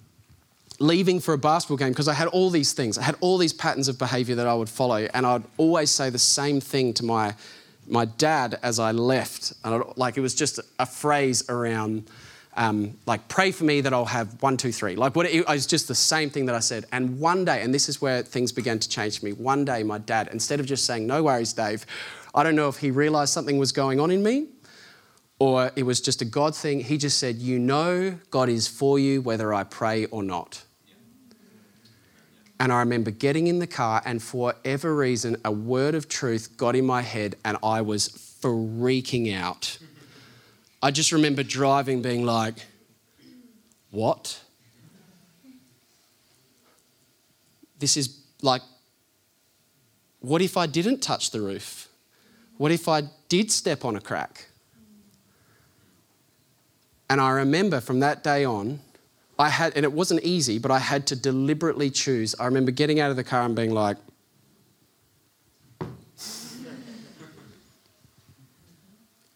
leaving 0.80 1.19
for 1.19 1.34
a 1.34 1.38
basketball 1.38 1.78
game 1.78 1.89
because 1.89 2.07
I 2.07 2.13
had 2.13 2.28
all 2.28 2.49
these 2.49 2.73
things. 2.73 2.97
I 2.97 3.03
had 3.03 3.15
all 3.21 3.38
these 3.38 3.53
patterns 3.53 3.88
of 3.88 3.97
behavior 3.97 4.36
that 4.36 4.47
I 4.47 4.53
would 4.53 4.69
follow, 4.69 5.07
and 5.13 5.26
I'd 5.26 5.43
always 5.57 5.91
say 5.91 6.09
the 6.09 6.19
same 6.19 6.59
thing 6.59 6.93
to 6.95 7.05
my 7.05 7.36
my 7.88 8.05
dad 8.05 8.59
as 8.63 8.80
I 8.80 8.91
left. 8.91 9.53
And 9.63 9.76
I'd, 9.76 9.97
like 9.97 10.17
it 10.17 10.21
was 10.21 10.36
just 10.36 10.59
a 10.80 10.86
phrase 10.86 11.47
around. 11.49 12.09
Um, 12.57 12.97
like 13.05 13.28
pray 13.28 13.51
for 13.51 13.65
me 13.65 13.82
that 13.82 13.93
I'll 13.93 14.05
have 14.05 14.41
one, 14.41 14.55
two, 14.55 14.71
three. 14.71 14.95
Like 14.95 15.15
what 15.15 15.26
it, 15.26 15.45
was 15.47 15.67
just 15.67 15.89
the 15.89 15.95
same 15.95 16.30
thing 16.30 16.45
that 16.45 16.55
I 16.55 16.59
said. 16.59 16.86
And 16.91 17.19
one 17.19 17.43
day, 17.43 17.61
and 17.61 17.73
this 17.73 17.89
is 17.89 18.01
where 18.01 18.23
things 18.23 18.53
began 18.53 18.80
to 18.80 18.88
change 18.88 19.19
for 19.19 19.26
me. 19.26 19.34
One 19.34 19.65
day, 19.65 19.84
my 19.84 19.97
dad, 19.97 20.30
instead 20.32 20.59
of 20.59 20.65
just 20.65 20.86
saying 20.86 21.05
"No 21.05 21.23
worries, 21.23 21.51
Dave," 21.53 21.86
I 22.34 22.43
don't 22.43 22.55
know 22.55 22.69
if 22.69 22.78
he 22.78 22.91
realised 22.91 23.34
something 23.34 23.57
was 23.57 23.71
going 23.71 23.99
on 23.99 24.09
in 24.09 24.23
me, 24.23 24.47
or 25.38 25.71
it 25.76 25.84
was 25.84 25.99
just 25.99 26.21
a 26.21 26.26
God 26.26 26.55
thing. 26.55 26.80
He 26.80 26.97
just 26.97 27.19
said, 27.19 27.38
"You 27.38 27.59
know, 27.59 28.17
God 28.30 28.47
is 28.47 28.69
for 28.69 28.97
you 28.99 29.21
whether 29.21 29.53
I 29.53 29.63
pray 29.63 30.05
or 30.05 30.23
not." 30.23 30.64
And 32.59 32.71
I 32.71 32.79
remember 32.79 33.11
getting 33.11 33.47
in 33.47 33.59
the 33.59 33.67
car, 33.67 34.01
and 34.05 34.23
for 34.23 34.37
whatever 34.37 34.95
reason, 34.95 35.35
a 35.43 35.51
word 35.51 35.93
of 35.93 36.07
truth 36.07 36.55
got 36.55 36.75
in 36.75 36.85
my 36.85 37.01
head, 37.01 37.35
and 37.43 37.57
I 37.61 37.81
was 37.81 38.07
freaking 38.09 39.35
out. 39.35 39.77
I 40.81 40.91
just 40.91 41.11
remember 41.11 41.43
driving, 41.43 42.01
being 42.01 42.25
like, 42.25 42.55
What? 43.91 44.41
This 47.79 47.97
is 47.97 48.21
like, 48.41 48.61
what 50.19 50.41
if 50.41 50.57
I 50.57 50.65
didn't 50.65 51.01
touch 51.01 51.31
the 51.31 51.41
roof? 51.41 51.89
What 52.57 52.71
if 52.71 52.87
I 52.87 53.03
did 53.29 53.51
step 53.51 53.83
on 53.83 53.95
a 53.95 54.01
crack? 54.01 54.47
And 57.09 57.21
I 57.21 57.31
remember 57.31 57.79
from 57.79 57.99
that 57.99 58.23
day 58.23 58.45
on, 58.45 58.79
I 59.38 59.49
had, 59.49 59.73
and 59.75 59.83
it 59.83 59.91
wasn't 59.91 60.23
easy, 60.23 60.59
but 60.59 60.71
I 60.71 60.79
had 60.79 61.07
to 61.07 61.15
deliberately 61.15 61.89
choose. 61.89 62.36
I 62.39 62.45
remember 62.45 62.71
getting 62.71 62.99
out 62.99 63.11
of 63.11 63.17
the 63.17 63.23
car 63.23 63.43
and 63.43 63.55
being 63.55 63.71
like, 63.71 63.97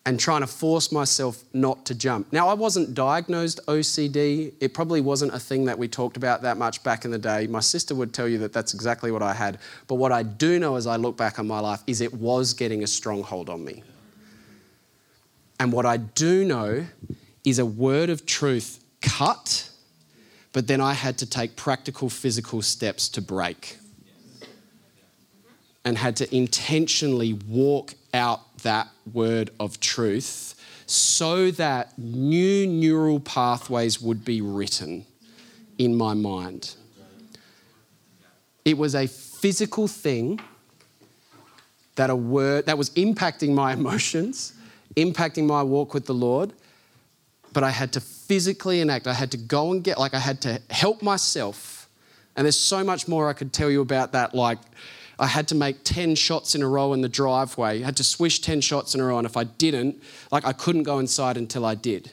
and 0.06 0.20
trying 0.20 0.41
to 0.41 0.47
force 0.47 0.91
myself 0.91 1.43
not 1.54 1.86
to 1.86 1.93
jump. 1.93 2.34
Now, 2.34 2.47
I 2.47 2.56
wasn't 2.56 2.95
diagnosed 2.95 3.60
OCD. 3.68 4.54
It 4.60 4.74
probably 4.74 5.02
wasn't 5.02 5.36
a 5.36 5.39
thing 5.39 5.66
that 5.66 5.78
we 5.78 5.88
talked 5.88 6.18
about 6.18 6.41
that 6.41 6.58
much 6.58 6.82
back 6.82 7.06
in 7.06 7.12
the 7.12 7.20
day. 7.20 7.45
My 7.45 7.60
sister 7.60 7.93
would 7.93 8.12
tell 8.12 8.28
you 8.28 8.39
that 8.39 8.52
that's 8.52 8.74
exactly 8.74 9.12
what 9.12 9.22
I 9.22 9.34
had. 9.34 9.60
But 9.88 9.95
what 9.95 10.12
I 10.12 10.24
do 10.24 10.58
know 10.58 10.78
as 10.78 10.88
I 10.88 10.95
look 10.95 11.16
back 11.16 11.38
on 11.38 11.45
my 11.45 11.60
life 11.60 11.84
is 11.86 12.02
it 12.02 12.12
was 12.12 12.56
getting 12.56 12.82
a 12.82 12.88
stronghold 12.88 13.50
on 13.50 13.64
me. 13.64 13.84
And 15.60 15.72
what 15.72 15.86
I 15.86 15.97
do 15.97 16.43
know 16.43 16.88
is 17.43 17.60
a 17.60 17.66
word 17.66 18.10
of 18.10 18.26
truth 18.26 18.84
cut 19.02 19.68
but 20.54 20.68
then 20.68 20.82
I 20.82 20.93
had 20.93 21.18
to 21.20 21.26
take 21.26 21.56
practical 21.56 22.10
physical 22.10 22.62
steps 22.62 23.08
to 23.10 23.22
break 23.22 23.78
and 25.86 25.97
had 25.97 26.16
to 26.18 26.36
intentionally 26.36 27.34
walk 27.34 27.93
out 28.14 28.58
that 28.60 28.89
word 29.14 29.52
of 29.60 29.80
truth 29.80 30.56
so 30.86 31.52
that 31.52 31.97
new 31.97 32.66
neural 32.66 33.20
pathways 33.20 34.02
would 34.02 34.26
be 34.26 34.41
written 34.41 35.06
in 35.78 35.95
my 35.95 36.14
mind. 36.14 36.76
It 38.66 38.78
was 38.78 38.95
a 38.95 39.08
physical 39.08 39.88
thing 39.88 40.39
that 41.95 42.10
a 42.10 42.16
word 42.16 42.66
that 42.66 42.78
was 42.78 42.89
impacting 42.91 43.54
my 43.54 43.74
emotions, 43.80 44.54
impacting 44.95 45.45
my 45.45 45.64
walk 45.64 45.93
with 45.93 46.06
the 46.06 46.14
Lord, 46.14 46.54
but 47.54 47.64
I 47.64 47.70
had 47.70 47.93
to 47.93 48.00
physically 48.30 48.80
enact. 48.80 49.08
I 49.08 49.14
had 49.14 49.32
to 49.32 49.38
go 49.38 49.72
and 49.72 49.84
get, 49.84 49.98
like, 49.98 50.14
I 50.14 50.20
had 50.20 50.40
to 50.42 50.62
help 50.70 51.02
myself. 51.02 51.90
And 52.36 52.46
there's 52.46 52.60
so 52.60 52.84
much 52.84 53.08
more 53.08 53.28
I 53.28 53.34
could 53.34 53.52
tell 53.52 53.72
you 53.72 53.82
about 53.82 54.12
that. 54.12 54.36
Like, 54.36 54.60
I 55.18 55.26
had 55.26 55.48
to 55.48 55.56
make 55.56 55.84
10 55.84 56.14
shots 56.14 56.54
in 56.54 56.62
a 56.62 56.68
row 56.68 56.94
in 56.94 57.02
the 57.02 57.10
driveway. 57.10 57.82
I 57.82 57.86
had 57.86 57.98
to 57.98 58.04
swish 58.04 58.40
10 58.40 58.62
shots 58.62 58.94
in 58.94 59.02
a 59.02 59.06
row. 59.06 59.18
And 59.18 59.26
if 59.26 59.36
I 59.36 59.46
didn't, 59.46 60.00
like, 60.32 60.46
I 60.46 60.54
couldn't 60.54 60.84
go 60.84 61.00
inside 61.00 61.38
until 61.38 61.66
I 61.66 61.74
did. 61.74 62.12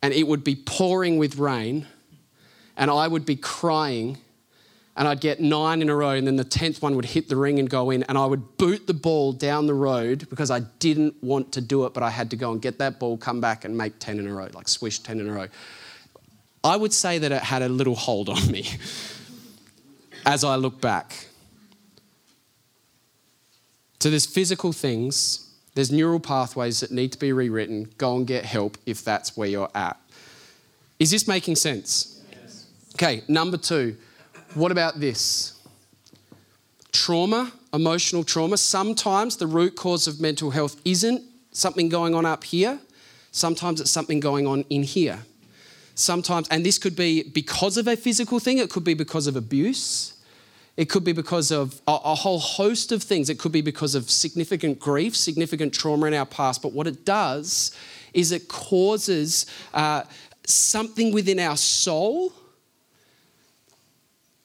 And 0.00 0.14
it 0.14 0.28
would 0.28 0.44
be 0.44 0.54
pouring 0.54 1.18
with 1.18 1.38
rain, 1.38 1.88
and 2.76 2.88
I 2.88 3.08
would 3.08 3.26
be 3.26 3.34
crying 3.34 4.18
and 4.96 5.08
I'd 5.08 5.20
get 5.20 5.40
nine 5.40 5.82
in 5.82 5.88
a 5.88 5.96
row, 5.96 6.10
and 6.10 6.26
then 6.26 6.36
the 6.36 6.44
tenth 6.44 6.80
one 6.80 6.94
would 6.94 7.04
hit 7.04 7.28
the 7.28 7.36
ring 7.36 7.58
and 7.58 7.68
go 7.68 7.90
in, 7.90 8.04
and 8.04 8.16
I 8.16 8.26
would 8.26 8.56
boot 8.58 8.86
the 8.86 8.94
ball 8.94 9.32
down 9.32 9.66
the 9.66 9.74
road 9.74 10.28
because 10.30 10.50
I 10.50 10.60
didn't 10.78 11.22
want 11.22 11.52
to 11.52 11.60
do 11.60 11.84
it, 11.84 11.94
but 11.94 12.02
I 12.02 12.10
had 12.10 12.30
to 12.30 12.36
go 12.36 12.52
and 12.52 12.62
get 12.62 12.78
that 12.78 13.00
ball, 13.00 13.16
come 13.16 13.40
back, 13.40 13.64
and 13.64 13.76
make 13.76 13.98
10 13.98 14.20
in 14.20 14.28
a 14.28 14.32
row, 14.32 14.48
like 14.52 14.68
swish 14.68 15.00
10 15.00 15.18
in 15.18 15.28
a 15.28 15.32
row. 15.32 15.48
I 16.62 16.76
would 16.76 16.92
say 16.92 17.18
that 17.18 17.32
it 17.32 17.42
had 17.42 17.62
a 17.62 17.68
little 17.68 17.96
hold 17.96 18.28
on 18.28 18.50
me 18.50 18.68
as 20.26 20.44
I 20.44 20.56
look 20.56 20.80
back. 20.80 21.26
So 23.98 24.10
there's 24.10 24.26
physical 24.26 24.72
things, 24.72 25.50
there's 25.74 25.90
neural 25.90 26.20
pathways 26.20 26.80
that 26.80 26.92
need 26.92 27.10
to 27.12 27.18
be 27.18 27.32
rewritten. 27.32 27.90
Go 27.98 28.16
and 28.16 28.26
get 28.26 28.44
help 28.44 28.78
if 28.86 29.02
that's 29.02 29.36
where 29.36 29.48
you're 29.48 29.70
at. 29.74 29.98
Is 31.00 31.10
this 31.10 31.26
making 31.26 31.56
sense? 31.56 32.22
Yes. 32.30 32.66
Okay, 32.94 33.22
number 33.26 33.56
two 33.56 33.96
what 34.54 34.72
about 34.72 35.00
this? 35.00 35.60
Trauma, 36.92 37.52
emotional 37.72 38.24
trauma. 38.24 38.56
Sometimes 38.56 39.36
the 39.36 39.46
root 39.46 39.76
cause 39.76 40.06
of 40.06 40.20
mental 40.20 40.50
health 40.50 40.80
isn't 40.84 41.22
something 41.52 41.88
going 41.88 42.14
on 42.14 42.24
up 42.24 42.44
here, 42.44 42.78
sometimes 43.30 43.80
it's 43.80 43.90
something 43.90 44.20
going 44.20 44.46
on 44.46 44.64
in 44.70 44.82
here. 44.82 45.20
Sometimes, 45.96 46.48
and 46.48 46.66
this 46.66 46.78
could 46.78 46.96
be 46.96 47.22
because 47.22 47.76
of 47.76 47.86
a 47.86 47.96
physical 47.96 48.40
thing, 48.40 48.58
it 48.58 48.70
could 48.70 48.84
be 48.84 48.94
because 48.94 49.26
of 49.26 49.36
abuse. 49.36 50.14
It 50.76 50.90
could 50.90 51.04
be 51.04 51.12
because 51.12 51.52
of 51.52 51.80
a, 51.86 52.16
whole 52.16 52.40
host 52.40 52.90
of 52.90 53.00
things. 53.00 53.30
It 53.30 53.38
could 53.38 53.52
be 53.52 53.60
because 53.60 53.94
of 53.94 54.10
significant 54.10 54.80
grief, 54.80 55.14
significant 55.14 55.72
trauma 55.72 56.06
in 56.06 56.14
our 56.14 56.26
past. 56.26 56.62
But 56.62 56.72
what 56.72 56.88
it 56.88 57.04
does 57.04 57.76
is 58.12 58.32
it 58.32 58.48
causes 58.48 59.46
uh, 59.72 60.02
something 60.44 61.12
within 61.12 61.38
our 61.38 61.56
soul 61.56 62.32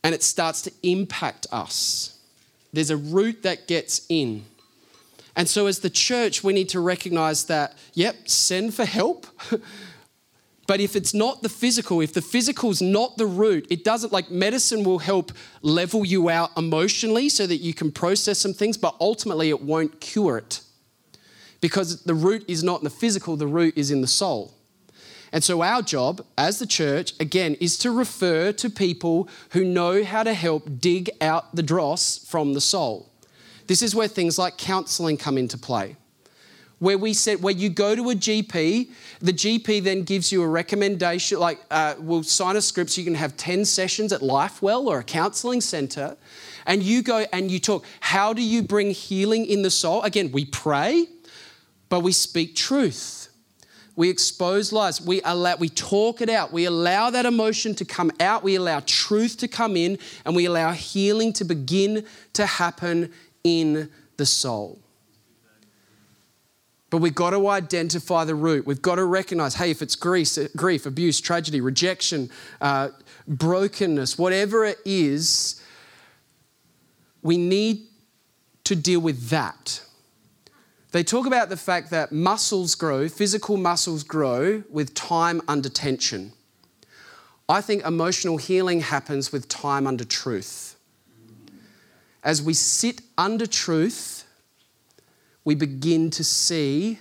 and 0.04 0.16
it 0.16 0.24
starts 0.24 0.62
to 0.64 0.72
impact 0.84 1.48
us. 1.52 2.18
There's 2.72 2.90
a 2.90 2.98
root 2.98 3.44
that 3.44 3.68
gets 3.68 4.06
in. 4.10 4.46
And 5.36 5.48
so, 5.48 5.68
as 5.68 5.80
the 5.80 5.90
church, 5.90 6.44
we 6.44 6.54
need 6.54 6.70
to 6.70 6.80
recognize 6.80 7.46
that, 7.46 7.78
yep, 7.94 8.28
send 8.28 8.74
for 8.74 8.86
help. 8.86 9.28
but 10.68 10.80
if 10.80 10.96
it's 10.96 11.14
not 11.14 11.42
the 11.42 11.50
physical, 11.50 12.02
if 12.02 12.14
the 12.14 12.22
physical 12.22 12.70
is 12.70 12.82
not 12.82 13.18
the 13.18 13.26
root, 13.26 13.66
it 13.70 13.84
doesn't 13.84 14.12
like 14.12 14.30
medicine 14.30 14.84
will 14.84 15.00
help 15.00 15.32
level 15.62 16.06
you 16.06 16.30
out 16.30 16.52
emotionally 16.58 17.30
so 17.30 17.48
that 17.48 17.58
you 17.58 17.74
can 17.74 17.92
process 17.92 18.40
some 18.40 18.54
things, 18.54 18.78
but 18.78 18.96
ultimately 19.00 19.50
it 19.50 19.62
won't 19.62 20.02
cure 20.02 20.38
it. 20.38 20.62
Because 21.62 22.04
the 22.04 22.14
root 22.14 22.46
is 22.48 22.64
not 22.64 22.82
in 22.82 22.84
the 22.84 22.90
physical, 22.90 23.36
the 23.36 23.48
root 23.48 23.78
is 23.78 23.92
in 23.92 24.02
the 24.02 24.08
soul. 24.08 24.54
And 25.32 25.44
so, 25.44 25.62
our 25.62 25.82
job 25.82 26.26
as 26.38 26.60
the 26.60 26.66
church, 26.66 27.14
again, 27.20 27.56
is 27.56 27.78
to 27.80 27.92
refer 27.92 28.52
to 28.54 28.70
people 28.70 29.30
who 29.52 29.64
know 29.64 30.04
how 30.04 30.24
to 30.24 30.34
help 30.34 30.80
dig 30.80 31.10
out 31.22 31.56
the 31.56 31.64
dross 31.64 32.18
from 32.18 32.54
the 32.54 32.62
soul. 32.62 33.10
This 33.68 33.84
is 33.84 33.94
where 33.94 34.08
things 34.08 34.40
like 34.40 34.58
counseling 34.58 35.18
come 35.18 35.38
into 35.38 35.58
play. 35.58 35.96
Where 36.80 36.98
we 36.98 37.14
said, 37.14 37.44
where 37.44 37.54
you 37.54 37.70
go 37.70 37.94
to 37.94 38.10
a 38.10 38.16
GP, 38.16 38.90
the 39.20 39.34
GP 39.34 39.84
then 39.84 40.04
gives 40.04 40.32
you 40.32 40.42
a 40.42 40.48
recommendation, 40.48 41.38
like 41.38 41.60
uh, 41.70 41.96
we'll 42.00 42.24
sign 42.24 42.56
a 42.56 42.62
script 42.62 42.90
so 42.92 43.02
you 43.02 43.06
can 43.06 43.16
have 43.16 43.36
10 43.36 43.66
sessions 43.66 44.14
at 44.14 44.22
Lifewell 44.22 44.86
or 44.86 45.00
a 45.00 45.04
counseling 45.04 45.62
centre. 45.62 46.16
and 46.66 46.82
you 46.84 47.02
go 47.02 47.26
and 47.34 47.52
you 47.52 47.60
talk, 47.60 47.84
how 48.00 48.32
do 48.32 48.42
you 48.42 48.62
bring 48.62 48.92
healing 48.92 49.46
in 49.46 49.62
the 49.62 49.70
soul? 49.70 50.04
Again, 50.04 50.32
we 50.32 50.46
pray, 50.46 51.08
but 51.90 52.02
we 52.02 52.12
speak 52.12 52.56
truth. 52.56 53.19
We 54.00 54.10
expose 54.10 54.72
lies. 54.72 55.02
We 55.02 55.22
allow, 55.26 55.58
we 55.58 55.68
talk 55.68 56.22
it 56.22 56.30
out. 56.30 56.54
We 56.54 56.64
allow 56.64 57.10
that 57.10 57.26
emotion 57.26 57.76
to 57.76 57.84
come 57.84 58.14
out. 58.22 58.44
We 58.44 58.56
allow 58.56 58.82
truth 58.86 59.36
to 59.40 59.48
come 59.50 59.76
in, 59.76 60.00
and 60.24 60.34
we 60.34 60.46
allow 60.46 60.72
healing 60.72 61.34
to 61.34 61.44
begin 61.44 62.06
to 62.32 62.46
happen 62.46 63.12
in 63.44 63.90
the 64.16 64.26
soul. 64.26 64.80
But 66.90 67.00
we've 67.00 67.14
got 67.14 67.32
to 67.32 67.50
identify 67.50 68.24
the 68.24 68.36
root. 68.36 68.66
We've 68.66 68.82
got 68.82 68.96
to 68.96 69.04
recognize 69.04 69.56
hey, 69.56 69.70
if 69.70 69.82
it's 69.82 69.98
grief, 69.98 70.38
grief 70.56 70.86
abuse, 70.86 71.20
tragedy, 71.20 71.60
rejection, 71.60 72.30
uh, 72.62 72.92
brokenness, 73.28 74.18
whatever 74.18 74.64
it 74.64 74.78
is, 74.86 75.62
we 77.22 77.36
need 77.36 77.86
to 78.64 78.78
deal 78.78 79.02
with 79.02 79.28
that. 79.28 79.82
They 80.92 81.04
talk 81.04 81.28
about 81.28 81.50
the 81.50 81.58
fact 81.58 81.92
that 81.92 82.12
muscles 82.12 82.74
grow, 82.74 83.08
physical 83.08 83.58
muscles 83.58 84.04
grow 84.04 84.64
with 84.70 84.96
time 84.96 85.42
under 85.48 85.70
tension. 85.70 86.34
I 87.48 87.62
think 87.62 87.84
emotional 87.86 88.38
healing 88.38 88.82
happens 88.82 89.32
with 89.32 89.48
time 89.48 89.86
under 89.86 90.04
truth. 90.04 90.76
As 92.24 92.42
we 92.42 92.54
sit 92.54 93.02
under 93.18 93.46
truth, 93.46 94.26
we 95.46 95.56
begin 95.56 96.10
to 96.12 96.24
see 96.24 97.00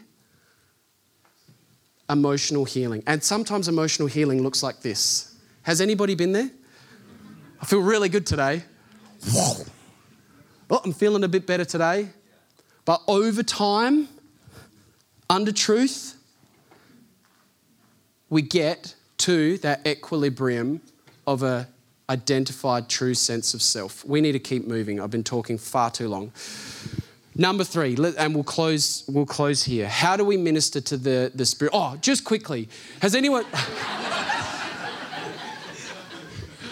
emotional 2.08 2.64
healing. 2.64 3.02
And 3.06 3.22
sometimes 3.22 3.68
emotional 3.68 4.08
healing 4.08 4.42
looks 4.42 4.62
like 4.62 4.80
this. 4.80 5.36
Has 5.62 5.80
anybody 5.80 6.14
been 6.14 6.32
there? 6.32 6.50
I 7.60 7.66
feel 7.66 7.80
really 7.80 8.08
good 8.08 8.26
today. 8.26 8.64
Whoa. 9.30 9.64
Oh, 10.70 10.80
I'm 10.84 10.92
feeling 10.92 11.24
a 11.24 11.28
bit 11.28 11.46
better 11.46 11.64
today. 11.64 12.08
But 12.88 13.02
over 13.06 13.42
time, 13.42 14.08
under 15.28 15.52
truth, 15.52 16.16
we 18.30 18.40
get 18.40 18.94
to 19.18 19.58
that 19.58 19.86
equilibrium 19.86 20.80
of 21.26 21.42
a 21.42 21.68
identified 22.08 22.88
true 22.88 23.12
sense 23.12 23.52
of 23.52 23.60
self. 23.60 24.06
We 24.06 24.22
need 24.22 24.32
to 24.32 24.38
keep 24.38 24.66
moving. 24.66 25.02
I've 25.02 25.10
been 25.10 25.22
talking 25.22 25.58
far 25.58 25.90
too 25.90 26.08
long. 26.08 26.32
Number 27.34 27.62
three, 27.62 27.94
and 28.16 28.34
we'll 28.34 28.42
close, 28.42 29.04
we'll 29.06 29.26
close 29.26 29.64
here. 29.64 29.86
How 29.86 30.16
do 30.16 30.24
we 30.24 30.38
minister 30.38 30.80
to 30.80 30.96
the, 30.96 31.30
the 31.34 31.44
Spirit? 31.44 31.74
Oh, 31.74 31.98
just 32.00 32.24
quickly, 32.24 32.70
has 33.02 33.14
anyone. 33.14 33.44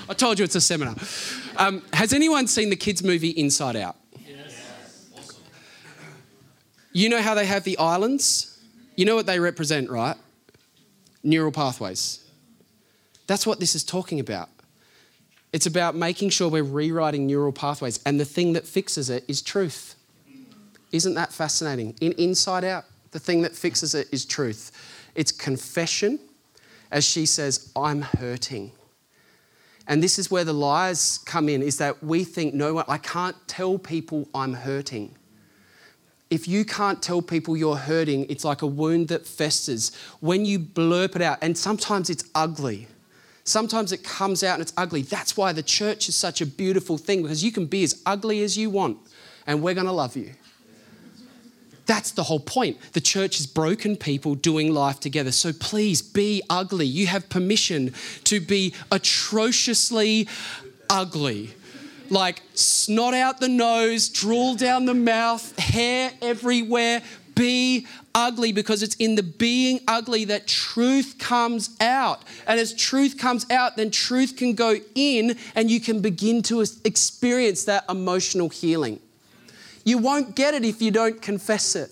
I 0.08 0.14
told 0.16 0.38
you 0.38 0.46
it's 0.46 0.54
a 0.54 0.62
seminar. 0.62 0.94
Um, 1.58 1.82
has 1.92 2.14
anyone 2.14 2.46
seen 2.46 2.70
the 2.70 2.76
kids' 2.76 3.04
movie 3.04 3.28
Inside 3.28 3.76
Out? 3.76 3.96
You 6.96 7.10
know 7.10 7.20
how 7.20 7.34
they 7.34 7.44
have 7.44 7.64
the 7.64 7.76
islands? 7.76 8.58
You 8.96 9.04
know 9.04 9.16
what 9.16 9.26
they 9.26 9.38
represent, 9.38 9.90
right? 9.90 10.16
Neural 11.22 11.52
pathways. 11.52 12.24
That's 13.26 13.46
what 13.46 13.60
this 13.60 13.74
is 13.74 13.84
talking 13.84 14.18
about. 14.18 14.48
It's 15.52 15.66
about 15.66 15.94
making 15.94 16.30
sure 16.30 16.48
we're 16.48 16.62
rewriting 16.62 17.26
neural 17.26 17.52
pathways, 17.52 18.00
and 18.06 18.18
the 18.18 18.24
thing 18.24 18.54
that 18.54 18.66
fixes 18.66 19.10
it 19.10 19.26
is 19.28 19.42
truth. 19.42 19.94
Isn't 20.90 21.12
that 21.16 21.34
fascinating? 21.34 21.94
In 22.00 22.12
Inside 22.12 22.64
Out, 22.64 22.86
the 23.10 23.18
thing 23.18 23.42
that 23.42 23.54
fixes 23.54 23.94
it 23.94 24.08
is 24.10 24.24
truth. 24.24 24.72
It's 25.14 25.32
confession, 25.32 26.18
as 26.90 27.04
she 27.04 27.26
says, 27.26 27.72
I'm 27.76 28.00
hurting. 28.00 28.72
And 29.86 30.02
this 30.02 30.18
is 30.18 30.30
where 30.30 30.44
the 30.44 30.54
lies 30.54 31.18
come 31.26 31.50
in 31.50 31.62
is 31.62 31.76
that 31.76 32.02
we 32.02 32.24
think, 32.24 32.54
no, 32.54 32.82
I 32.88 32.96
can't 32.96 33.36
tell 33.46 33.76
people 33.76 34.30
I'm 34.34 34.54
hurting 34.54 35.14
if 36.30 36.48
you 36.48 36.64
can't 36.64 37.02
tell 37.02 37.22
people 37.22 37.56
you're 37.56 37.76
hurting, 37.76 38.26
it's 38.28 38.44
like 38.44 38.62
a 38.62 38.66
wound 38.66 39.08
that 39.08 39.26
festers. 39.26 39.94
When 40.20 40.44
you 40.44 40.58
blurp 40.58 41.14
it 41.16 41.22
out, 41.22 41.38
and 41.40 41.56
sometimes 41.56 42.10
it's 42.10 42.24
ugly. 42.34 42.88
Sometimes 43.44 43.92
it 43.92 44.02
comes 44.02 44.42
out 44.42 44.54
and 44.54 44.62
it's 44.62 44.72
ugly. 44.76 45.02
That's 45.02 45.36
why 45.36 45.52
the 45.52 45.62
church 45.62 46.08
is 46.08 46.16
such 46.16 46.40
a 46.40 46.46
beautiful 46.46 46.98
thing 46.98 47.22
because 47.22 47.44
you 47.44 47.52
can 47.52 47.66
be 47.66 47.84
as 47.84 48.02
ugly 48.04 48.42
as 48.42 48.58
you 48.58 48.70
want 48.70 48.98
and 49.46 49.62
we're 49.62 49.74
going 49.74 49.86
to 49.86 49.92
love 49.92 50.16
you. 50.16 50.32
That's 51.86 52.10
the 52.10 52.24
whole 52.24 52.40
point. 52.40 52.78
The 52.92 53.00
church 53.00 53.38
is 53.38 53.46
broken 53.46 53.94
people 53.94 54.34
doing 54.34 54.74
life 54.74 54.98
together. 54.98 55.30
So 55.30 55.52
please 55.52 56.02
be 56.02 56.42
ugly. 56.50 56.86
You 56.86 57.06
have 57.06 57.28
permission 57.28 57.94
to 58.24 58.40
be 58.40 58.74
atrociously 58.90 60.26
ugly 60.90 61.54
like 62.10 62.42
snot 62.54 63.14
out 63.14 63.40
the 63.40 63.48
nose, 63.48 64.08
drool 64.08 64.54
down 64.54 64.86
the 64.86 64.94
mouth, 64.94 65.58
hair 65.58 66.12
everywhere. 66.22 67.02
Be 67.34 67.86
ugly 68.14 68.50
because 68.50 68.82
it's 68.82 68.96
in 68.96 69.14
the 69.14 69.22
being 69.22 69.80
ugly 69.86 70.24
that 70.24 70.46
truth 70.46 71.16
comes 71.18 71.76
out. 71.80 72.22
And 72.46 72.58
as 72.58 72.72
truth 72.72 73.18
comes 73.18 73.48
out, 73.50 73.76
then 73.76 73.90
truth 73.90 74.36
can 74.36 74.54
go 74.54 74.76
in 74.94 75.36
and 75.54 75.70
you 75.70 75.80
can 75.80 76.00
begin 76.00 76.42
to 76.44 76.64
experience 76.84 77.64
that 77.64 77.84
emotional 77.90 78.48
healing. 78.48 79.00
You 79.84 79.98
won't 79.98 80.34
get 80.34 80.54
it 80.54 80.64
if 80.64 80.80
you 80.80 80.90
don't 80.90 81.20
confess 81.20 81.76
it. 81.76 81.90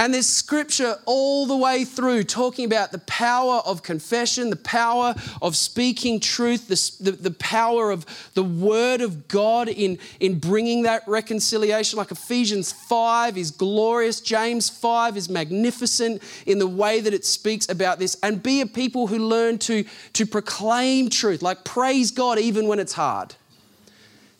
And 0.00 0.14
there's 0.14 0.26
scripture 0.26 0.96
all 1.04 1.44
the 1.44 1.58
way 1.58 1.84
through 1.84 2.24
talking 2.24 2.64
about 2.64 2.90
the 2.90 3.00
power 3.00 3.56
of 3.66 3.82
confession, 3.82 4.48
the 4.48 4.56
power 4.56 5.14
of 5.42 5.54
speaking 5.54 6.20
truth, 6.20 6.68
the, 6.68 7.10
the, 7.10 7.16
the, 7.18 7.30
power 7.32 7.90
of 7.90 8.06
the 8.32 8.42
word 8.42 9.02
of 9.02 9.28
God 9.28 9.68
in, 9.68 9.98
in 10.18 10.38
bringing 10.38 10.84
that 10.84 11.06
reconciliation. 11.06 11.98
Like 11.98 12.12
Ephesians 12.12 12.72
5 12.72 13.36
is 13.36 13.50
glorious, 13.50 14.22
James 14.22 14.70
5 14.70 15.18
is 15.18 15.28
magnificent 15.28 16.22
in 16.46 16.58
the 16.58 16.66
way 16.66 17.02
that 17.02 17.12
it 17.12 17.26
speaks 17.26 17.68
about 17.68 17.98
this. 17.98 18.16
And 18.22 18.42
be 18.42 18.62
a 18.62 18.66
people 18.66 19.06
who 19.06 19.18
learn 19.18 19.58
to, 19.58 19.84
to 20.14 20.24
proclaim 20.24 21.10
truth, 21.10 21.42
like 21.42 21.62
praise 21.62 22.10
God 22.10 22.38
even 22.38 22.68
when 22.68 22.78
it's 22.78 22.94
hard. 22.94 23.34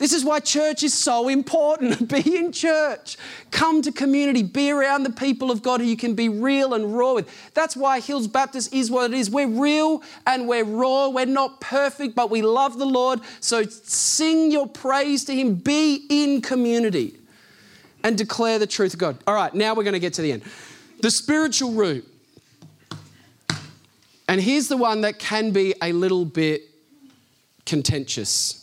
This 0.00 0.14
is 0.14 0.24
why 0.24 0.40
church 0.40 0.82
is 0.82 0.94
so 0.94 1.28
important. 1.28 2.08
be 2.08 2.34
in 2.34 2.52
church. 2.52 3.18
Come 3.50 3.82
to 3.82 3.92
community. 3.92 4.42
Be 4.42 4.70
around 4.70 5.02
the 5.02 5.10
people 5.10 5.50
of 5.50 5.62
God 5.62 5.82
who 5.82 5.86
you 5.86 5.96
can 5.96 6.14
be 6.14 6.30
real 6.30 6.72
and 6.72 6.96
raw 6.96 7.12
with. 7.12 7.28
That's 7.52 7.76
why 7.76 8.00
Hills 8.00 8.26
Baptist 8.26 8.72
is 8.72 8.90
what 8.90 9.12
it 9.12 9.16
is. 9.18 9.28
We're 9.28 9.46
real 9.46 10.02
and 10.26 10.48
we're 10.48 10.64
raw. 10.64 11.10
We're 11.10 11.26
not 11.26 11.60
perfect, 11.60 12.14
but 12.14 12.30
we 12.30 12.40
love 12.40 12.78
the 12.78 12.86
Lord. 12.86 13.20
So 13.40 13.62
sing 13.64 14.50
your 14.50 14.66
praise 14.66 15.26
to 15.26 15.34
Him. 15.34 15.56
Be 15.56 16.06
in 16.08 16.40
community 16.40 17.18
and 18.02 18.16
declare 18.16 18.58
the 18.58 18.66
truth 18.66 18.94
of 18.94 19.00
God. 19.00 19.18
All 19.26 19.34
right, 19.34 19.52
now 19.52 19.74
we're 19.74 19.84
going 19.84 19.92
to 19.92 20.00
get 20.00 20.14
to 20.14 20.22
the 20.22 20.32
end. 20.32 20.44
The 21.02 21.10
spiritual 21.10 21.72
root. 21.72 22.08
And 24.26 24.40
here's 24.40 24.68
the 24.68 24.78
one 24.78 25.02
that 25.02 25.18
can 25.18 25.50
be 25.50 25.74
a 25.82 25.92
little 25.92 26.24
bit 26.24 26.62
contentious. 27.66 28.59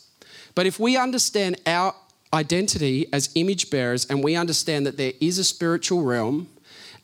But 0.58 0.66
if 0.66 0.80
we 0.80 0.96
understand 0.96 1.60
our 1.66 1.94
identity 2.32 3.06
as 3.12 3.30
image 3.36 3.70
bearers 3.70 4.06
and 4.06 4.24
we 4.24 4.34
understand 4.34 4.86
that 4.86 4.96
there 4.96 5.12
is 5.20 5.38
a 5.38 5.44
spiritual 5.44 6.02
realm, 6.02 6.48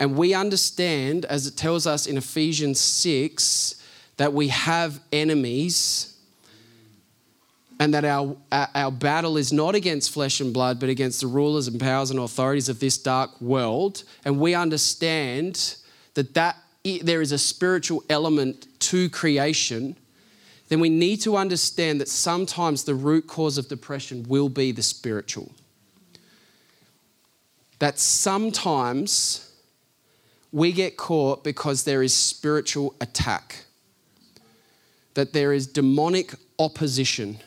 and 0.00 0.16
we 0.16 0.34
understand, 0.34 1.24
as 1.26 1.46
it 1.46 1.56
tells 1.56 1.86
us 1.86 2.08
in 2.08 2.16
Ephesians 2.16 2.80
6, 2.80 3.80
that 4.16 4.32
we 4.32 4.48
have 4.48 4.98
enemies 5.12 6.18
and 7.78 7.94
that 7.94 8.04
our, 8.04 8.36
our 8.50 8.90
battle 8.90 9.36
is 9.36 9.52
not 9.52 9.76
against 9.76 10.10
flesh 10.10 10.40
and 10.40 10.52
blood, 10.52 10.80
but 10.80 10.88
against 10.88 11.20
the 11.20 11.28
rulers 11.28 11.68
and 11.68 11.78
powers 11.78 12.10
and 12.10 12.18
authorities 12.18 12.68
of 12.68 12.80
this 12.80 12.98
dark 12.98 13.40
world. 13.40 14.02
And 14.24 14.40
we 14.40 14.56
understand 14.56 15.76
that, 16.14 16.34
that 16.34 16.56
there 17.04 17.20
is 17.20 17.30
a 17.30 17.38
spiritual 17.38 18.02
element 18.10 18.66
to 18.80 19.08
creation 19.10 19.94
then 20.68 20.80
we 20.80 20.88
need 20.88 21.18
to 21.22 21.36
understand 21.36 22.00
that 22.00 22.08
sometimes 22.08 22.84
the 22.84 22.94
root 22.94 23.26
cause 23.26 23.58
of 23.58 23.68
depression 23.68 24.24
will 24.28 24.48
be 24.48 24.72
the 24.72 24.82
spiritual. 24.82 25.52
That 27.78 27.98
sometimes 27.98 29.52
we 30.52 30.72
get 30.72 30.96
caught 30.96 31.44
because 31.44 31.84
there 31.84 32.02
is 32.02 32.14
spiritual 32.14 32.94
attack, 33.00 33.64
that 35.14 35.32
there 35.32 35.52
is 35.52 35.66
demonic 35.66 36.34
opposition. 36.58 37.38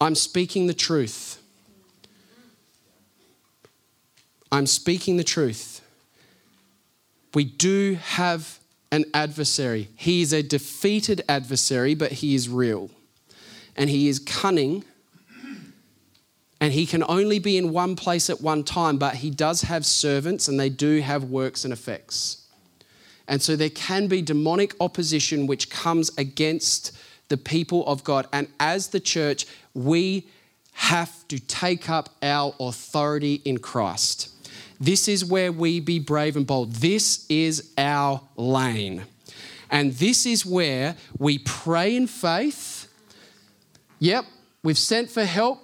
I'm 0.00 0.14
speaking 0.14 0.66
the 0.66 0.74
truth. 0.74 1.40
I'm 4.50 4.66
speaking 4.66 5.16
the 5.16 5.24
truth. 5.24 5.80
We 7.32 7.44
do 7.44 7.94
have 8.02 8.58
an 8.92 9.06
adversary. 9.14 9.88
He 9.96 10.22
is 10.22 10.32
a 10.32 10.42
defeated 10.42 11.22
adversary, 11.28 11.94
but 11.94 12.12
he 12.12 12.34
is 12.34 12.48
real. 12.48 12.90
And 13.74 13.88
he 13.88 14.06
is 14.08 14.18
cunning. 14.20 14.84
And 16.60 16.72
he 16.72 16.86
can 16.86 17.02
only 17.08 17.40
be 17.40 17.56
in 17.56 17.72
one 17.72 17.96
place 17.96 18.30
at 18.30 18.40
one 18.40 18.62
time, 18.62 18.98
but 18.98 19.16
he 19.16 19.30
does 19.30 19.62
have 19.62 19.84
servants 19.84 20.46
and 20.46 20.60
they 20.60 20.68
do 20.68 21.00
have 21.00 21.24
works 21.24 21.64
and 21.64 21.72
effects. 21.72 22.46
And 23.26 23.40
so 23.40 23.56
there 23.56 23.70
can 23.70 24.08
be 24.08 24.20
demonic 24.20 24.74
opposition 24.78 25.46
which 25.46 25.70
comes 25.70 26.16
against 26.18 26.96
the 27.28 27.36
people 27.38 27.84
of 27.86 28.04
God. 28.04 28.28
And 28.32 28.46
as 28.60 28.88
the 28.88 29.00
church, 29.00 29.46
we 29.74 30.28
have 30.72 31.26
to 31.28 31.38
take 31.38 31.88
up 31.88 32.10
our 32.22 32.54
authority 32.60 33.40
in 33.44 33.58
Christ. 33.58 34.31
This 34.82 35.06
is 35.06 35.24
where 35.24 35.52
we 35.52 35.78
be 35.78 36.00
brave 36.00 36.34
and 36.34 36.44
bold. 36.44 36.72
This 36.72 37.24
is 37.28 37.70
our 37.78 38.20
lane. 38.36 39.04
And 39.70 39.92
this 39.92 40.26
is 40.26 40.44
where 40.44 40.96
we 41.16 41.38
pray 41.38 41.94
in 41.94 42.08
faith. 42.08 42.88
Yep, 44.00 44.24
we've 44.64 44.76
sent 44.76 45.08
for 45.08 45.24
help. 45.24 45.60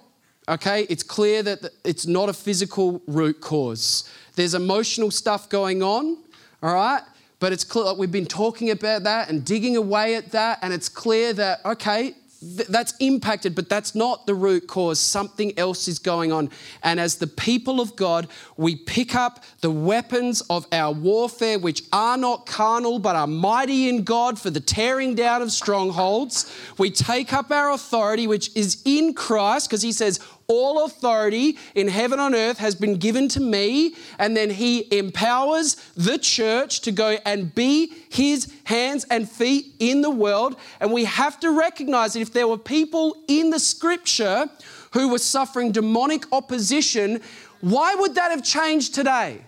Okay, 0.47 0.83
it's 0.83 1.03
clear 1.03 1.43
that 1.43 1.69
it's 1.83 2.07
not 2.07 2.29
a 2.29 2.33
physical 2.33 3.01
root 3.07 3.41
cause. 3.41 4.09
There's 4.35 4.53
emotional 4.53 5.11
stuff 5.11 5.49
going 5.49 5.83
on, 5.83 6.17
all 6.63 6.73
right? 6.73 7.03
But 7.39 7.51
it's 7.51 7.65
clear, 7.65 7.83
like 7.83 7.97
we've 7.97 8.09
been 8.09 8.25
talking 8.25 8.71
about 8.71 9.03
that 9.03 9.29
and 9.29 9.43
digging 9.43 9.75
away 9.75 10.15
at 10.15 10.31
that, 10.31 10.59
and 10.61 10.73
it's 10.73 10.87
clear 10.87 11.33
that, 11.33 11.59
okay, 11.65 12.15
th- 12.41 12.67
that's 12.67 12.93
impacted, 12.99 13.55
but 13.55 13.69
that's 13.69 13.95
not 13.95 14.25
the 14.25 14.33
root 14.33 14.67
cause. 14.67 14.99
Something 14.99 15.57
else 15.57 15.87
is 15.87 15.99
going 15.99 16.31
on. 16.31 16.49
And 16.83 16.99
as 16.99 17.15
the 17.17 17.27
people 17.27 17.79
of 17.79 17.95
God, 17.95 18.27
we 18.57 18.75
pick 18.75 19.15
up 19.15 19.43
the 19.61 19.71
weapons 19.71 20.41
of 20.49 20.65
our 20.71 20.93
warfare, 20.93 21.59
which 21.59 21.83
are 21.91 22.17
not 22.17 22.45
carnal, 22.45 22.99
but 22.99 23.15
are 23.15 23.27
mighty 23.27 23.89
in 23.89 24.03
God 24.03 24.39
for 24.39 24.49
the 24.49 24.59
tearing 24.59 25.15
down 25.15 25.41
of 25.41 25.51
strongholds. 25.51 26.53
We 26.77 26.91
take 26.91 27.33
up 27.33 27.51
our 27.51 27.71
authority, 27.71 28.27
which 28.27 28.55
is 28.55 28.81
in 28.85 29.13
Christ, 29.13 29.69
because 29.69 29.81
He 29.81 29.91
says, 29.91 30.19
all 30.49 30.83
authority 30.83 31.57
in 31.75 31.87
heaven 31.87 32.19
and 32.19 32.35
earth 32.35 32.57
has 32.57 32.75
been 32.75 32.95
given 32.95 33.29
to 33.29 33.39
me. 33.39 33.95
And 34.17 34.35
then 34.35 34.49
he 34.49 34.85
empowers 34.97 35.75
the 35.95 36.17
church 36.17 36.81
to 36.81 36.91
go 36.91 37.17
and 37.25 37.55
be 37.55 37.93
his 38.09 38.51
hands 38.65 39.05
and 39.09 39.29
feet 39.29 39.75
in 39.79 40.01
the 40.01 40.09
world. 40.09 40.57
And 40.81 40.91
we 40.91 41.05
have 41.05 41.39
to 41.39 41.51
recognize 41.51 42.13
that 42.13 42.21
if 42.21 42.33
there 42.33 42.47
were 42.47 42.57
people 42.57 43.15
in 43.27 43.51
the 43.51 43.59
scripture 43.59 44.49
who 44.91 45.09
were 45.09 45.19
suffering 45.19 45.71
demonic 45.71 46.25
opposition, 46.33 47.21
why 47.61 47.95
would 47.95 48.15
that 48.15 48.31
have 48.31 48.43
changed 48.43 48.95
today? 48.95 49.41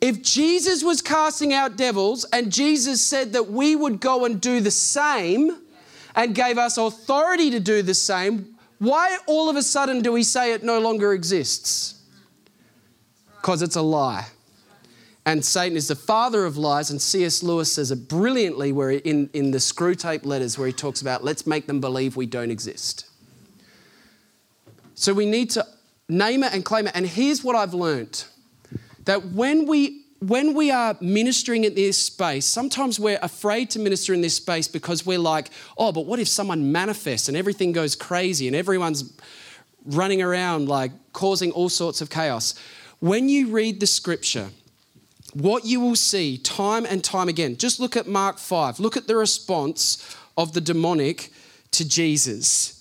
If 0.00 0.22
Jesus 0.22 0.82
was 0.82 1.02
casting 1.02 1.52
out 1.52 1.76
devils 1.76 2.24
and 2.32 2.50
Jesus 2.50 3.00
said 3.02 3.34
that 3.34 3.50
we 3.50 3.76
would 3.76 4.00
go 4.00 4.24
and 4.24 4.40
do 4.40 4.60
the 4.60 4.70
same, 4.70 5.58
and 6.14 6.34
gave 6.34 6.58
us 6.58 6.76
authority 6.76 7.50
to 7.50 7.60
do 7.60 7.82
the 7.82 7.94
same, 7.94 8.56
why 8.78 9.18
all 9.26 9.48
of 9.48 9.56
a 9.56 9.62
sudden 9.62 10.02
do 10.02 10.12
we 10.12 10.22
say 10.22 10.52
it 10.52 10.62
no 10.62 10.78
longer 10.80 11.12
exists? 11.12 12.02
Because 13.40 13.62
it's 13.62 13.76
a 13.76 13.82
lie. 13.82 14.26
And 15.26 15.44
Satan 15.44 15.76
is 15.76 15.88
the 15.88 15.96
father 15.96 16.44
of 16.46 16.56
lies, 16.56 16.90
and 16.90 17.00
C.S. 17.00 17.42
Lewis 17.42 17.72
says 17.72 17.90
it 17.90 18.08
brilliantly 18.08 18.72
where 18.72 18.90
in, 18.90 19.28
in 19.34 19.50
the 19.50 19.58
Screwtape 19.58 20.24
letters 20.24 20.56
where 20.58 20.66
he 20.66 20.72
talks 20.72 21.02
about 21.02 21.22
let's 21.22 21.46
make 21.46 21.66
them 21.66 21.80
believe 21.80 22.16
we 22.16 22.26
don't 22.26 22.50
exist. 22.50 23.06
So 24.94 25.12
we 25.12 25.26
need 25.26 25.50
to 25.50 25.66
name 26.08 26.42
it 26.42 26.52
and 26.52 26.64
claim 26.64 26.86
it. 26.86 26.92
And 26.94 27.06
here's 27.06 27.44
what 27.44 27.54
I've 27.54 27.74
learned 27.74 28.24
that 29.04 29.26
when 29.26 29.66
we 29.66 29.99
when 30.20 30.52
we 30.52 30.70
are 30.70 30.96
ministering 31.00 31.64
in 31.64 31.74
this 31.74 31.98
space, 31.98 32.44
sometimes 32.44 33.00
we're 33.00 33.18
afraid 33.22 33.70
to 33.70 33.78
minister 33.78 34.12
in 34.12 34.20
this 34.20 34.36
space 34.36 34.68
because 34.68 35.04
we're 35.06 35.18
like, 35.18 35.50
oh, 35.78 35.92
but 35.92 36.04
what 36.04 36.18
if 36.18 36.28
someone 36.28 36.70
manifests 36.70 37.28
and 37.28 37.36
everything 37.36 37.72
goes 37.72 37.96
crazy 37.96 38.46
and 38.46 38.54
everyone's 38.54 39.18
running 39.86 40.20
around 40.20 40.68
like 40.68 40.92
causing 41.14 41.50
all 41.52 41.70
sorts 41.70 42.02
of 42.02 42.10
chaos? 42.10 42.54
When 43.00 43.30
you 43.30 43.48
read 43.48 43.80
the 43.80 43.86
scripture, 43.86 44.50
what 45.32 45.64
you 45.64 45.80
will 45.80 45.96
see 45.96 46.36
time 46.36 46.84
and 46.84 47.02
time 47.02 47.28
again, 47.30 47.56
just 47.56 47.80
look 47.80 47.96
at 47.96 48.06
Mark 48.06 48.38
5, 48.38 48.78
look 48.78 48.98
at 48.98 49.06
the 49.06 49.16
response 49.16 50.16
of 50.36 50.52
the 50.52 50.60
demonic 50.60 51.32
to 51.70 51.88
Jesus. 51.88 52.79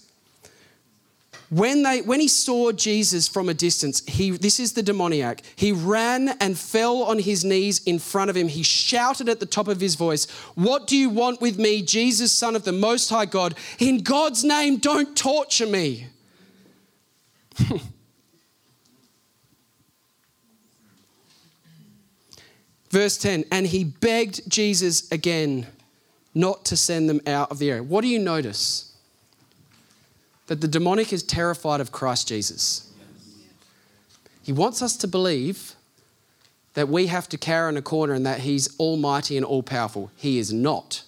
When, 1.50 1.82
they, 1.82 2.02
when 2.02 2.20
he 2.20 2.28
saw 2.28 2.72
Jesus 2.72 3.28
from 3.28 3.50
a 3.50 3.56
distance, 3.56 4.06
he, 4.06 4.30
this 4.32 4.60
is 4.60 4.74
the 4.74 4.84
demoniac. 4.84 5.42
He 5.56 5.72
ran 5.72 6.30
and 6.40 6.58
fell 6.58 7.02
on 7.02 7.18
his 7.18 7.44
knees 7.44 7.84
in 7.86 7.98
front 7.98 8.30
of 8.30 8.38
him. 8.38 8.48
He 8.48 8.62
shouted 8.62 9.28
at 9.30 9.40
the 9.40 9.48
top 9.48 9.68
of 9.68 9.82
his 9.82 9.96
voice, 9.96 10.30
What 10.54 10.86
do 10.86 10.96
you 10.96 11.10
want 11.10 11.42
with 11.42 11.58
me, 11.58 11.82
Jesus, 11.82 12.32
Son 12.32 12.56
of 12.56 12.66
the 12.66 12.72
Most 12.72 13.10
High 13.10 13.26
God? 13.26 13.56
In 13.80 14.04
God's 14.04 14.44
name, 14.44 14.78
don't 14.78 15.18
torture 15.18 15.66
me. 15.66 16.06
Verse 22.92 23.18
10 23.18 23.46
And 23.52 23.66
he 23.66 23.84
begged 23.84 24.48
Jesus 24.50 25.12
again 25.12 25.66
not 26.36 26.64
to 26.66 26.78
send 26.78 27.10
them 27.10 27.22
out 27.26 27.50
of 27.50 27.58
the 27.58 27.72
area. 27.72 27.82
What 27.82 28.02
do 28.02 28.08
you 28.08 28.20
notice? 28.20 28.89
That 30.50 30.62
the 30.62 30.68
demonic 30.68 31.14
is 31.14 31.22
terrified 31.22 31.80
of 31.80 31.92
Christ 31.92 32.28
Jesus. 32.28 32.92
He 34.42 34.52
wants 34.52 34.82
us 34.82 34.98
to 34.98 35.08
believe 35.08 35.76
that 36.74 36.90
we 36.90 37.06
have 37.06 37.30
to 37.30 37.38
cower 37.38 37.70
in 37.70 37.78
a 37.78 37.84
corner 37.84 38.16
and 38.16 38.26
that 38.26 38.40
he's 38.40 38.76
almighty 38.80 39.38
and 39.38 39.46
all 39.46 39.62
powerful. 39.62 40.10
He 40.16 40.40
is 40.40 40.52
not. 40.52 41.04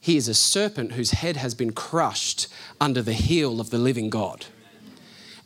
He 0.00 0.16
is 0.16 0.26
a 0.26 0.34
serpent 0.34 0.92
whose 0.92 1.12
head 1.12 1.36
has 1.36 1.54
been 1.54 1.70
crushed 1.70 2.48
under 2.80 3.00
the 3.00 3.12
heel 3.12 3.60
of 3.60 3.70
the 3.70 3.78
living 3.78 4.10
God. 4.10 4.46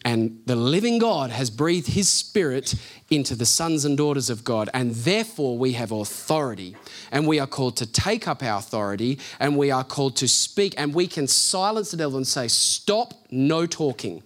And 0.09 0.41
the 0.47 0.57
living 0.57 0.99
God 0.99 1.29
has 1.29 1.51
breathed 1.51 1.89
his 1.89 2.09
spirit 2.09 2.75
into 3.11 3.35
the 3.35 3.45
sons 3.45 3.85
and 3.85 3.95
daughters 3.95 4.31
of 4.31 4.43
God. 4.43 4.71
And 4.73 4.93
therefore, 4.93 5.59
we 5.59 5.73
have 5.73 5.93
authority. 5.93 6.77
And 7.13 7.27
we 7.27 7.39
are 7.39 7.47
called 7.47 7.77
to 7.77 7.85
take 7.85 8.27
up 8.27 8.43
our 8.43 8.59
authority 8.59 9.19
and 9.39 9.59
we 9.59 9.71
are 9.71 9.85
called 9.85 10.17
to 10.17 10.27
speak. 10.27 10.73
And 10.79 10.95
we 10.95 11.09
can 11.09 11.27
silence 11.27 11.91
the 11.91 11.99
devil 11.99 12.17
and 12.17 12.27
say, 12.27 12.49
Stop, 12.49 13.13
no 13.31 13.67
talking. 13.67 14.23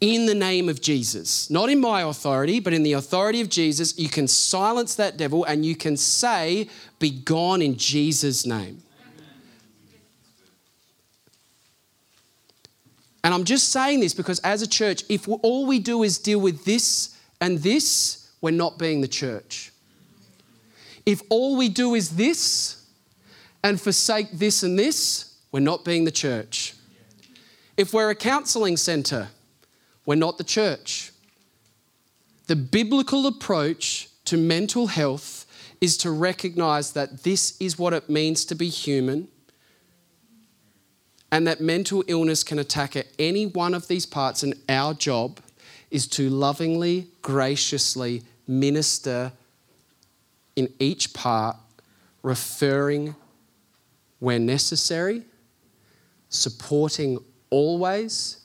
In 0.00 0.26
the 0.26 0.34
name 0.34 0.68
of 0.68 0.80
Jesus. 0.80 1.48
Not 1.48 1.70
in 1.70 1.80
my 1.80 2.02
authority, 2.02 2.58
but 2.58 2.72
in 2.72 2.82
the 2.82 2.94
authority 2.94 3.40
of 3.40 3.48
Jesus, 3.48 3.96
you 3.96 4.08
can 4.08 4.26
silence 4.26 4.96
that 4.96 5.16
devil 5.16 5.44
and 5.44 5.64
you 5.64 5.76
can 5.76 5.96
say, 5.96 6.68
Be 6.98 7.10
gone 7.10 7.62
in 7.62 7.76
Jesus' 7.76 8.46
name. 8.46 8.82
And 13.26 13.34
I'm 13.34 13.42
just 13.42 13.70
saying 13.70 13.98
this 13.98 14.14
because 14.14 14.38
as 14.44 14.62
a 14.62 14.68
church, 14.68 15.02
if 15.08 15.26
all 15.28 15.66
we 15.66 15.80
do 15.80 16.04
is 16.04 16.16
deal 16.16 16.38
with 16.38 16.64
this 16.64 17.18
and 17.40 17.58
this, 17.58 18.30
we're 18.40 18.52
not 18.52 18.78
being 18.78 19.00
the 19.00 19.08
church. 19.08 19.72
If 21.04 21.22
all 21.28 21.56
we 21.56 21.68
do 21.68 21.96
is 21.96 22.10
this 22.10 22.86
and 23.64 23.80
forsake 23.80 24.30
this 24.30 24.62
and 24.62 24.78
this, 24.78 25.34
we're 25.50 25.58
not 25.58 25.84
being 25.84 26.04
the 26.04 26.12
church. 26.12 26.74
If 27.76 27.92
we're 27.92 28.10
a 28.10 28.14
counseling 28.14 28.76
center, 28.76 29.26
we're 30.04 30.14
not 30.14 30.38
the 30.38 30.44
church. 30.44 31.10
The 32.46 32.54
biblical 32.54 33.26
approach 33.26 34.08
to 34.26 34.36
mental 34.36 34.86
health 34.86 35.46
is 35.80 35.96
to 35.96 36.12
recognize 36.12 36.92
that 36.92 37.24
this 37.24 37.60
is 37.60 37.76
what 37.76 37.92
it 37.92 38.08
means 38.08 38.44
to 38.44 38.54
be 38.54 38.68
human 38.68 39.26
and 41.36 41.46
that 41.46 41.60
mental 41.60 42.02
illness 42.06 42.42
can 42.42 42.58
attack 42.58 42.96
at 42.96 43.06
any 43.18 43.44
one 43.44 43.74
of 43.74 43.88
these 43.88 44.06
parts, 44.06 44.42
and 44.42 44.54
our 44.70 44.94
job 44.94 45.38
is 45.90 46.06
to 46.06 46.30
lovingly, 46.30 47.08
graciously 47.20 48.22
minister 48.48 49.30
in 50.56 50.72
each 50.78 51.12
part, 51.12 51.54
referring 52.22 53.14
where 54.18 54.38
necessary, 54.38 55.24
supporting 56.30 57.18
always, 57.50 58.38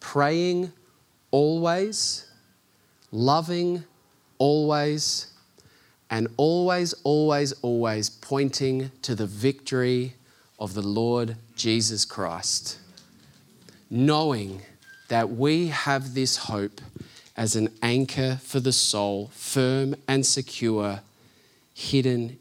praying 0.00 0.72
always, 1.30 2.30
loving 3.12 3.84
always, 4.38 5.26
and 6.08 6.26
always, 6.38 6.94
always, 7.04 7.52
always 7.60 8.08
pointing 8.08 8.90
to 9.02 9.14
the 9.14 9.26
victory 9.26 10.14
of 10.58 10.74
the 10.74 10.82
Lord 10.82 11.36
Jesus 11.54 12.04
Christ, 12.04 12.78
knowing 13.90 14.62
that 15.08 15.30
we 15.30 15.68
have 15.68 16.14
this 16.14 16.36
hope 16.36 16.80
as 17.36 17.54
an 17.54 17.68
anchor 17.82 18.38
for 18.42 18.60
the 18.60 18.72
soul, 18.72 19.30
firm 19.32 19.94
and 20.08 20.26
secure, 20.26 21.00
hidden 21.72 22.38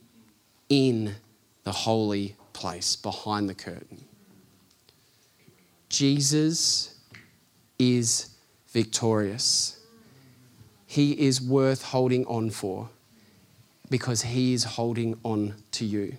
in 0.70 1.16
the 1.64 1.72
holy 1.72 2.36
place 2.54 2.96
behind 2.96 3.48
the 3.48 3.54
curtain. 3.54 4.04
Jesus 5.90 6.96
is 7.78 8.30
victorious. 8.70 9.80
He 10.88 11.12
is 11.28 11.40
worth 11.40 11.84
holding 11.84 12.26
on 12.26 12.50
for 12.50 12.90
because 13.90 14.24
he 14.24 14.54
is 14.54 14.64
holding 14.64 15.20
on 15.24 15.56
to 15.72 15.86
you. 15.86 16.18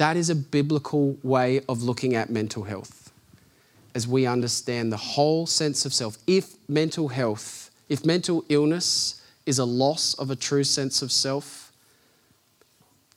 That 0.00 0.16
is 0.16 0.30
a 0.30 0.34
biblical 0.34 1.18
way 1.22 1.60
of 1.68 1.82
looking 1.82 2.14
at 2.14 2.30
mental 2.30 2.62
health 2.62 3.12
as 3.94 4.08
we 4.08 4.24
understand 4.24 4.90
the 4.90 4.96
whole 4.96 5.46
sense 5.46 5.84
of 5.84 5.92
self. 5.92 6.16
If 6.26 6.54
mental 6.70 7.08
health, 7.08 7.70
if 7.90 8.06
mental 8.06 8.42
illness 8.48 9.22
is 9.44 9.58
a 9.58 9.66
loss 9.66 10.14
of 10.14 10.30
a 10.30 10.36
true 10.36 10.64
sense 10.64 11.02
of 11.02 11.12
self, 11.12 11.70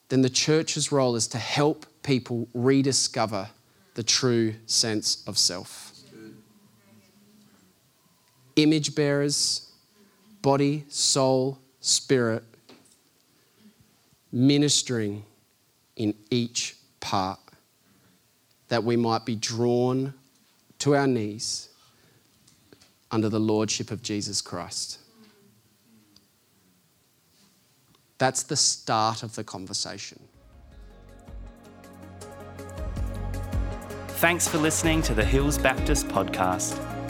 then 0.09 0.23
the 0.23 0.29
church's 0.29 0.91
role 0.91 1.15
is 1.15 1.25
to 1.27 1.37
help 1.37 1.85
people 2.03 2.49
rediscover 2.53 3.47
the 3.93 4.03
true 4.03 4.53
sense 4.65 5.23
of 5.25 5.37
self. 5.37 5.93
Image 8.57 8.93
bearers, 8.93 9.71
body, 10.41 10.83
soul, 10.89 11.59
spirit, 11.79 12.43
ministering 14.33 15.23
in 16.03 16.13
each 16.29 16.75
part 16.99 17.39
that 18.67 18.83
we 18.83 18.97
might 18.97 19.25
be 19.25 19.35
drawn 19.35 20.13
to 20.79 20.95
our 20.95 21.07
knees 21.07 21.69
under 23.09 23.29
the 23.29 23.39
lordship 23.39 23.89
of 23.89 24.01
Jesus 24.01 24.41
Christ. 24.41 24.99
That's 28.17 28.43
the 28.43 28.57
start 28.57 29.23
of 29.23 29.35
the 29.35 29.45
conversation. 29.45 30.19
Thanks 34.07 34.47
for 34.47 34.57
listening 34.57 35.01
to 35.03 35.13
the 35.13 35.23
Hills 35.23 35.57
Baptist 35.57 36.07
podcast. 36.07 36.92